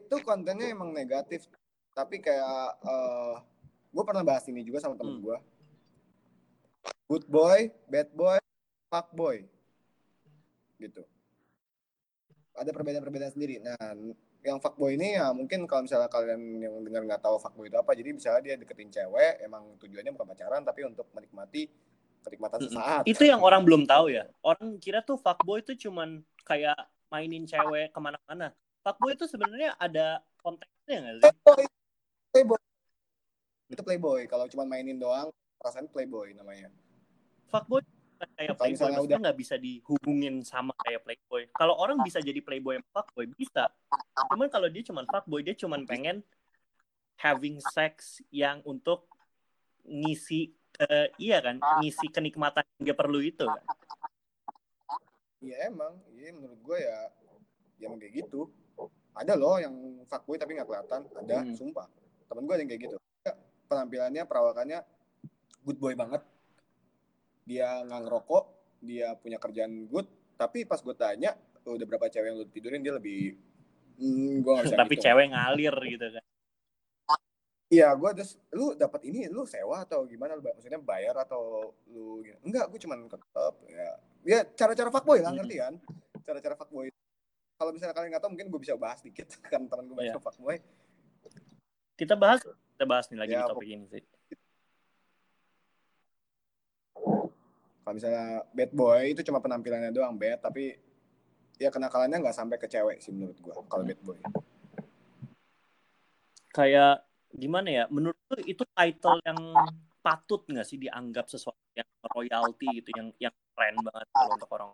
Itu 0.00 0.16
kontennya 0.24 0.72
emang 0.72 0.96
negatif. 0.96 1.44
Tapi 1.92 2.24
kayak 2.24 2.80
uh, 2.84 2.88
eh, 2.88 3.34
gue 3.92 4.04
pernah 4.04 4.24
bahas 4.24 4.44
ini 4.48 4.64
juga 4.64 4.80
sama 4.80 4.96
temen 4.96 5.20
hmm. 5.20 5.24
gue. 5.24 5.36
Good 7.06 7.30
boy, 7.30 7.70
bad 7.86 8.10
boy, 8.10 8.38
fuck 8.90 9.14
boy. 9.14 9.46
Gitu. 10.82 11.06
Ada 12.58 12.74
perbedaan-perbedaan 12.74 13.30
sendiri. 13.30 13.62
Nah, 13.62 13.94
yang 14.46 14.62
fuckboy 14.62 14.94
ini 14.94 15.18
ya 15.18 15.34
mungkin 15.34 15.66
kalau 15.66 15.82
misalnya 15.82 16.06
kalian 16.06 16.62
yang 16.62 16.74
dengar 16.86 17.02
nggak 17.02 17.22
tahu 17.22 17.34
fuckboy 17.42 17.66
itu 17.66 17.74
apa 17.74 17.90
jadi 17.98 18.14
misalnya 18.14 18.42
dia 18.46 18.54
deketin 18.54 18.94
cewek 18.94 19.42
emang 19.42 19.74
tujuannya 19.82 20.14
bukan 20.14 20.26
pacaran 20.30 20.62
tapi 20.62 20.86
untuk 20.86 21.10
menikmati 21.10 21.66
kenikmatan 22.22 22.62
sesaat 22.62 23.02
itu 23.10 23.26
yang 23.26 23.42
orang 23.42 23.66
belum 23.66 23.90
tahu 23.90 24.14
ya 24.14 24.30
orang 24.46 24.78
kira 24.78 25.02
tuh 25.02 25.18
fuckboy 25.18 25.66
itu 25.66 25.74
cuman 25.90 26.22
kayak 26.46 26.78
mainin 27.10 27.42
cewek 27.42 27.90
ke 27.90 27.98
mana-mana 27.98 28.54
fuckboy 28.86 29.18
itu 29.18 29.26
sebenarnya 29.26 29.74
ada 29.82 30.22
konteksnya 30.38 30.96
nggak 31.02 31.14
sih 31.18 31.34
playboy. 31.42 31.66
playboy 32.30 32.60
itu 33.66 33.82
playboy 33.82 34.20
kalau 34.30 34.46
cuma 34.46 34.62
mainin 34.62 34.94
doang 34.94 35.34
perasaan 35.58 35.90
playboy 35.90 36.30
namanya 36.38 36.70
fuckboy 37.56 37.82
kayak 38.16 38.56
playboy 38.56 38.88
maksudnya 38.96 39.20
nggak 39.28 39.38
bisa 39.38 39.54
dihubungin 39.60 40.40
sama 40.40 40.72
kayak 40.80 41.04
playboy 41.04 41.42
kalau 41.52 41.76
orang 41.76 42.00
bisa 42.00 42.20
jadi 42.20 42.40
playboy 42.40 42.80
yang 42.80 42.86
fuckboy 42.92 43.28
bisa 43.36 43.68
cuman 44.32 44.48
kalau 44.48 44.68
dia 44.72 44.84
cuma 44.84 45.04
fuckboy 45.04 45.44
dia 45.44 45.52
cuma 45.52 45.76
pengen 45.84 46.24
having 47.20 47.60
sex 47.72 48.24
yang 48.32 48.64
untuk 48.64 49.04
ngisi 49.84 50.52
uh, 50.80 51.08
iya 51.20 51.44
kan 51.44 51.60
ngisi 51.80 52.08
kenikmatan 52.08 52.64
yang 52.80 52.92
dia 52.92 52.96
perlu 52.96 53.20
itu 53.20 53.44
kan 53.44 53.64
Iya 55.46 55.70
emang, 55.70 55.94
iya 56.16 56.32
menurut 56.32 56.58
gue 56.64 56.78
ya, 56.80 56.98
ya 57.78 57.86
kayak 57.86 58.14
gitu. 58.24 58.50
Ada 59.14 59.38
loh 59.38 59.60
yang 59.60 59.72
fuckboy 60.08 60.40
tapi 60.40 60.56
nggak 60.56 60.66
kelihatan, 60.68 61.00
ada, 61.12 61.36
hmm. 61.44 61.54
sumpah. 61.54 61.86
Temen 62.26 62.44
gue 62.48 62.54
yang 62.56 62.68
kayak 62.68 62.82
gitu. 62.88 62.96
Penampilannya, 63.70 64.22
perawakannya 64.24 64.80
good 65.62 65.78
boy 65.78 65.94
banget. 65.94 66.18
Dia 67.46 67.86
nggak 67.86 68.00
ngerokok, 68.10 68.44
dia 68.82 69.14
punya 69.16 69.38
kerjaan 69.38 69.86
good, 69.86 70.10
tapi 70.34 70.66
pas 70.66 70.82
gue 70.82 70.94
tanya, 70.98 71.38
udah 71.62 71.86
berapa 71.86 72.06
cewek 72.10 72.26
yang 72.26 72.36
lu 72.36 72.46
tidurin, 72.50 72.82
dia 72.82 72.94
lebih, 72.94 73.38
hmm, 73.98 74.42
gue 74.42 74.52
gak 74.52 74.74
Tapi 74.74 74.94
gitu. 74.98 75.04
cewek 75.06 75.26
ngalir 75.30 75.74
gitu 75.86 76.06
kan. 76.12 76.24
Iya, 77.66 77.98
gue 77.98 78.10
terus 78.14 78.38
lu 78.54 78.78
dapat 78.78 79.02
ini 79.10 79.26
lu 79.26 79.42
sewa 79.42 79.82
atau 79.82 80.06
gimana? 80.06 80.38
Maksudnya 80.38 80.78
bayar 80.78 81.18
atau 81.18 81.74
lu 81.90 82.22
enggak? 82.46 82.70
Gue 82.70 82.78
cuman 82.78 83.10
tetap 83.10 83.54
ya. 83.66 83.90
Ya 84.22 84.38
cara-cara 84.54 84.90
fuckboy 84.94 85.18
lah, 85.18 85.34
ngerti 85.34 85.58
kan? 85.58 85.74
Cara-cara 86.22 86.54
fuckboy. 86.54 86.86
Kalau 87.58 87.70
misalnya 87.74 87.94
kalian 87.98 88.10
nggak 88.14 88.22
tahu, 88.22 88.30
mungkin 88.38 88.48
gue 88.54 88.60
bisa 88.62 88.78
bahas 88.78 89.02
dikit 89.02 89.26
kan 89.50 89.66
teman 89.66 89.90
gue 89.90 89.98
banyak 89.98 90.14
yeah. 90.14 90.22
fuckboy. 90.22 90.62
Kita 91.98 92.14
bahas, 92.14 92.44
kita 92.46 92.84
bahas 92.86 93.10
nih 93.10 93.18
lagi 93.18 93.34
ya, 93.34 93.42
di 93.42 93.50
topik 93.50 93.66
ini 93.66 93.86
sih. 93.90 94.02
Kalau 97.86 98.02
misalnya 98.02 98.42
bad 98.50 98.72
boy 98.74 99.14
itu 99.14 99.22
cuma 99.22 99.38
penampilannya 99.38 99.94
doang 99.94 100.18
bad, 100.18 100.42
tapi 100.42 100.74
ya 101.54 101.70
kenakalannya 101.70 102.18
nggak 102.18 102.34
sampai 102.34 102.58
ke 102.58 102.66
cewek 102.66 102.98
sih 102.98 103.14
menurut 103.14 103.38
gue 103.38 103.54
kalau 103.70 103.86
bad 103.86 104.00
boy. 104.02 104.18
Kayak 106.50 107.06
gimana 107.30 107.68
ya 107.70 107.84
menurut 107.86 108.18
lu 108.34 108.42
itu 108.42 108.66
title 108.74 109.22
yang 109.22 109.38
patut 110.02 110.42
nggak 110.50 110.66
sih 110.66 110.82
dianggap 110.82 111.30
sesuatu 111.30 111.62
yang 111.78 111.86
royalty 112.10 112.82
gitu 112.82 112.90
yang 112.98 113.14
yang 113.22 113.34
keren 113.54 113.78
banget 113.78 114.06
kalau 114.10 114.34
untuk 114.34 114.50
orang? 114.50 114.70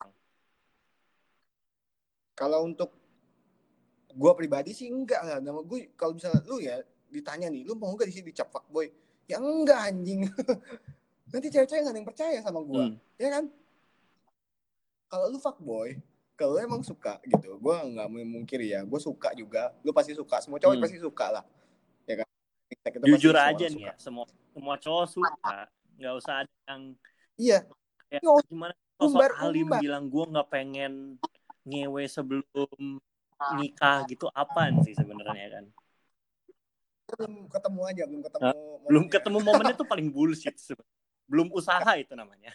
Kalau 2.32 2.58
untuk 2.64 2.90
gue 4.08 4.32
pribadi 4.40 4.72
sih 4.72 4.88
enggak 4.88 5.20
lah 5.20 5.36
nama 5.36 5.60
gue 5.60 5.92
kalau 6.00 6.16
misalnya 6.16 6.40
lu 6.48 6.64
ya 6.64 6.80
ditanya 7.12 7.52
nih 7.52 7.68
lu 7.68 7.76
mau 7.76 7.92
nggak 7.92 8.08
di 8.08 8.14
sini 8.16 8.32
dicap 8.32 8.48
boy? 8.72 8.88
Ya 9.28 9.36
enggak 9.36 9.92
anjing 9.92 10.24
nanti 11.32 11.48
cewek-cewek 11.48 11.80
nggak 11.82 11.96
yang 11.96 12.08
percaya 12.08 12.38
sama 12.44 12.60
gue 12.60 12.84
hmm. 12.92 12.96
ya 13.16 13.28
kan? 13.32 13.44
Kalau 15.08 15.26
lu 15.32 15.38
fuckboy 15.40 15.96
kalau 16.36 16.56
emang 16.60 16.84
suka 16.84 17.16
gitu. 17.24 17.56
Gue 17.56 17.76
nggak 17.76 18.08
memungkiri 18.08 18.76
ya 18.76 18.84
gue 18.84 19.00
suka 19.00 19.32
juga. 19.32 19.72
Lu 19.80 19.96
pasti 19.96 20.12
suka 20.12 20.44
semua 20.44 20.60
cowok 20.60 20.76
hmm. 20.76 20.84
pasti 20.84 20.98
suka 21.00 21.26
lah. 21.40 21.44
Itu 22.82 23.06
jujur 23.16 23.36
aja 23.36 23.66
nih 23.68 23.92
ya 23.92 23.94
semua 23.96 24.28
semua 24.52 24.76
cowok 24.76 25.06
suka. 25.08 25.56
Nggak 25.96 26.14
usah 26.20 26.34
ada 26.44 26.54
yang 26.68 26.82
iya. 27.40 27.58
ya, 28.12 28.20
gimana? 28.48 28.74
sosok 29.02 29.18
umbar, 29.18 29.30
alim 29.42 29.66
umbar. 29.66 29.80
bilang 29.82 30.04
gue 30.06 30.24
nggak 30.30 30.48
pengen 30.52 30.92
ngewe 31.66 32.04
sebelum 32.06 32.78
nikah 33.58 34.06
gitu. 34.06 34.30
Apaan 34.30 34.78
sih 34.84 34.94
sebenarnya 34.94 35.58
kan? 35.58 35.64
Belum 37.12 37.34
ketemu 37.50 37.80
aja 37.88 38.02
belum 38.08 38.22
ketemu 38.24 38.42
nah, 38.46 38.56
belum 38.88 39.04
ketemu 39.10 39.38
momennya 39.44 39.74
tuh 39.76 39.88
paling 39.88 40.08
bullshit 40.08 40.56
belum 41.26 41.48
usaha 41.54 41.92
itu 41.98 42.14
namanya 42.14 42.54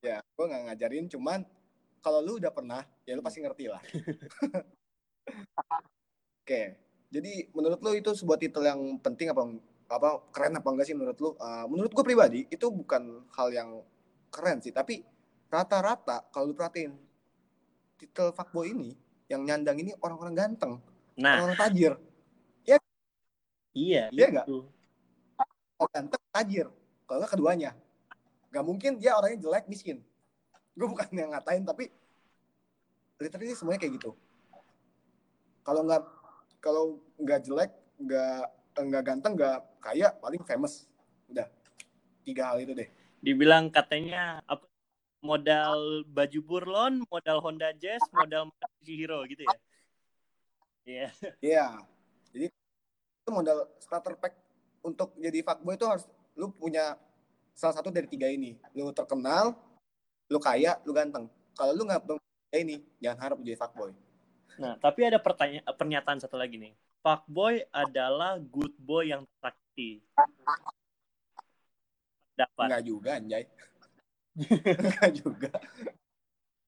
ya 0.00 0.22
gue 0.22 0.44
nggak 0.46 0.62
ngajarin 0.72 1.06
cuman 1.12 1.40
kalau 2.00 2.24
lu 2.24 2.40
udah 2.40 2.52
pernah 2.52 2.82
ya 3.04 3.12
lu 3.14 3.22
pasti 3.22 3.44
ngerti 3.44 3.64
lah 3.68 3.82
oke 5.30 6.46
okay 6.46 6.90
jadi 7.10 7.50
menurut 7.50 7.82
lo 7.82 7.90
itu 7.92 8.10
sebuah 8.14 8.38
titel 8.38 8.62
yang 8.62 8.80
penting 9.02 9.34
apa 9.34 9.42
apa 9.90 10.10
keren 10.30 10.54
apa 10.54 10.68
enggak 10.70 10.86
sih 10.86 10.94
menurut 10.94 11.18
lo? 11.18 11.34
Uh, 11.42 11.66
menurut 11.66 11.90
gue 11.90 12.04
pribadi 12.06 12.46
itu 12.46 12.66
bukan 12.70 13.26
hal 13.34 13.50
yang 13.50 13.82
keren 14.30 14.62
sih, 14.62 14.70
tapi 14.70 15.02
rata-rata 15.50 16.30
kalau 16.30 16.46
lu 16.46 16.54
perhatiin 16.54 16.94
titel 17.98 18.30
fuckboy 18.30 18.70
ini 18.70 18.94
yang 19.26 19.42
nyandang 19.42 19.82
ini 19.82 19.90
orang-orang 19.98 20.38
ganteng, 20.38 20.78
nah. 21.18 21.42
orang 21.42 21.58
tajir. 21.58 21.98
Ya? 22.62 22.78
Iya, 23.74 24.02
iya 24.14 24.26
enggak? 24.30 24.46
Orang 25.82 25.90
ganteng, 25.90 26.22
tajir. 26.30 26.66
Kalau 27.10 27.18
enggak 27.26 27.34
keduanya. 27.34 27.70
Gak 28.54 28.62
mungkin 28.62 29.02
dia 29.02 29.18
orangnya 29.18 29.42
jelek, 29.42 29.66
miskin. 29.66 29.98
Gue 30.78 30.86
bukan 30.86 31.10
yang 31.10 31.34
ngatain, 31.34 31.66
tapi 31.66 31.90
literally 33.18 33.58
semuanya 33.58 33.82
kayak 33.82 33.98
gitu. 33.98 34.14
Kalau 35.66 35.82
nggak 35.82 36.02
kalau 36.62 36.84
nggak 37.18 37.40
jelek 37.42 37.72
nggak 38.00 38.44
nggak 38.76 39.02
ganteng 39.02 39.32
nggak 39.34 39.58
kaya 39.80 40.08
paling 40.20 40.40
famous 40.44 40.88
udah 41.28 41.48
tiga 42.24 42.52
hal 42.52 42.60
itu 42.62 42.72
deh 42.76 42.88
dibilang 43.20 43.68
katanya 43.72 44.40
apa 44.44 44.64
modal 45.20 46.04
baju 46.08 46.40
burlon 46.40 46.94
modal 47.08 47.44
Honda 47.44 47.76
Jazz 47.76 48.00
modal 48.12 48.48
Hero 48.84 49.24
gitu 49.28 49.44
ya 49.44 49.48
iya 49.50 49.56
yeah. 50.86 51.10
iya 51.40 51.56
yeah. 51.56 51.72
jadi 52.32 52.44
itu 52.48 53.30
modal 53.32 53.68
starter 53.80 54.16
pack 54.16 54.36
untuk 54.80 55.12
jadi 55.20 55.44
fuckboy 55.44 55.76
itu 55.76 55.84
harus 55.84 56.08
lu 56.40 56.48
punya 56.56 56.96
salah 57.52 57.76
satu 57.76 57.92
dari 57.92 58.08
tiga 58.08 58.24
ini 58.32 58.56
lu 58.72 58.88
terkenal 58.96 59.52
lu 60.32 60.40
kaya 60.40 60.80
lu 60.88 60.96
ganteng 60.96 61.28
kalau 61.52 61.76
lu 61.76 61.84
nggak 61.84 62.16
ini 62.56 62.80
jangan 63.04 63.18
harap 63.20 63.38
jadi 63.44 63.60
fuckboy 63.60 63.92
Nah, 64.60 64.76
tapi 64.76 65.08
ada 65.08 65.16
pertanyaan 65.16 65.64
pernyataan 65.72 66.20
satu 66.20 66.36
lagi 66.36 66.60
nih. 66.60 66.76
Fuckboy 67.00 67.64
adalah 67.72 68.36
good 68.36 68.76
boy 68.76 69.08
yang 69.08 69.24
sakti. 69.40 70.04
Dapat. 72.36 72.66
Enggak 72.68 72.84
juga, 72.84 73.10
anjay. 73.16 73.44
Enggak 74.84 75.10
juga. 75.16 75.50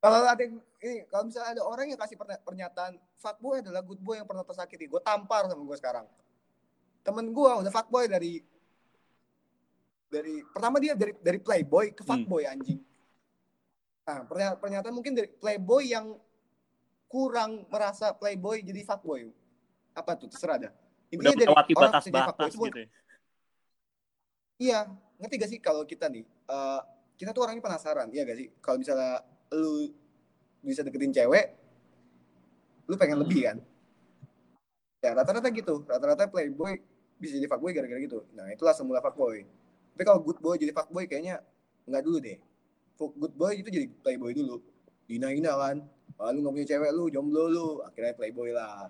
Kalau 0.03 0.19
ada 0.25 0.43
ini, 0.43 1.05
kalau 1.13 1.25
misalnya 1.29 1.51
ada 1.61 1.63
orang 1.63 1.87
yang 1.93 2.01
kasih 2.01 2.17
pernyataan 2.19 2.97
fuckboy 3.21 3.61
adalah 3.61 3.85
good 3.85 4.01
boy 4.01 4.17
yang 4.19 4.27
pernah 4.27 4.43
tersakiti, 4.43 4.89
gue 4.89 4.99
tampar 5.05 5.47
sama 5.47 5.63
gue 5.63 5.79
sekarang. 5.79 6.07
Temen 7.05 7.29
gue 7.31 7.51
udah 7.61 7.71
fuckboy 7.71 8.09
dari 8.09 8.41
dari 10.13 10.45
pertama 10.45 10.77
dia 10.77 10.93
dari 10.93 11.17
dari 11.17 11.41
playboy 11.41 11.97
ke 11.97 12.05
fuckboy 12.05 12.45
hmm. 12.45 12.53
anjing. 12.53 12.81
Nah, 14.03 14.29
pernyataan 14.61 14.93
mungkin 14.93 15.17
dari 15.17 15.33
playboy 15.33 15.89
yang 15.89 16.13
kurang 17.09 17.65
merasa 17.73 18.13
playboy 18.13 18.61
jadi 18.61 18.85
fuckboy. 18.85 19.33
Apa 19.97 20.21
tuh? 20.21 20.29
Terserah 20.29 20.69
dah. 20.69 20.73
Intinya 21.09 21.33
dari 21.33 21.49
orang 21.49 21.69
batas 21.73 22.05
jadi 22.05 22.21
fuckboy 22.29 22.69
gitu 22.69 22.81
ya? 22.85 22.89
Iya, 24.63 24.79
ngerti 25.19 25.35
gak 25.41 25.51
sih 25.51 25.59
kalau 25.59 25.83
kita 25.83 26.07
nih, 26.07 26.23
uh, 26.47 26.79
kita 27.19 27.35
tuh 27.35 27.43
orangnya 27.43 27.67
penasaran, 27.67 28.07
iya 28.15 28.23
gak 28.23 28.39
sih? 28.39 28.47
Kalau 28.63 28.79
misalnya 28.79 29.19
lu 29.51 29.91
bisa 30.63 30.87
deketin 30.87 31.11
cewek 31.11 31.59
lu 32.87 32.95
pengen 32.95 33.19
lebih 33.21 33.51
kan 33.51 33.59
ya 35.03 35.11
rata-rata 35.19 35.51
gitu 35.51 35.83
rata-rata 35.87 36.31
playboy 36.31 36.79
bisa 37.19 37.35
jadi 37.35 37.51
fuckboy 37.51 37.75
gara-gara 37.75 37.99
gitu 37.99 38.23
nah 38.35 38.47
itulah 38.51 38.75
semula 38.75 39.03
fuckboy 39.03 39.43
tapi 39.93 40.03
kalau 40.09 40.21
good 40.25 40.41
boy 40.41 40.57
jadi 40.57 40.73
fuckboy 40.73 41.05
kayaknya 41.05 41.45
nggak 41.85 42.03
dulu 42.03 42.19
deh. 42.19 42.39
Good 42.97 43.35
boy 43.37 43.53
itu 43.61 43.69
jadi 43.69 43.87
playboy 44.01 44.33
dulu. 44.33 44.65
Hina-hina 45.07 45.53
kan. 45.55 45.77
Ah, 46.17 46.31
lu 46.33 46.41
nggak 46.41 46.55
punya 46.55 46.67
cewek 46.69 46.91
lu 46.97 47.05
jomblo 47.13 47.45
lu. 47.53 47.69
Akhirnya 47.85 48.17
playboy 48.17 48.57
lah. 48.57 48.89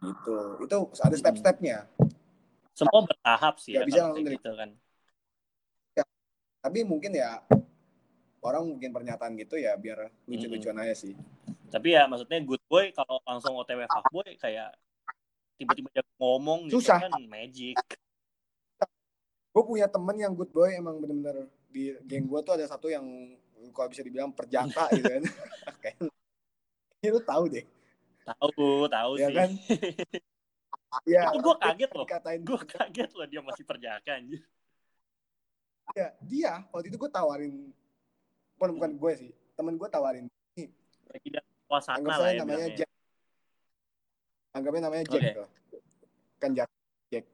Gitu. 0.00 0.38
Itu 0.66 0.78
ada 0.98 1.16
step-stepnya. 1.18 1.86
Semua 2.72 3.04
bertahap 3.04 3.60
sih 3.60 3.76
ya, 3.76 3.84
ya 3.84 3.86
bisa 3.86 4.00
langsung 4.08 4.24
gitu 4.24 4.50
kan. 4.56 4.70
Ya, 5.92 6.04
tapi 6.64 6.80
mungkin 6.88 7.12
ya 7.12 7.44
orang 8.42 8.64
mungkin 8.66 8.90
pernyataan 8.90 9.36
gitu 9.36 9.60
ya 9.60 9.76
biar 9.76 10.08
lucu-lucuan 10.24 10.80
aja 10.80 10.96
sih. 10.96 11.12
Tapi 11.68 11.94
ya 11.94 12.08
maksudnya 12.08 12.40
good 12.42 12.62
boy 12.66 12.88
kalau 12.96 13.20
langsung 13.28 13.52
otw 13.54 13.84
fuckboy 13.84 14.32
kayak 14.40 14.72
tiba-tiba 15.60 16.02
ngomong 16.18 16.66
gitu 16.66 16.82
susah. 16.82 17.06
kan 17.06 17.12
magic 17.28 17.76
gue 19.52 19.62
punya 19.68 19.84
temen 19.84 20.16
yang 20.16 20.32
good 20.32 20.48
boy 20.48 20.72
emang 20.72 20.96
bener-bener 20.96 21.44
di 21.68 21.92
geng 22.08 22.24
gue 22.24 22.40
tuh 22.40 22.56
ada 22.56 22.64
satu 22.64 22.88
yang 22.88 23.04
kalau 23.76 23.88
bisa 23.92 24.02
dibilang 24.02 24.32
perjaka 24.32 24.88
gitu 24.96 25.06
kan. 25.06 25.24
Lu 27.12 27.20
tahu 27.20 27.44
deh. 27.52 27.64
Tahu 28.22 28.88
tahu 28.88 29.12
ya 29.20 29.28
sih. 29.28 29.36
kan? 29.36 29.50
Ya 31.08 31.32
itu 31.32 31.40
gue 31.40 31.56
kaget 31.56 31.90
loh. 31.96 32.04
katain 32.04 32.44
gue 32.44 32.60
kaget 32.68 33.10
loh 33.16 33.24
dia 33.24 33.40
masih 33.40 33.64
perjaka 33.64 34.12
anjir. 34.12 34.44
Ya 35.96 36.12
dia 36.20 36.52
waktu 36.68 36.92
itu 36.92 37.00
gue 37.00 37.08
tawarin 37.08 37.72
bukan 38.60 38.76
bukan 38.76 38.92
gue 39.00 39.12
sih 39.16 39.30
temen 39.56 39.80
gue 39.80 39.88
tawarin 39.88 40.28
nih 40.52 40.68
lagi 41.08 41.28
suasana 41.64 41.96
anggap 41.96 42.12
lah 42.12 42.18
saya 42.20 42.28
ya 42.28 42.40
namanya 42.44 42.56
bilangnya. 42.60 42.76
Jack. 42.76 42.90
Anggapnya 44.52 44.82
namanya 44.84 45.04
Jack 45.08 45.22
tuh. 45.32 45.48
Kan 46.36 46.50
Jack 46.52 46.68
Jack. 47.08 47.24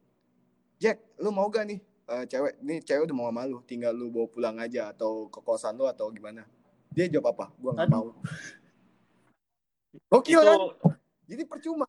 Jack 0.79 0.97
lu 1.19 1.31
mau 1.35 1.51
gak 1.51 1.66
nih 1.66 1.83
eh, 2.09 2.25
cewek 2.25 2.53
nih 2.65 2.79
cewek 2.81 3.05
udah 3.05 3.17
mau 3.17 3.29
sama 3.29 3.43
lu 3.45 3.61
tinggal 3.69 3.93
lu 3.93 4.09
bawa 4.09 4.27
pulang 4.33 4.57
aja 4.57 4.91
atau 4.93 5.29
ke 5.29 5.41
kosan 5.45 5.77
lu 5.77 5.85
atau 5.85 6.09
gimana. 6.09 6.49
Dia 6.93 7.07
jawab 7.13 7.37
apa? 7.37 7.53
Gua 7.61 7.77
nggak 7.77 7.89
mau. 7.93 8.17
Gokil 10.09 10.41
itu 10.41 10.49
kan? 10.49 10.61
Jadi 11.29 11.43
percuma. 11.45 11.85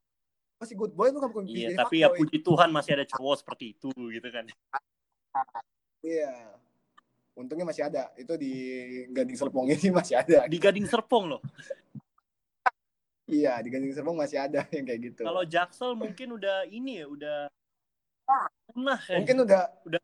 Masih 0.59 0.75
good 0.75 0.91
boy 0.91 1.07
lu 1.07 1.23
mungkin 1.23 1.47
iya 1.47 1.71
tapi 1.71 2.03
ya 2.03 2.11
puji 2.11 2.43
Tuhan 2.43 2.67
masih 2.67 2.99
ada 2.99 3.05
cowok 3.07 3.35
seperti 3.39 3.79
itu 3.79 3.89
gitu 3.95 4.27
kan. 4.27 4.43
Iya. 6.03 6.59
Untungnya 7.39 7.63
masih 7.63 7.87
ada. 7.87 8.11
Itu 8.19 8.35
di 8.35 8.51
Gading 9.15 9.39
Serpong 9.39 9.71
ini 9.71 9.87
masih 10.03 10.19
ada. 10.19 10.43
Di 10.51 10.59
Gading 10.59 10.83
Serpong 10.83 11.31
loh. 11.31 11.41
Iya 13.23 13.61
di 13.63 13.71
Gading 13.71 13.95
Serpong 13.95 14.19
masih 14.19 14.35
ada 14.35 14.67
yang 14.75 14.83
kayak 14.83 14.99
gitu. 14.99 15.21
Kalau 15.23 15.47
Jaksel 15.47 15.95
mungkin 15.95 16.35
udah 16.35 16.67
ini 16.67 16.99
ya 16.99 17.07
udah 17.07 17.39
pernah 18.69 18.99
ya. 19.07 19.17
mungkin 19.17 19.37
udah 19.47 19.61
Udah. 19.87 20.01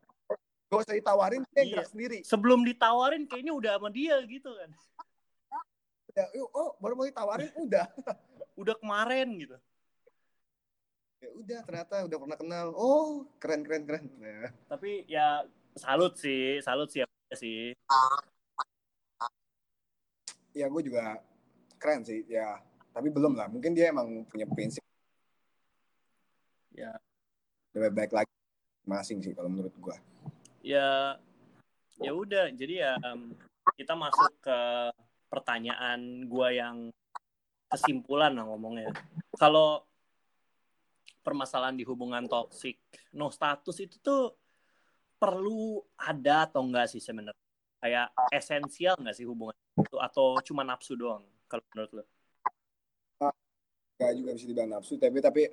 Gak 0.70 0.82
usah 0.82 0.96
ditawarin 0.98 1.42
dia 1.54 1.62
Iya. 1.62 1.72
gerak 1.78 1.88
sendiri. 1.94 2.18
Sebelum 2.26 2.60
ditawarin 2.66 3.24
kayaknya 3.30 3.54
udah 3.54 3.72
sama 3.78 3.90
dia 3.94 4.18
gitu 4.26 4.50
kan. 4.50 4.70
Udah 6.10 6.26
yuk, 6.34 6.50
oh 6.52 6.70
baru 6.82 6.94
mau 6.98 7.06
ditawarin 7.08 7.52
udah. 7.60 7.86
Udah 8.56 8.72
kemarin 8.80 9.36
gitu. 9.36 9.60
Ya 11.20 11.28
udah 11.36 11.60
ternyata 11.68 11.96
udah 12.08 12.18
pernah 12.24 12.38
kenal. 12.40 12.68
Oh 12.72 13.28
keren 13.36 13.68
keren 13.68 13.84
keren. 13.84 14.08
Nah, 14.16 14.48
tapi 14.72 15.04
ya 15.12 15.44
salut 15.76 16.16
sih 16.16 16.64
salut 16.64 16.88
sih 16.88 17.04
ya 17.04 17.36
sih. 17.36 17.76
Ya 20.56 20.72
gue 20.72 20.82
juga 20.88 21.20
keren 21.76 22.08
sih 22.08 22.24
ya. 22.32 22.64
Tapi 22.96 23.12
belum 23.12 23.36
lah 23.36 23.52
mungkin 23.52 23.76
dia 23.76 23.92
emang 23.92 24.24
punya 24.24 24.48
prinsip. 24.48 24.80
Ya. 26.72 26.96
Lebih 27.76 27.92
baik 27.92 28.12
lagi 28.16 28.32
masing 28.88 29.20
sih 29.20 29.36
kalau 29.36 29.52
menurut 29.52 29.76
gue 29.76 29.98
ya 30.66 31.22
ya 32.02 32.12
udah. 32.12 32.50
Jadi 32.50 32.82
ya 32.82 32.98
kita 33.78 33.94
masuk 33.94 34.34
ke 34.42 34.60
pertanyaan 35.30 36.26
gua 36.26 36.50
yang 36.50 36.90
kesimpulan 37.70 38.34
lah 38.34 38.50
ngomongnya. 38.50 38.90
Kalau 39.38 39.86
permasalahan 41.22 41.78
di 41.78 41.86
hubungan 41.86 42.26
toksik 42.26 42.78
no 43.14 43.30
status 43.30 43.78
itu 43.82 43.98
tuh 44.02 44.34
perlu 45.22 45.82
ada 45.98 46.50
atau 46.50 46.66
enggak 46.66 46.90
sih 46.90 47.02
sebenarnya? 47.02 47.46
Kayak 47.78 48.10
esensial 48.34 48.98
nggak 48.98 49.14
sih 49.14 49.30
hubungan 49.30 49.54
itu? 49.78 49.98
Atau 50.02 50.42
cuma 50.42 50.66
nafsu 50.66 50.98
doang 50.98 51.22
kalau 51.46 51.64
menurut 51.74 51.94
lo 52.02 52.06
gak 53.96 54.12
juga 54.12 54.36
bisa 54.36 54.46
dibilang 54.48 54.72
nafsu 54.76 55.00
tapi 55.00 55.24
tapi 55.24 55.48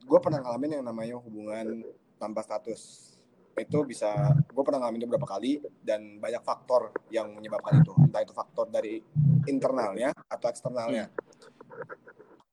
gue 0.00 0.18
pernah 0.24 0.40
ngalamin 0.40 0.80
yang 0.80 0.84
namanya 0.86 1.20
hubungan 1.20 1.84
tanpa 2.16 2.40
status 2.40 3.12
itu 3.58 3.78
bisa 3.82 4.34
gue 4.38 4.62
pernah 4.62 4.86
ngalamin 4.86 5.02
itu 5.02 5.08
beberapa 5.10 5.28
kali 5.28 5.60
dan 5.82 6.22
banyak 6.22 6.42
faktor 6.44 6.94
yang 7.10 7.34
menyebabkan 7.34 7.82
itu. 7.82 7.92
Entah 7.98 8.22
itu 8.22 8.32
faktor 8.32 8.70
dari 8.70 9.02
internalnya 9.46 10.14
atau 10.30 10.46
eksternalnya. 10.48 11.10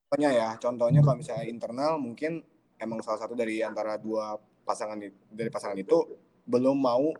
Contohnya 0.07 0.31
ya 0.31 0.49
contohnya 0.57 0.99
kalau 1.03 1.17
misalnya 1.19 1.45
internal 1.45 1.99
mungkin 1.99 2.39
emang 2.79 3.03
salah 3.03 3.19
satu 3.19 3.35
dari 3.35 3.59
antara 3.59 3.99
dua 3.99 4.39
pasangan 4.63 4.97
dari 5.29 5.49
pasangan 5.51 5.77
itu 5.79 6.17
belum 6.47 6.79
mau 6.79 7.11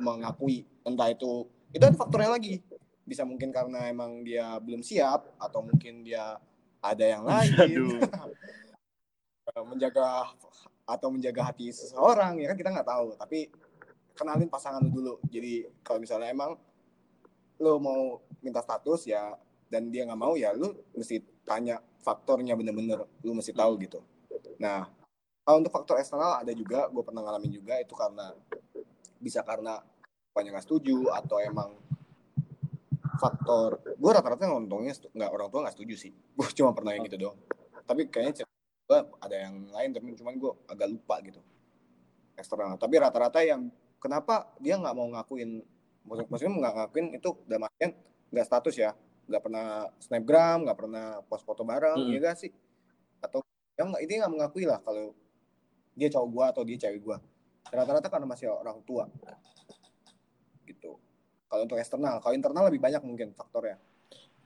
mengakui 0.00 0.64
entah 0.84 1.12
itu 1.12 1.44
itu 1.72 1.84
ada 1.84 1.96
faktornya 1.96 2.36
lagi. 2.36 2.64
Bisa 3.06 3.22
mungkin 3.22 3.54
karena 3.54 3.86
emang 3.86 4.26
dia 4.26 4.58
belum 4.58 4.82
siap 4.82 5.36
atau 5.38 5.62
mungkin 5.62 6.02
dia 6.02 6.40
ada 6.82 7.04
yang 7.04 7.22
lain. 7.22 8.00
Menjaga 9.70 10.36
atau 10.86 11.10
menjaga 11.10 11.50
hati 11.50 11.74
seseorang 11.74 12.38
ya 12.38 12.54
kan 12.54 12.56
kita 12.56 12.70
nggak 12.70 12.88
tahu. 12.88 13.18
Tapi 13.18 13.50
kenalin 14.14 14.48
pasangan 14.48 14.80
lu 14.80 14.90
dulu. 14.94 15.14
Jadi 15.28 15.66
kalau 15.82 15.98
misalnya 15.98 16.30
emang 16.30 16.54
lu 17.58 17.76
mau 17.82 18.22
minta 18.40 18.62
status 18.62 19.10
ya 19.10 19.34
dan 19.66 19.90
dia 19.90 20.06
nggak 20.06 20.20
mau 20.20 20.38
ya 20.38 20.54
lu 20.54 20.70
mesti 20.94 21.18
tanya 21.42 21.82
faktornya 22.00 22.54
bener-bener. 22.54 23.02
Lu 23.26 23.34
mesti 23.34 23.50
tahu 23.50 23.76
gitu. 23.82 24.00
Nah 24.62 24.86
kalau 25.42 25.62
untuk 25.62 25.74
faktor 25.74 25.98
eksternal 25.98 26.42
ada 26.42 26.54
juga 26.54 26.86
gue 26.86 27.02
pernah 27.02 27.22
ngalamin 27.26 27.50
juga 27.50 27.78
itu 27.82 27.94
karena 27.94 28.34
bisa 29.18 29.42
karena 29.42 29.82
banyak 30.34 30.54
nggak 30.54 30.66
setuju 30.66 31.10
atau 31.14 31.38
emang 31.42 31.70
faktor 33.16 33.80
gue 33.80 34.10
rata-rata 34.12 34.44
untungnya 34.52 34.92
setu- 34.92 35.10
nggak 35.16 35.30
orang 35.32 35.48
tua 35.50 35.60
nggak 35.66 35.74
setuju 35.74 35.94
sih. 35.98 36.12
Gue 36.14 36.46
cuma 36.54 36.70
pernah 36.70 36.94
yang 36.94 37.02
gitu 37.10 37.18
doang. 37.26 37.38
Tapi 37.86 38.06
kayaknya 38.06 38.46
gue 38.86 38.98
ada 39.18 39.36
yang 39.36 39.66
lain 39.66 39.90
tapi 39.90 40.14
cuman 40.14 40.34
gue 40.38 40.52
agak 40.70 40.88
lupa 40.88 41.18
gitu. 41.26 41.42
Eksternal. 42.38 42.78
Tapi 42.78 42.94
rata-rata 43.02 43.42
yang 43.42 43.66
kenapa 43.98 44.54
dia 44.62 44.78
nggak 44.78 44.94
mau 44.94 45.10
ngakuin 45.10 45.58
maksud- 46.06 46.28
maksudnya 46.30 46.52
nggak 46.54 46.74
ngakuin 46.78 47.06
itu 47.18 47.28
dalam 47.50 47.66
artian 47.66 47.90
nggak 48.30 48.46
status 48.46 48.74
ya? 48.78 48.94
Nggak 49.26 49.42
pernah 49.42 49.66
snapgram 49.98 50.58
nggak 50.62 50.78
pernah 50.78 51.06
post 51.26 51.42
foto 51.42 51.66
bareng 51.66 51.98
Mm. 51.98 52.14
ya 52.14 52.18
gak 52.30 52.36
sih? 52.46 52.50
Atau 53.18 53.42
yang 53.74 53.90
nggak 53.90 54.02
ini 54.06 54.12
nggak 54.22 54.32
mengakui 54.32 54.64
lah 54.70 54.78
kalau 54.86 55.10
dia 55.98 56.08
cowok 56.12 56.28
gua 56.30 56.44
atau 56.54 56.62
dia 56.62 56.78
cewek 56.78 57.02
gua. 57.02 57.18
Rata-rata 57.66 58.06
karena 58.06 58.30
masih 58.30 58.54
orang 58.54 58.78
tua. 58.86 59.10
Gitu. 60.62 60.94
Kalau 61.50 61.62
untuk 61.66 61.74
eksternal 61.74 62.22
kalau 62.22 62.34
internal 62.38 62.70
lebih 62.70 62.78
banyak 62.78 63.02
mungkin 63.02 63.34
faktornya. 63.34 63.82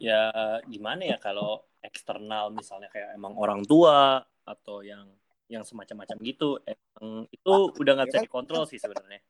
Ya 0.00 0.32
gimana 0.64 1.04
ya 1.04 1.20
kalau 1.20 1.60
eksternal 1.84 2.48
misalnya 2.52 2.88
kayak 2.88 3.12
emang 3.16 3.36
orang 3.36 3.64
tua 3.68 4.24
atau 4.54 4.82
yang 4.82 5.06
yang 5.50 5.62
semacam-macam 5.66 6.16
gitu 6.22 6.58
emang 6.62 7.26
itu 7.30 7.52
udah 7.80 7.92
nggak 7.98 8.06
Ya 8.06 8.10
bisa 8.10 8.20
kan? 8.20 8.26
dikontrol 8.26 8.64
sih 8.70 8.78
sebenarnya 8.78 9.22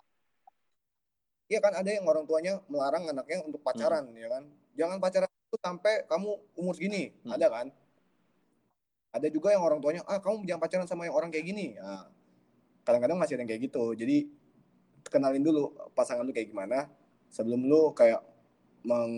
Iya 1.51 1.59
kan 1.59 1.73
ada 1.75 1.91
yang 1.91 2.07
orang 2.07 2.25
tuanya 2.31 2.63
melarang 2.71 3.11
anaknya 3.11 3.43
untuk 3.43 3.59
pacaran 3.67 4.07
ya 4.15 4.31
kan. 4.31 4.47
Jangan 4.79 5.03
pacaran 5.03 5.27
itu 5.27 5.57
sampai 5.59 6.07
kamu 6.07 6.31
umur 6.55 6.75
segini. 6.79 7.11
Hmm. 7.27 7.35
Ada 7.35 7.47
kan? 7.51 7.67
Ada 9.11 9.27
juga 9.35 9.51
yang 9.51 9.67
orang 9.67 9.83
tuanya, 9.83 10.07
ah 10.07 10.23
kamu 10.23 10.47
jangan 10.47 10.63
pacaran 10.63 10.87
sama 10.87 11.03
yang 11.11 11.15
orang 11.19 11.35
kayak 11.35 11.43
gini. 11.51 11.75
Nah, 11.75 12.07
kadang-kadang 12.87 13.19
masih 13.19 13.35
ada 13.35 13.43
yang 13.43 13.51
kayak 13.51 13.63
gitu. 13.67 13.85
Jadi 13.99 14.31
kenalin 15.11 15.43
dulu 15.43 15.75
pasangan 15.99 16.23
lu 16.23 16.31
kayak 16.31 16.55
gimana 16.55 16.87
sebelum 17.35 17.67
lu 17.67 17.91
kayak 17.99 18.23
meng 18.87 19.13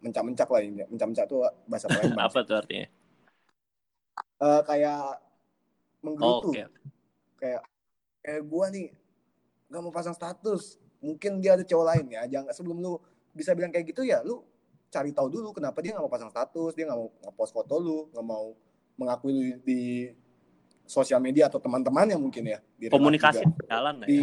mencak-mencak 0.00 0.48
lah 0.48 0.60
ini. 0.64 0.80
Mencak-mencak 0.88 1.28
tuh 1.28 1.44
bahasa 1.68 1.86
Palembang. 1.92 2.32
apa 2.32 2.40
tuh 2.48 2.56
artinya 2.56 2.88
Eh, 4.36 4.60
kayak 4.68 5.00
menggerutu. 6.06 6.54
oke 6.54 6.62
Kayak 7.36 7.62
kayak 8.22 8.42
gua 8.46 8.66
nih 8.70 8.94
nggak 9.66 9.82
mau 9.82 9.92
pasang 9.92 10.14
status. 10.14 10.78
Mungkin 11.02 11.42
dia 11.42 11.58
ada 11.58 11.64
cowok 11.66 11.86
lain 11.92 12.06
ya. 12.14 12.22
Jangan 12.30 12.54
sebelum 12.54 12.78
lu 12.78 12.96
bisa 13.34 13.52
bilang 13.52 13.68
kayak 13.74 13.92
gitu 13.92 14.06
ya 14.06 14.24
lu 14.24 14.40
cari 14.88 15.12
tahu 15.12 15.28
dulu 15.28 15.52
kenapa 15.52 15.82
dia 15.84 15.92
nggak 15.92 16.04
mau 16.06 16.12
pasang 16.12 16.30
status, 16.30 16.72
dia 16.72 16.88
nggak 16.88 16.98
mau 16.98 17.10
ngepost 17.10 17.52
foto 17.52 17.74
lu, 17.76 17.98
nggak 18.14 18.26
mau 18.26 18.54
mengakui 18.96 19.30
lu 19.34 19.42
di 19.60 20.08
sosial 20.86 21.18
media 21.18 21.50
atau 21.50 21.58
teman-temannya 21.58 22.16
mungkin 22.16 22.46
ya. 22.46 22.58
Di 22.78 22.88
komunikasi 22.88 23.42
juga. 23.42 23.66
jalan 23.66 23.94
lah 24.00 24.06
ya 24.06 24.10
Di 24.10 24.18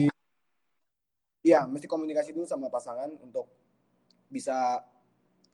Iya, 1.43 1.67
mesti 1.67 1.91
komunikasi 1.91 2.31
dulu 2.31 2.47
sama 2.47 2.71
pasangan 2.71 3.11
untuk 3.19 3.51
bisa 4.31 4.79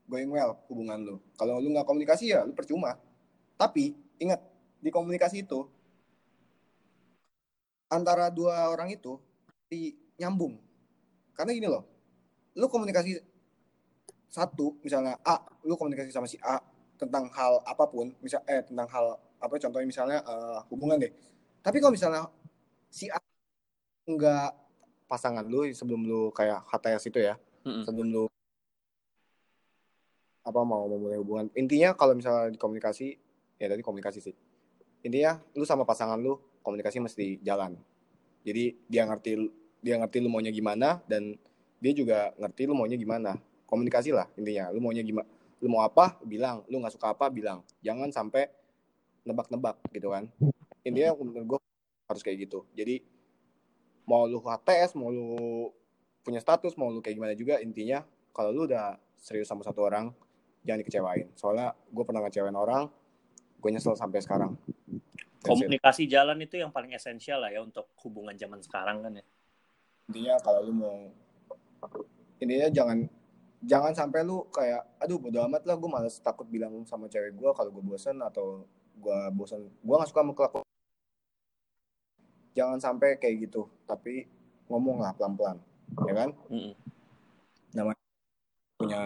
going 0.09 0.31
well 0.33 0.57
hubungan 0.71 0.97
lu 1.05 1.15
kalau 1.37 1.61
lu 1.61 1.69
nggak 1.69 1.85
komunikasi 1.85 2.33
ya 2.33 2.41
lu 2.41 2.57
percuma 2.57 2.97
tapi 3.59 3.93
ingat 4.17 4.41
di 4.81 4.89
komunikasi 4.89 5.45
itu 5.45 5.69
antara 7.89 8.29
dua 8.29 8.69
orang 8.69 8.93
itu 8.93 9.17
di 9.67 9.97
nyambung. 10.15 10.57
Karena 11.33 11.51
gini 11.51 11.67
loh 11.67 11.99
lu 12.57 12.65
komunikasi 12.67 13.15
satu 14.29 14.77
misalnya 14.83 15.17
A 15.25 15.41
lu 15.65 15.79
komunikasi 15.79 16.11
sama 16.11 16.27
si 16.29 16.35
A 16.41 16.61
tentang 16.99 17.31
hal 17.31 17.63
apa 17.63 17.87
pun 17.87 18.11
misal 18.19 18.43
eh 18.45 18.61
tentang 18.65 18.85
hal 18.91 19.15
apa 19.39 19.55
contohnya 19.55 19.87
misalnya 19.87 20.19
uh, 20.27 20.59
hubungan 20.67 20.99
deh. 20.99 21.13
Tapi 21.63 21.79
kalau 21.79 21.93
misalnya 21.95 22.27
si 22.91 23.07
A 23.07 23.17
enggak 24.05 24.51
pasangan 25.09 25.45
lu 25.45 25.65
sebelum 25.71 26.05
lu 26.05 26.21
kayak 26.35 26.65
HTS 26.69 27.09
itu 27.09 27.19
ya 27.23 27.35
mm-hmm. 27.65 27.83
sebelum 27.87 28.07
lu 28.09 28.23
apa 30.45 30.61
mau 30.65 30.85
memulai 30.89 31.17
hubungan. 31.17 31.47
Intinya 31.55 31.93
kalau 31.93 32.13
misalnya 32.13 32.53
di 32.53 32.59
komunikasi 32.59 33.17
ya 33.57 33.67
tadi 33.69 33.81
komunikasi 33.81 34.19
sih. 34.19 34.35
Intinya 35.05 35.39
lu 35.55 35.63
sama 35.63 35.87
pasangan 35.87 36.19
lu 36.19 36.37
komunikasi 36.63 36.99
mesti 37.03 37.39
jalan. 37.41 37.75
Jadi 38.43 38.75
dia 38.87 39.03
ngerti 39.07 39.49
dia 39.79 39.95
ngerti 39.95 40.17
lu 40.19 40.27
maunya 40.31 40.51
gimana 40.51 40.99
dan 41.07 41.35
dia 41.79 41.91
juga 41.95 42.35
ngerti 42.39 42.67
lu 42.67 42.75
maunya 42.75 42.99
gimana. 42.99 43.39
Komunikasi 43.69 44.11
lah 44.11 44.27
intinya 44.35 44.73
lu 44.73 44.81
maunya 44.81 45.03
gimana 45.05 45.27
lu 45.59 45.67
mau 45.67 45.83
apa 45.83 46.19
bilang. 46.23 46.63
Lu 46.71 46.79
nggak 46.79 46.95
suka 46.95 47.11
apa 47.11 47.27
bilang. 47.27 47.63
Jangan 47.83 48.09
sampai 48.11 48.47
nebak-nebak 49.27 49.79
gitu 49.91 50.11
kan. 50.11 50.27
Intinya 50.83 51.15
menurut 51.19 51.45
gue 51.45 51.59
harus 52.07 52.23
kayak 52.23 52.49
gitu. 52.49 52.65
Jadi 52.73 53.03
mau 54.07 54.25
lu 54.25 54.41
HTS 54.41 54.97
mau 54.97 55.11
lu 55.13 55.69
punya 56.23 56.41
status 56.41 56.73
mau 56.79 56.89
lu 56.89 57.03
kayak 57.03 57.15
gimana 57.15 57.33
juga 57.37 57.61
intinya 57.61 58.01
kalau 58.33 58.49
lu 58.49 58.65
udah 58.65 58.97
serius 59.19 59.45
sama 59.45 59.61
satu 59.61 59.85
orang 59.85 60.09
jangan 60.63 60.79
dikecewain. 60.81 61.27
Soalnya 61.35 61.75
gue 61.91 62.03
pernah 62.07 62.23
ngecewain 62.25 62.55
orang 62.55 62.89
gue 63.59 63.69
nyesel 63.69 63.93
sampai 63.99 64.23
sekarang 64.23 64.55
komunikasi 65.43 66.07
jalan 66.09 66.39
itu 66.43 66.59
yang 66.59 66.71
paling 66.71 66.91
esensial 66.91 67.43
lah 67.43 67.51
ya 67.51 67.63
untuk 67.63 67.87
hubungan 68.03 68.35
zaman 68.35 68.59
sekarang 68.59 69.03
kan 69.03 69.19
ya. 69.19 69.25
Intinya 70.11 70.35
kalau 70.43 70.61
lu 70.67 70.73
mau 70.75 70.97
intinya 72.39 72.67
jangan 72.71 73.07
jangan 73.63 73.91
sampai 73.95 74.23
lu 74.23 74.47
kayak 74.51 74.83
aduh 74.99 75.19
bodo 75.19 75.43
amat 75.47 75.63
lah 75.67 75.75
gue 75.75 75.89
malas 75.91 76.19
takut 76.19 76.47
bilang 76.47 76.83
sama 76.87 77.07
cewek 77.11 77.35
gue 77.35 77.49
kalau 77.55 77.71
gue 77.71 77.83
bosen 77.83 78.19
atau 78.19 78.67
gue 78.99 79.19
bosen. 79.35 79.67
Gue 79.79 79.95
gak 79.95 80.09
suka 80.11 80.23
sama 80.23 80.63
jangan 82.57 82.79
sampai 82.81 83.15
kayak 83.15 83.47
gitu 83.47 83.69
tapi 83.87 84.27
ngomong 84.67 84.99
lah 84.99 85.15
pelan 85.15 85.33
pelan 85.37 85.57
ya 86.05 86.13
kan? 86.13 86.29
Mm 86.51 86.59
-hmm. 86.59 86.73
namanya 87.69 88.03
punya 88.75 89.01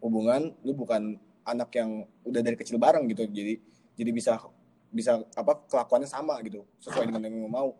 hubungan 0.00 0.42
lu 0.64 0.72
bukan 0.74 1.16
anak 1.44 1.70
yang 1.76 2.08
udah 2.24 2.40
dari 2.40 2.56
kecil 2.56 2.80
bareng 2.80 3.04
gitu 3.12 3.28
jadi 3.28 3.60
jadi 3.94 4.10
bisa 4.10 4.40
bisa 4.94 5.18
apa 5.34 5.58
kelakuannya 5.66 6.06
sama 6.06 6.38
gitu. 6.46 6.62
Sesuai 6.78 7.10
dengan 7.10 7.26
yang 7.26 7.42
lu 7.42 7.50
mau. 7.50 7.74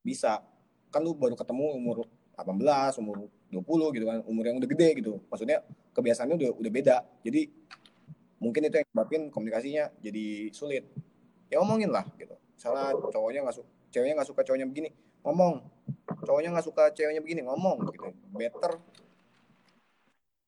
Bisa. 0.00 0.40
Kan 0.88 1.04
lu 1.04 1.12
baru 1.12 1.36
ketemu 1.36 1.76
umur 1.76 2.08
18 2.32 3.04
umur 3.04 3.28
20 3.52 3.96
gitu 4.00 4.04
kan. 4.08 4.18
Umur 4.24 4.44
yang 4.48 4.56
udah 4.56 4.70
gede 4.72 4.88
gitu. 5.04 5.20
Maksudnya 5.28 5.60
kebiasaannya 5.92 6.34
udah 6.40 6.50
udah 6.56 6.70
beda. 6.72 6.96
Jadi 7.20 7.52
mungkin 8.40 8.72
itu 8.72 8.80
yang 8.80 8.88
sebabin 8.88 9.22
komunikasinya 9.28 9.92
jadi 10.00 10.48
sulit. 10.56 10.88
Ya 11.52 11.60
ngomongin 11.60 11.92
lah 11.92 12.08
gitu. 12.16 12.32
Misalnya 12.56 12.96
cowoknya 13.12 13.40
nggak 13.44 13.56
suka 13.60 13.68
ceweknya 13.92 14.14
nggak 14.16 14.28
suka 14.32 14.40
cowoknya 14.42 14.66
begini 14.66 14.88
ngomong. 15.20 15.54
Cowoknya 16.24 16.48
nggak 16.56 16.66
suka 16.66 16.84
ceweknya 16.96 17.20
begini 17.20 17.44
ngomong 17.44 17.76
gitu. 17.92 18.08
Better 18.32 18.80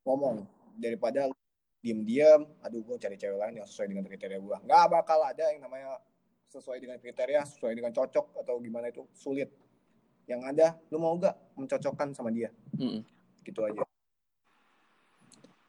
ngomong 0.07 0.47
daripada 0.81 1.29
diem-diem 1.87 2.43
aduh 2.67 2.83
gue 2.83 2.97
cari 2.99 3.15
cewek 3.15 3.39
lain 3.39 3.63
yang 3.63 3.69
sesuai 3.71 3.95
dengan 3.95 4.03
kriteria 4.11 4.43
gue 4.43 4.57
nggak 4.67 4.85
bakal 4.91 5.23
ada 5.23 5.47
yang 5.55 5.63
namanya 5.63 6.03
sesuai 6.51 6.79
dengan 6.81 6.97
kriteria 6.97 7.43
sesuai 7.45 7.75
dengan 7.75 7.93
cocok 7.93 8.41
atau 8.43 8.55
gimana 8.63 8.89
itu 8.91 9.05
sulit. 9.13 9.51
Yang 10.27 10.41
ada 10.55 10.67
lu 10.91 10.99
mau 10.99 11.15
gak 11.19 11.37
mencocokkan 11.55 12.17
sama 12.17 12.33
dia? 12.35 12.51
Mm. 12.75 13.03
gitu 13.47 13.63
aja. 13.63 13.83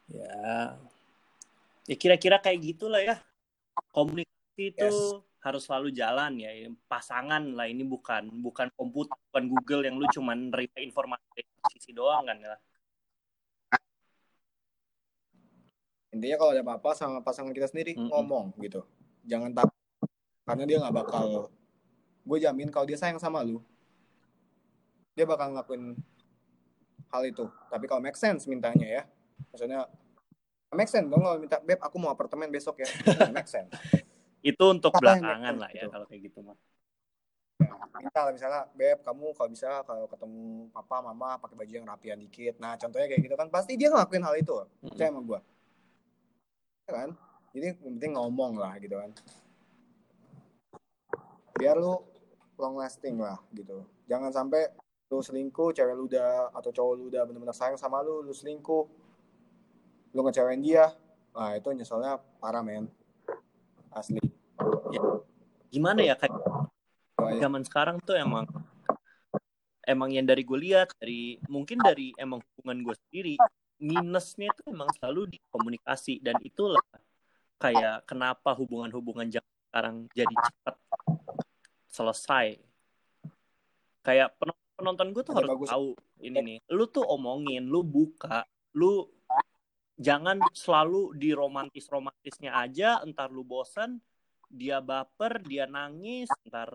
Ya. 0.09 0.73
Ya 1.85 1.95
kira-kira 1.95 2.41
kayak 2.41 2.59
gitulah 2.63 3.01
ya. 3.03 3.21
Komunikasi 3.93 4.73
itu 4.73 4.81
yes. 4.81 5.21
harus 5.45 5.61
selalu 5.69 5.93
jalan 5.93 6.41
ya. 6.41 6.49
Pasangan 6.89 7.53
lah 7.53 7.69
ini 7.69 7.85
bukan 7.85 8.33
bukan 8.41 8.73
komputer 8.73 9.13
bukan 9.29 9.43
Google 9.45 9.85
yang 9.85 9.95
lu 10.01 10.09
cuman 10.09 10.49
nerima 10.49 10.81
informasi 10.81 11.25
dari 11.37 11.49
sisi 11.69 11.93
doang 11.93 12.25
kan 12.25 12.41
ya 12.41 12.57
intinya 16.17 16.37
kalau 16.41 16.51
ada 16.57 16.65
apa-apa 16.65 16.97
sama 16.97 17.21
pasangan 17.21 17.53
kita 17.53 17.69
sendiri 17.69 17.93
mm 17.93 18.01
-hmm. 18.01 18.09
ngomong 18.09 18.45
gitu. 18.65 18.81
Jangan 19.29 19.53
takut 19.53 19.77
karena 20.47 20.63
dia 20.65 20.77
nggak 20.81 20.95
bakal 20.95 21.51
gue 22.27 22.37
jamin 22.43 22.67
kalau 22.73 22.83
dia 22.87 22.99
sayang 22.99 23.19
sama 23.19 23.43
lu 23.43 23.59
dia 25.17 25.25
bakal 25.25 25.49
ngelakuin 25.49 25.97
hal 27.09 27.23
itu. 27.25 27.49
Tapi 27.73 27.85
kalau 27.89 28.01
make 28.05 28.13
sense 28.13 28.45
mintanya 28.45 28.85
ya. 28.85 29.03
Maksudnya 29.49 29.89
make 30.77 30.85
sense 30.85 31.09
dong 31.09 31.25
kalau 31.25 31.41
minta 31.41 31.57
beb 31.57 31.81
aku 31.81 31.97
mau 31.97 32.13
apartemen 32.13 32.53
besok 32.53 32.85
ya. 32.85 32.89
Make 33.35 33.49
sense. 33.49 33.73
Itu 34.45 34.69
untuk 34.69 34.93
Apa 34.93 35.01
belakangan 35.01 35.57
lah 35.57 35.69
ya 35.73 35.89
gitu. 35.89 35.89
kalau 35.89 36.05
kayak 36.05 36.21
gitu 36.29 36.39
mah. 36.45 36.57
Ya, 37.57 37.73
minta 37.97 38.19
lah 38.21 38.31
misalnya 38.37 38.61
beb 38.77 39.01
kamu 39.01 39.33
kalau 39.33 39.49
bisa 39.49 39.81
kalau 39.89 40.05
ketemu 40.05 40.69
papa 40.69 41.01
mama 41.01 41.41
pakai 41.41 41.55
baju 41.57 41.73
yang 41.73 41.87
rapian 41.89 42.21
dikit. 42.21 42.61
Nah 42.61 42.77
contohnya 42.77 43.09
kayak 43.09 43.25
gitu 43.25 43.33
kan 43.33 43.49
pasti 43.49 43.73
dia 43.73 43.89
ngelakuin 43.89 44.21
hal 44.21 44.37
itu. 44.37 44.53
Percaya 44.85 45.09
sama 45.09 45.25
gue 45.25 45.39
kan? 46.87 47.09
Jadi 47.51 47.67
penting 47.83 48.15
ngomong 48.15 48.55
lah 48.55 48.79
gitu 48.79 48.95
kan. 48.95 49.11
Biar 51.59 51.75
lu 51.75 51.99
long 52.55 52.75
lasting 52.79 53.19
lah 53.19 53.37
gitu. 53.51 53.83
Jangan 54.07 54.31
sampai 54.31 54.71
lu 55.07 55.23
selingkuh 55.23 55.71
cewek 55.71 55.95
lu 55.95 56.07
udah 56.07 56.51
atau 56.51 56.71
cowok 56.71 56.93
lu 56.99 57.03
udah 57.07 57.23
benar-benar 57.23 57.55
sayang 57.55 57.79
sama 57.79 58.03
lu 58.03 58.19
lu 58.27 58.35
selingkuh 58.35 58.83
lu 60.11 60.19
ngecewain 60.19 60.59
dia 60.59 60.91
nah 61.31 61.55
itu 61.55 61.69
nyeselnya 61.71 62.19
parah 62.41 62.65
men. 62.65 62.89
Asli. 63.93 64.19
Ya, 64.91 65.01
gimana 65.71 66.03
ya 66.03 66.17
kayak 66.17 66.33
zaman 67.39 67.61
sekarang 67.63 67.97
tuh 68.03 68.17
emang 68.17 68.45
emang 69.87 70.11
yang 70.11 70.27
dari 70.27 70.43
gue 70.43 70.59
lihat 70.59 70.91
dari 70.99 71.39
mungkin 71.47 71.79
dari 71.79 72.11
emang 72.19 72.43
hubungan 72.43 72.83
gue 72.83 72.95
sendiri 73.07 73.35
minusnya 73.79 74.51
itu 74.51 74.61
emang 74.67 74.89
selalu 74.97 75.37
di 75.37 75.39
komunikasi. 75.57 76.21
Dan 76.21 76.37
itulah 76.45 76.81
kayak 77.57 78.05
kenapa 78.05 78.53
hubungan-hubungan 78.53 79.33
sekarang 79.33 80.05
jadi 80.13 80.31
cepat 80.31 80.75
selesai. 81.89 82.61
Kayak 84.05 84.37
penonton 84.77 85.09
gue 85.09 85.23
tuh 85.25 85.33
Ada 85.33 85.41
harus 85.41 85.51
bagus. 85.57 85.69
tahu 85.73 85.87
ini 86.21 86.37
nih 86.37 86.57
lu 86.69 86.85
tuh 86.85 87.05
omongin 87.05 87.65
lu 87.65 87.81
buka 87.81 88.45
lu 88.77 89.09
jangan 89.97 90.37
selalu 90.53 91.17
di 91.17 91.33
romantis 91.33 91.89
romantisnya 91.89 92.53
aja 92.53 93.01
entar 93.01 93.33
lu 93.33 93.41
bosan 93.41 93.97
dia 94.47 94.77
baper 94.77 95.41
dia 95.41 95.65
nangis 95.65 96.29
entar 96.45 96.69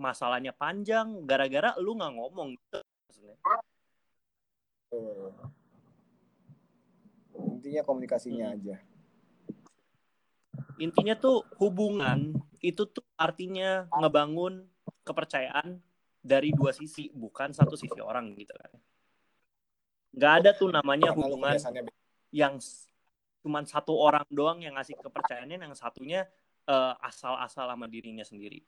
masalahnya 0.00 0.56
panjang 0.56 1.28
gara-gara 1.28 1.76
lu 1.76 2.00
nggak 2.00 2.12
ngomong. 2.16 2.56
gitu 2.56 2.80
intinya 7.66 7.82
komunikasinya 7.82 8.46
hmm. 8.46 8.54
aja. 8.54 8.76
Intinya 10.78 11.18
tuh 11.18 11.42
hubungan 11.58 12.38
itu 12.62 12.86
tuh 12.86 13.02
artinya 13.18 13.90
ngebangun 13.90 14.70
kepercayaan 15.02 15.82
dari 16.22 16.54
dua 16.54 16.70
sisi 16.70 17.10
bukan 17.10 17.50
satu 17.50 17.74
sisi 17.74 17.98
orang 17.98 18.38
gitu 18.38 18.54
kan. 18.54 18.70
Nggak 20.14 20.32
ada 20.38 20.50
tuh 20.54 20.70
namanya 20.70 21.10
hubungan 21.10 21.58
yang 22.30 22.62
cuman 23.42 23.66
satu 23.66 23.98
orang 23.98 24.22
doang 24.30 24.62
yang 24.62 24.78
ngasih 24.78 24.94
kepercayaannya 25.02 25.58
yang 25.58 25.74
satunya 25.74 26.30
uh, 26.70 26.94
asal-asal 27.02 27.66
sama 27.66 27.90
dirinya 27.90 28.22
sendiri. 28.22 28.62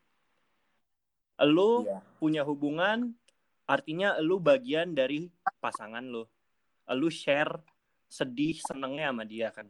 Lu 1.46 1.86
yeah. 1.86 2.02
punya 2.18 2.42
hubungan 2.42 3.14
artinya 3.70 4.18
lu 4.18 4.42
bagian 4.42 4.90
dari 4.90 5.30
pasangan 5.62 6.02
lu. 6.02 6.26
Lu 6.98 7.08
share 7.14 7.77
sedih 8.08 8.56
senengnya 8.64 9.12
sama 9.12 9.24
dia 9.28 9.48
kan. 9.52 9.68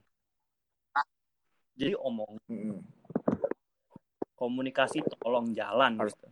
Jadi 1.78 1.94
omong 1.94 2.38
mm. 2.50 2.78
komunikasi 4.34 5.02
tolong 5.18 5.50
jalan 5.54 5.98
Harus. 5.98 6.14
gitu. 6.14 6.28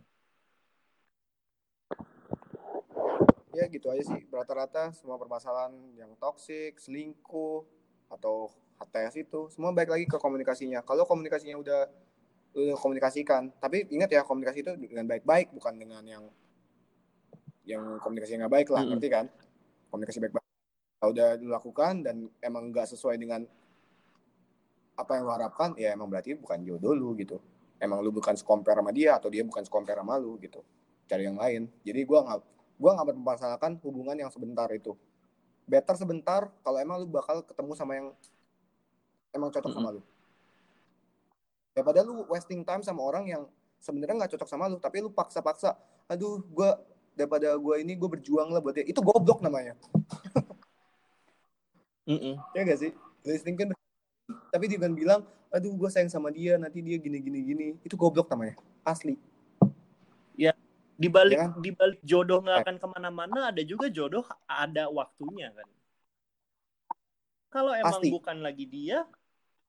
Ya 3.55 3.65
gitu 3.67 3.87
aja 3.91 4.03
sih. 4.03 4.21
Rata-rata 4.27 4.91
semua 4.95 5.15
permasalahan 5.19 5.71
yang 5.95 6.15
toksik 6.19 6.79
selingkuh 6.79 7.63
atau 8.11 8.51
HTS 8.79 9.27
itu 9.27 9.39
semua 9.51 9.71
baik 9.75 9.91
lagi 9.91 10.05
ke 10.07 10.19
komunikasinya. 10.19 10.83
Kalau 10.83 11.03
komunikasinya 11.07 11.59
udah 11.59 11.81
udah 12.57 12.77
komunikasikan 12.79 13.53
tapi 13.61 13.85
ingat 13.93 14.09
ya 14.09 14.25
komunikasi 14.25 14.65
itu 14.65 14.71
dengan 14.79 15.05
baik-baik 15.05 15.53
bukan 15.53 15.77
dengan 15.77 16.01
yang 16.07 16.25
yang 17.67 17.99
komunikasi 18.01 18.39
nggak 18.39 18.51
baik 18.51 18.67
lah 18.71 18.83
hmm. 18.83 18.89
ngerti 18.95 19.07
kan? 19.11 19.25
Komunikasi 19.91 20.19
baik-baik 20.23 20.46
udah 21.05 21.37
dilakukan 21.37 22.01
dan 22.01 22.25
emang 22.41 22.73
nggak 22.73 22.89
sesuai 22.89 23.21
dengan 23.21 23.45
apa 24.97 25.11
yang 25.13 25.29
lo 25.29 25.33
harapkan 25.37 25.77
ya 25.77 25.93
emang 25.93 26.09
berarti 26.09 26.33
bukan 26.33 26.57
jodoh 26.65 26.97
lu 26.97 27.13
gitu. 27.21 27.37
Emang 27.77 28.01
lu 28.01 28.09
bukan 28.09 28.33
sekompar 28.33 28.81
sama 28.81 28.89
dia 28.89 29.13
atau 29.13 29.29
dia 29.29 29.45
bukan 29.45 29.61
sekompar 29.61 30.01
sama 30.01 30.17
lu 30.17 30.41
gitu. 30.41 30.65
Cari 31.05 31.29
yang 31.29 31.37
lain. 31.37 31.69
Jadi 31.85 32.01
gue 32.01 32.19
nggak 32.19 32.39
gue 32.81 32.91
nggak 32.97 33.07
mempermasalahkan 33.13 33.71
hubungan 33.85 34.17
yang 34.17 34.33
sebentar 34.33 34.65
itu. 34.73 34.97
Better 35.69 35.93
sebentar 35.93 36.49
kalau 36.65 36.81
emang 36.81 36.97
lu 36.97 37.05
bakal 37.05 37.45
ketemu 37.45 37.71
sama 37.77 37.93
yang 37.93 38.07
emang 39.37 39.53
cocok 39.53 39.69
mm 39.69 39.77
-hmm. 39.77 39.85
sama 39.85 39.95
lu. 40.01 40.01
Daripada 41.77 42.01
lu 42.01 42.25
wasting 42.25 42.65
time 42.65 42.81
sama 42.81 43.05
orang 43.05 43.29
yang 43.29 43.45
sebenarnya 43.77 44.25
nggak 44.25 44.33
cocok 44.33 44.49
sama 44.49 44.65
lu 44.65 44.81
tapi 44.81 45.05
lu 45.05 45.13
paksa-paksa 45.13 45.77
aduh 46.09 46.41
gue 46.41 46.69
daripada 47.13 47.53
gue 47.53 47.75
ini 47.85 47.93
gue 47.93 48.09
berjuang 48.09 48.49
lah 48.49 48.57
buat 48.57 48.73
dia. 48.73 48.85
Itu 48.89 49.05
goblok 49.05 49.45
namanya 49.45 49.77
mm 52.07 52.17
-mm. 52.17 52.33
ya 52.55 52.61
gak 52.63 52.79
sih? 52.79 52.91
Listening 53.27 53.57
kan 53.59 53.67
tapi 54.51 54.65
dia 54.71 54.79
kan 54.79 54.95
bilang 54.95 55.21
aduh 55.47 55.71
gue 55.75 55.89
sayang 55.91 56.11
sama 56.11 56.31
dia 56.31 56.55
nanti 56.55 56.79
dia 56.79 56.95
gini 56.99 57.19
gini. 57.19 57.39
Gini 57.43 57.65
itu 57.83 57.95
goblok 57.99 58.31
namanya. 58.31 58.55
Asli. 58.87 59.19
Ya 60.39 60.55
dibalik 60.97 61.37
ya 61.37 61.45
kan? 61.45 61.51
dibalik 61.61 61.99
jodoh 62.01 62.41
nggak 62.41 62.65
akan 62.65 62.75
ke 62.81 62.87
mana-mana 62.89 63.53
ada 63.53 63.61
juga 63.61 63.91
jodoh 63.91 64.25
ada 64.47 64.89
waktunya 64.89 65.51
kan? 65.53 65.67
Kalau 67.47 67.71
emang 67.75 68.01
Pasti. 68.03 68.11
bukan 68.11 68.37
lagi 68.43 68.65
dia 68.67 69.07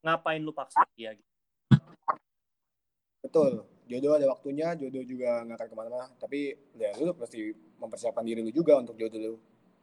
ngapain 0.03 0.43
lu 0.43 0.55
paksa 0.55 0.83
dia? 0.95 1.15
Gitu? 1.15 1.27
betul. 3.23 3.67
Jodoh 3.89 4.21
ada 4.21 4.27
waktunya 4.29 4.77
jodoh 4.77 5.01
juga 5.05 5.43
nggak 5.47 5.57
akan 5.59 5.69
ke 5.69 5.77
mana-mana. 5.77 6.07
Tapi 6.19 6.41
ya 6.77 6.91
lu 6.99 7.15
pasti 7.15 7.55
mempersiapkan 7.79 8.27
diri 8.27 8.43
lu 8.43 8.51
juga 8.51 8.79
untuk 8.83 8.99
jodoh 8.99 9.21
lu. 9.21 9.35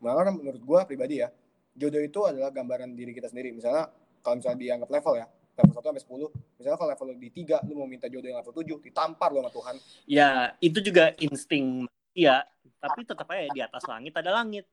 Malah 0.03 0.36
menurut 0.36 0.60
gue 0.60 0.80
pribadi 0.91 1.24
ya 1.24 1.32
jodoh 1.76 2.02
itu 2.02 2.20
adalah 2.24 2.50
gambaran 2.50 2.96
diri 2.96 3.12
kita 3.12 3.28
sendiri. 3.28 3.52
Misalnya 3.52 3.92
kalau 4.24 4.40
misalnya 4.40 4.60
dianggap 4.64 4.90
level 4.90 5.16
ya 5.20 5.28
level 5.56 5.72
1 5.72 5.88
sampai 5.88 6.04
10 6.04 6.60
misalnya 6.60 6.78
kalau 6.78 6.90
level 6.92 7.08
di 7.16 7.30
3 7.32 7.68
lu 7.72 7.74
mau 7.80 7.88
minta 7.88 8.08
jodoh 8.12 8.28
yang 8.28 8.40
level 8.44 8.56
7 8.56 8.84
ditampar 8.84 9.30
lu 9.32 9.40
sama 9.40 9.52
Tuhan. 9.52 9.76
Ya 10.06 10.30
itu 10.60 10.80
juga 10.84 11.16
insting 11.20 11.88
iya 12.16 12.44
tapi 12.80 13.08
tetap 13.08 13.28
aja 13.32 13.48
di 13.52 13.62
atas 13.64 13.84
langit 13.88 14.14
ada 14.16 14.32
langit. 14.36 14.68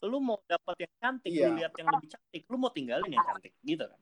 Lu 0.00 0.16
mau 0.22 0.40
dapat 0.48 0.86
yang 0.88 0.94
cantik 0.96 1.30
iya. 1.34 1.50
lu 1.50 1.60
lihat 1.60 1.72
yang 1.76 1.88
lebih 1.92 2.08
cantik 2.08 2.42
lu 2.46 2.56
mau 2.56 2.70
tinggalin 2.72 3.10
yang 3.10 3.26
cantik 3.26 3.52
gitu 3.66 3.84
kan? 3.84 4.00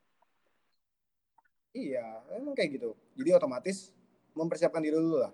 Iya 1.73 2.07
emang 2.37 2.55
kayak 2.55 2.71
gitu. 2.77 2.91
Jadi 3.17 3.31
otomatis 3.35 3.91
mempersiapkan 4.37 4.85
diri 4.85 4.99
lu 5.01 5.19
lah. 5.19 5.33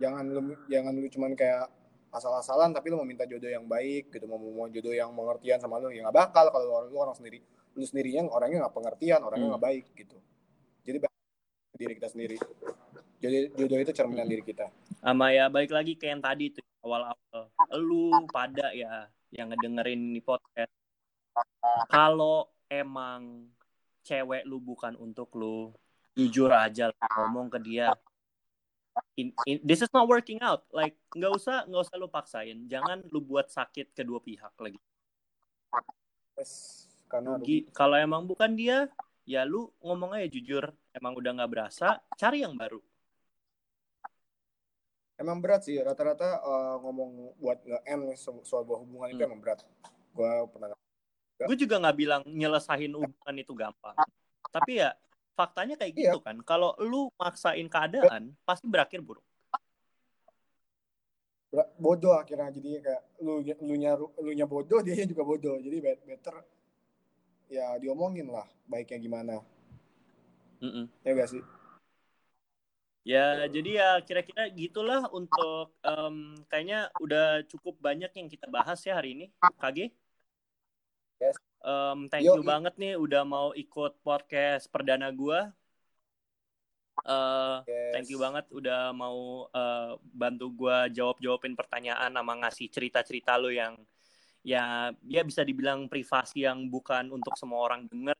Jangan 0.00 0.24
lu 0.32 0.40
jangan 0.70 0.92
lu 0.96 1.08
cuman 1.12 1.34
kayak 1.36 1.68
asal-asalan 2.10 2.74
tapi 2.74 2.90
lu 2.90 2.98
mau 2.98 3.06
minta 3.06 3.22
jodoh 3.26 3.46
yang 3.46 3.64
baik 3.66 4.10
gitu 4.10 4.26
mau 4.26 4.38
mau 4.38 4.66
jodoh 4.66 4.90
yang 4.90 5.14
mengertian 5.14 5.62
sama 5.62 5.78
lu 5.78 5.94
ya 5.94 6.06
nggak 6.06 6.16
bakal. 6.16 6.50
Kalau 6.50 6.90
lu 6.90 6.96
orang 6.98 7.14
sendiri 7.14 7.42
lu 7.78 7.86
sendirinya 7.86 8.26
orangnya 8.30 8.66
nggak 8.66 8.74
pengertian 8.74 9.22
orangnya 9.22 9.54
nggak 9.54 9.62
hmm. 9.62 9.70
baik 9.72 9.86
gitu. 9.94 10.18
Jadi 10.84 10.98
diri 11.80 11.92
kita 11.96 12.08
sendiri. 12.12 12.36
Jadi 13.20 13.36
jodoh 13.56 13.78
itu 13.80 13.92
cerminan 13.96 14.26
hmm. 14.28 14.32
diri 14.36 14.42
kita. 14.44 14.66
Sama 15.00 15.32
ya 15.32 15.48
balik 15.48 15.72
lagi 15.72 15.96
ke 15.96 16.10
yang 16.10 16.20
tadi 16.20 16.52
tuh 16.52 16.64
awal-awal. 16.84 17.48
Lu 17.80 18.26
pada 18.28 18.74
ya 18.76 19.08
yang 19.32 19.54
ngedengerin 19.54 20.12
ini 20.12 20.20
podcast. 20.20 20.72
Kalau 21.88 22.50
emang 22.66 23.48
cewek 24.02 24.42
lu 24.44 24.58
bukan 24.58 24.98
untuk 24.98 25.30
lu 25.38 25.70
jujur 26.18 26.50
aja 26.50 26.90
lah, 26.90 27.08
ngomong 27.16 27.48
ke 27.48 27.58
dia 27.62 27.94
in, 29.16 29.32
in, 29.46 29.58
this 29.62 29.82
is 29.82 29.90
not 29.92 30.08
working 30.08 30.40
out. 30.40 30.66
Like 30.70 30.96
nggak 31.14 31.32
usah 31.32 31.66
nggak 31.66 31.82
usah 31.86 31.96
lu 31.98 32.08
paksain. 32.08 32.58
Jangan 32.66 33.04
lu 33.10 33.20
buat 33.22 33.48
sakit 33.50 33.92
kedua 33.94 34.20
pihak 34.22 34.54
lagi. 34.58 34.80
Karena 37.10 37.36
rugi. 37.36 37.68
kalau 37.74 37.98
emang 37.98 38.24
bukan 38.24 38.54
dia 38.54 38.86
ya 39.26 39.44
lu 39.44 39.68
ngomong 39.82 40.16
aja 40.16 40.28
jujur. 40.30 40.70
Emang 40.94 41.14
udah 41.14 41.30
nggak 41.36 41.50
berasa 41.50 42.00
cari 42.16 42.42
yang 42.42 42.56
baru. 42.56 42.80
Emang 45.20 45.36
berat 45.44 45.68
sih 45.68 45.76
rata-rata 45.76 46.40
uh, 46.40 46.76
ngomong 46.80 47.36
buat 47.36 47.60
nge 47.60 47.78
end 47.84 48.02
soal 48.40 48.64
buah 48.64 48.80
hubungan 48.80 49.12
hmm. 49.12 49.14
itu 49.18 49.22
emang 49.28 49.40
berat. 49.44 49.60
Gue 50.16 50.32
pernah 50.48 50.72
gue 51.40 51.56
juga 51.56 51.80
nggak 51.80 51.96
bilang 51.96 52.22
nyelesain 52.24 52.92
hubungan 52.92 53.36
itu 53.36 53.52
gampang. 53.52 53.96
Tapi 54.48 54.80
ya 54.80 54.96
faktanya 55.34 55.74
kayak 55.78 55.92
iya. 55.96 56.12
gitu 56.12 56.20
kan 56.20 56.36
kalau 56.44 56.76
lu 56.80 57.08
maksain 57.16 57.66
keadaan 57.66 58.34
pasti 58.44 58.66
berakhir 58.68 59.00
buruk. 59.00 59.24
Bodoh 61.80 62.14
akhirnya 62.14 62.54
jadi 62.54 62.78
kayak 62.78 63.02
lu 63.26 63.42
lu 63.42 63.74
nya 63.74 63.98
lu 63.98 64.30
nya 64.30 64.46
bodoh 64.46 64.78
dia 64.86 65.02
juga 65.06 65.26
bodoh. 65.26 65.58
Jadi 65.58 65.76
better 65.82 66.36
ya 67.50 67.74
diomongin 67.82 68.30
lah 68.30 68.46
baiknya 68.70 68.98
gimana. 69.02 69.42
Mm 70.60 70.70
-mm. 70.70 70.84
ya 71.02 71.10
gak 71.16 71.30
sih? 71.32 71.42
Ya 73.00 73.48
jadi 73.48 73.70
ya 73.80 73.90
kira-kira 74.04 74.44
gitulah 74.52 75.08
untuk 75.10 75.72
um, 75.82 76.36
kayaknya 76.46 76.92
udah 77.00 77.42
cukup 77.48 77.80
banyak 77.80 78.12
yang 78.12 78.28
kita 78.28 78.46
bahas 78.46 78.78
ya 78.84 78.94
hari 78.94 79.16
ini. 79.16 79.26
KG 79.58 79.90
yes. 81.18 81.49
Um, 81.64 82.06
thank 82.12 82.24
Yo, 82.24 82.36
you 82.36 82.44
banget 82.44 82.74
nih 82.76 82.94
udah 82.96 83.22
mau 83.24 83.52
ikut 83.56 84.00
podcast 84.04 84.68
perdana 84.68 85.08
gua 85.12 85.52
Uh, 87.00 87.64
yes. 87.64 87.92
Thank 87.96 88.08
you 88.12 88.20
banget 88.20 88.44
udah 88.52 88.92
mau 88.92 89.48
uh, 89.48 89.96
bantu 90.12 90.52
gua 90.52 90.84
jawab-jawabin 90.92 91.56
pertanyaan 91.56 92.12
sama 92.12 92.36
ngasih 92.44 92.68
cerita-cerita 92.68 93.40
lo 93.40 93.48
yang 93.48 93.76
ya 94.44 94.92
ya 95.04 95.22
bisa 95.24 95.44
dibilang 95.44 95.88
privasi 95.88 96.44
yang 96.44 96.68
bukan 96.68 97.08
untuk 97.12 97.36
semua 97.40 97.64
orang 97.64 97.88
dengar. 97.88 98.16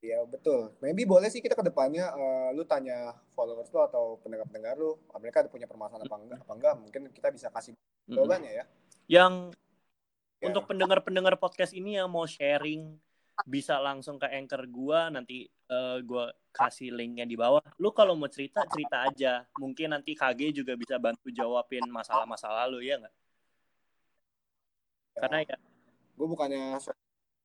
Ya 0.00 0.24
betul. 0.24 0.72
Maybe 0.80 1.04
boleh 1.04 1.28
sih 1.28 1.44
kita 1.44 1.52
ke 1.52 1.60
depannya 1.66 2.08
uh, 2.08 2.48
lu 2.56 2.64
tanya 2.64 3.12
followers 3.36 3.68
lu 3.68 3.84
atau 3.84 4.16
pendengar-pendengar 4.24 4.80
lu, 4.80 4.96
mereka 5.20 5.44
ada 5.44 5.52
punya 5.52 5.68
permasalahan 5.68 6.08
apa 6.08 6.16
enggak? 6.16 6.40
Apa 6.40 6.52
enggak? 6.56 6.74
Mungkin 6.80 7.00
kita 7.12 7.28
bisa 7.28 7.52
kasih 7.52 7.76
jawabannya 8.08 8.52
ya. 8.54 8.64
Yang 9.10 9.59
ya. 10.40 10.48
untuk 10.48 10.64
pendengar-pendengar 10.66 11.36
podcast 11.36 11.76
ini 11.76 12.00
yang 12.00 12.08
mau 12.08 12.24
sharing 12.24 12.96
bisa 13.48 13.80
langsung 13.80 14.20
ke 14.20 14.28
anchor 14.28 14.68
gua 14.68 15.08
nanti 15.08 15.48
uh, 15.72 16.00
gua 16.04 16.32
kasih 16.50 16.90
linknya 16.92 17.24
di 17.24 17.38
bawah. 17.38 17.62
Lu 17.78 17.94
kalau 17.94 18.18
mau 18.18 18.28
cerita 18.28 18.66
cerita 18.68 19.06
aja. 19.06 19.46
Mungkin 19.56 19.94
nanti 19.94 20.18
KG 20.18 20.50
juga 20.50 20.74
bisa 20.76 20.98
bantu 21.00 21.30
jawabin 21.30 21.86
masalah-masalah 21.88 22.68
lu 22.68 22.82
ya 22.82 23.00
nggak? 23.00 23.14
karena 25.20 25.36
ya 25.44 25.56
gue 26.16 26.26
bukannya 26.26 26.64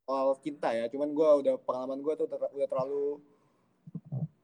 soal 0.05 0.27
cinta 0.39 0.71
ya 0.71 0.87
cuman 0.87 1.11
gue 1.11 1.29
udah 1.45 1.53
pengalaman 1.63 1.99
gue 1.99 2.13
tuh 2.15 2.25
udah 2.31 2.67
terlalu 2.71 3.07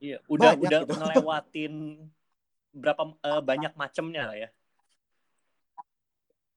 iya 0.02 0.18
udah 0.28 0.52
banyak 0.56 0.68
udah 0.68 0.80
gitu. 0.84 0.94
ngelewatin 1.00 1.74
berapa 2.72 3.02
uh, 3.20 3.42
banyak 3.44 3.72
macamnya 3.76 4.22
lah 4.28 4.36
ya 4.36 4.48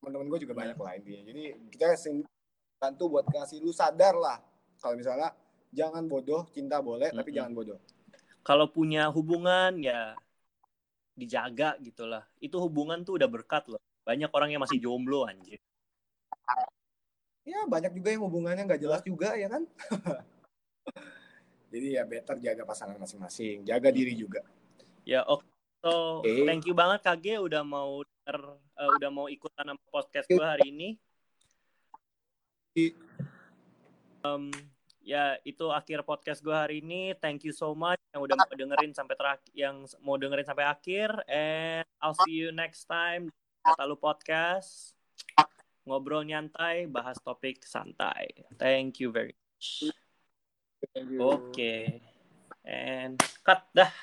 teman-teman 0.06 0.30
gue 0.30 0.40
juga 0.46 0.54
ya. 0.54 0.60
banyak 0.62 0.78
lah 0.78 0.94
intinya. 1.02 1.22
Jadi 1.26 1.44
kita 1.74 1.86
bantu 2.78 3.04
buat 3.10 3.26
kasih 3.26 3.58
lu 3.66 3.74
sadar 3.74 4.14
lah. 4.14 4.38
Kalau 4.78 4.94
misalnya 4.94 5.34
jangan 5.74 6.06
bodoh 6.06 6.46
cinta 6.54 6.78
boleh 6.78 7.10
mm 7.10 7.18
-hmm. 7.18 7.20
tapi 7.26 7.30
jangan 7.34 7.52
bodoh. 7.58 7.80
Kalau 8.46 8.70
punya 8.70 9.10
hubungan 9.10 9.82
ya 9.82 10.14
dijaga 11.16 11.80
gitulah 11.80 12.28
itu 12.44 12.60
hubungan 12.62 13.02
tuh 13.02 13.18
udah 13.18 13.26
berkat 13.26 13.66
loh. 13.66 13.82
Banyak 14.06 14.30
orang 14.30 14.54
yang 14.54 14.62
masih 14.62 14.78
jomblo 14.78 15.26
anjir. 15.26 15.58
Ya 17.46 17.66
banyak 17.66 17.98
juga 17.98 18.14
yang 18.14 18.24
hubungannya 18.30 18.70
nggak 18.70 18.82
jelas 18.82 19.02
juga 19.02 19.34
ya 19.34 19.50
kan? 19.50 19.66
Jadi 21.74 21.98
ya 21.98 22.06
better 22.06 22.38
jaga 22.38 22.64
pasangan 22.64 23.02
masing-masing. 23.02 23.66
Jaga 23.66 23.90
diri 23.90 24.14
juga. 24.14 24.46
Ya 25.06 25.26
oke 25.26 25.42
okay. 25.42 25.50
so 25.82 25.92
okay. 26.22 26.46
thank 26.46 26.64
you 26.70 26.78
banget 26.78 27.02
KG 27.02 27.42
udah 27.42 27.66
mau 27.66 28.06
uh, 28.34 28.90
udah 28.98 29.10
mau 29.14 29.28
ikutan 29.30 29.70
sama 29.70 29.82
podcast 29.94 30.28
gue 30.30 30.46
hari 30.46 30.74
ini 30.74 30.90
um, 34.26 34.50
ya 35.06 35.38
itu 35.46 35.70
akhir 35.70 36.02
podcast 36.02 36.42
gue 36.42 36.56
hari 36.56 36.82
ini 36.82 37.14
thank 37.22 37.46
you 37.46 37.54
so 37.54 37.78
much 37.78 38.02
yang 38.10 38.26
udah 38.26 38.36
mau 38.36 38.56
dengerin 38.58 38.92
sampai 38.96 39.16
terakhir 39.16 39.52
yang 39.54 39.86
mau 40.02 40.18
dengerin 40.18 40.48
sampai 40.48 40.66
akhir 40.66 41.10
and 41.30 41.86
I'll 42.02 42.18
see 42.26 42.34
you 42.34 42.50
next 42.50 42.90
time 42.90 43.30
kata 43.62 43.86
lu 43.86 43.98
podcast 43.98 44.96
ngobrol 45.86 46.26
nyantai, 46.26 46.90
bahas 46.90 47.22
topik 47.22 47.62
santai. 47.64 48.34
Thank 48.58 49.00
you 49.00 49.14
very 49.14 49.38
much. 49.38 49.94
Oke. 51.22 51.54
Okay. 51.54 51.84
And 52.66 53.22
cut 53.46 53.70
dah. 53.72 53.94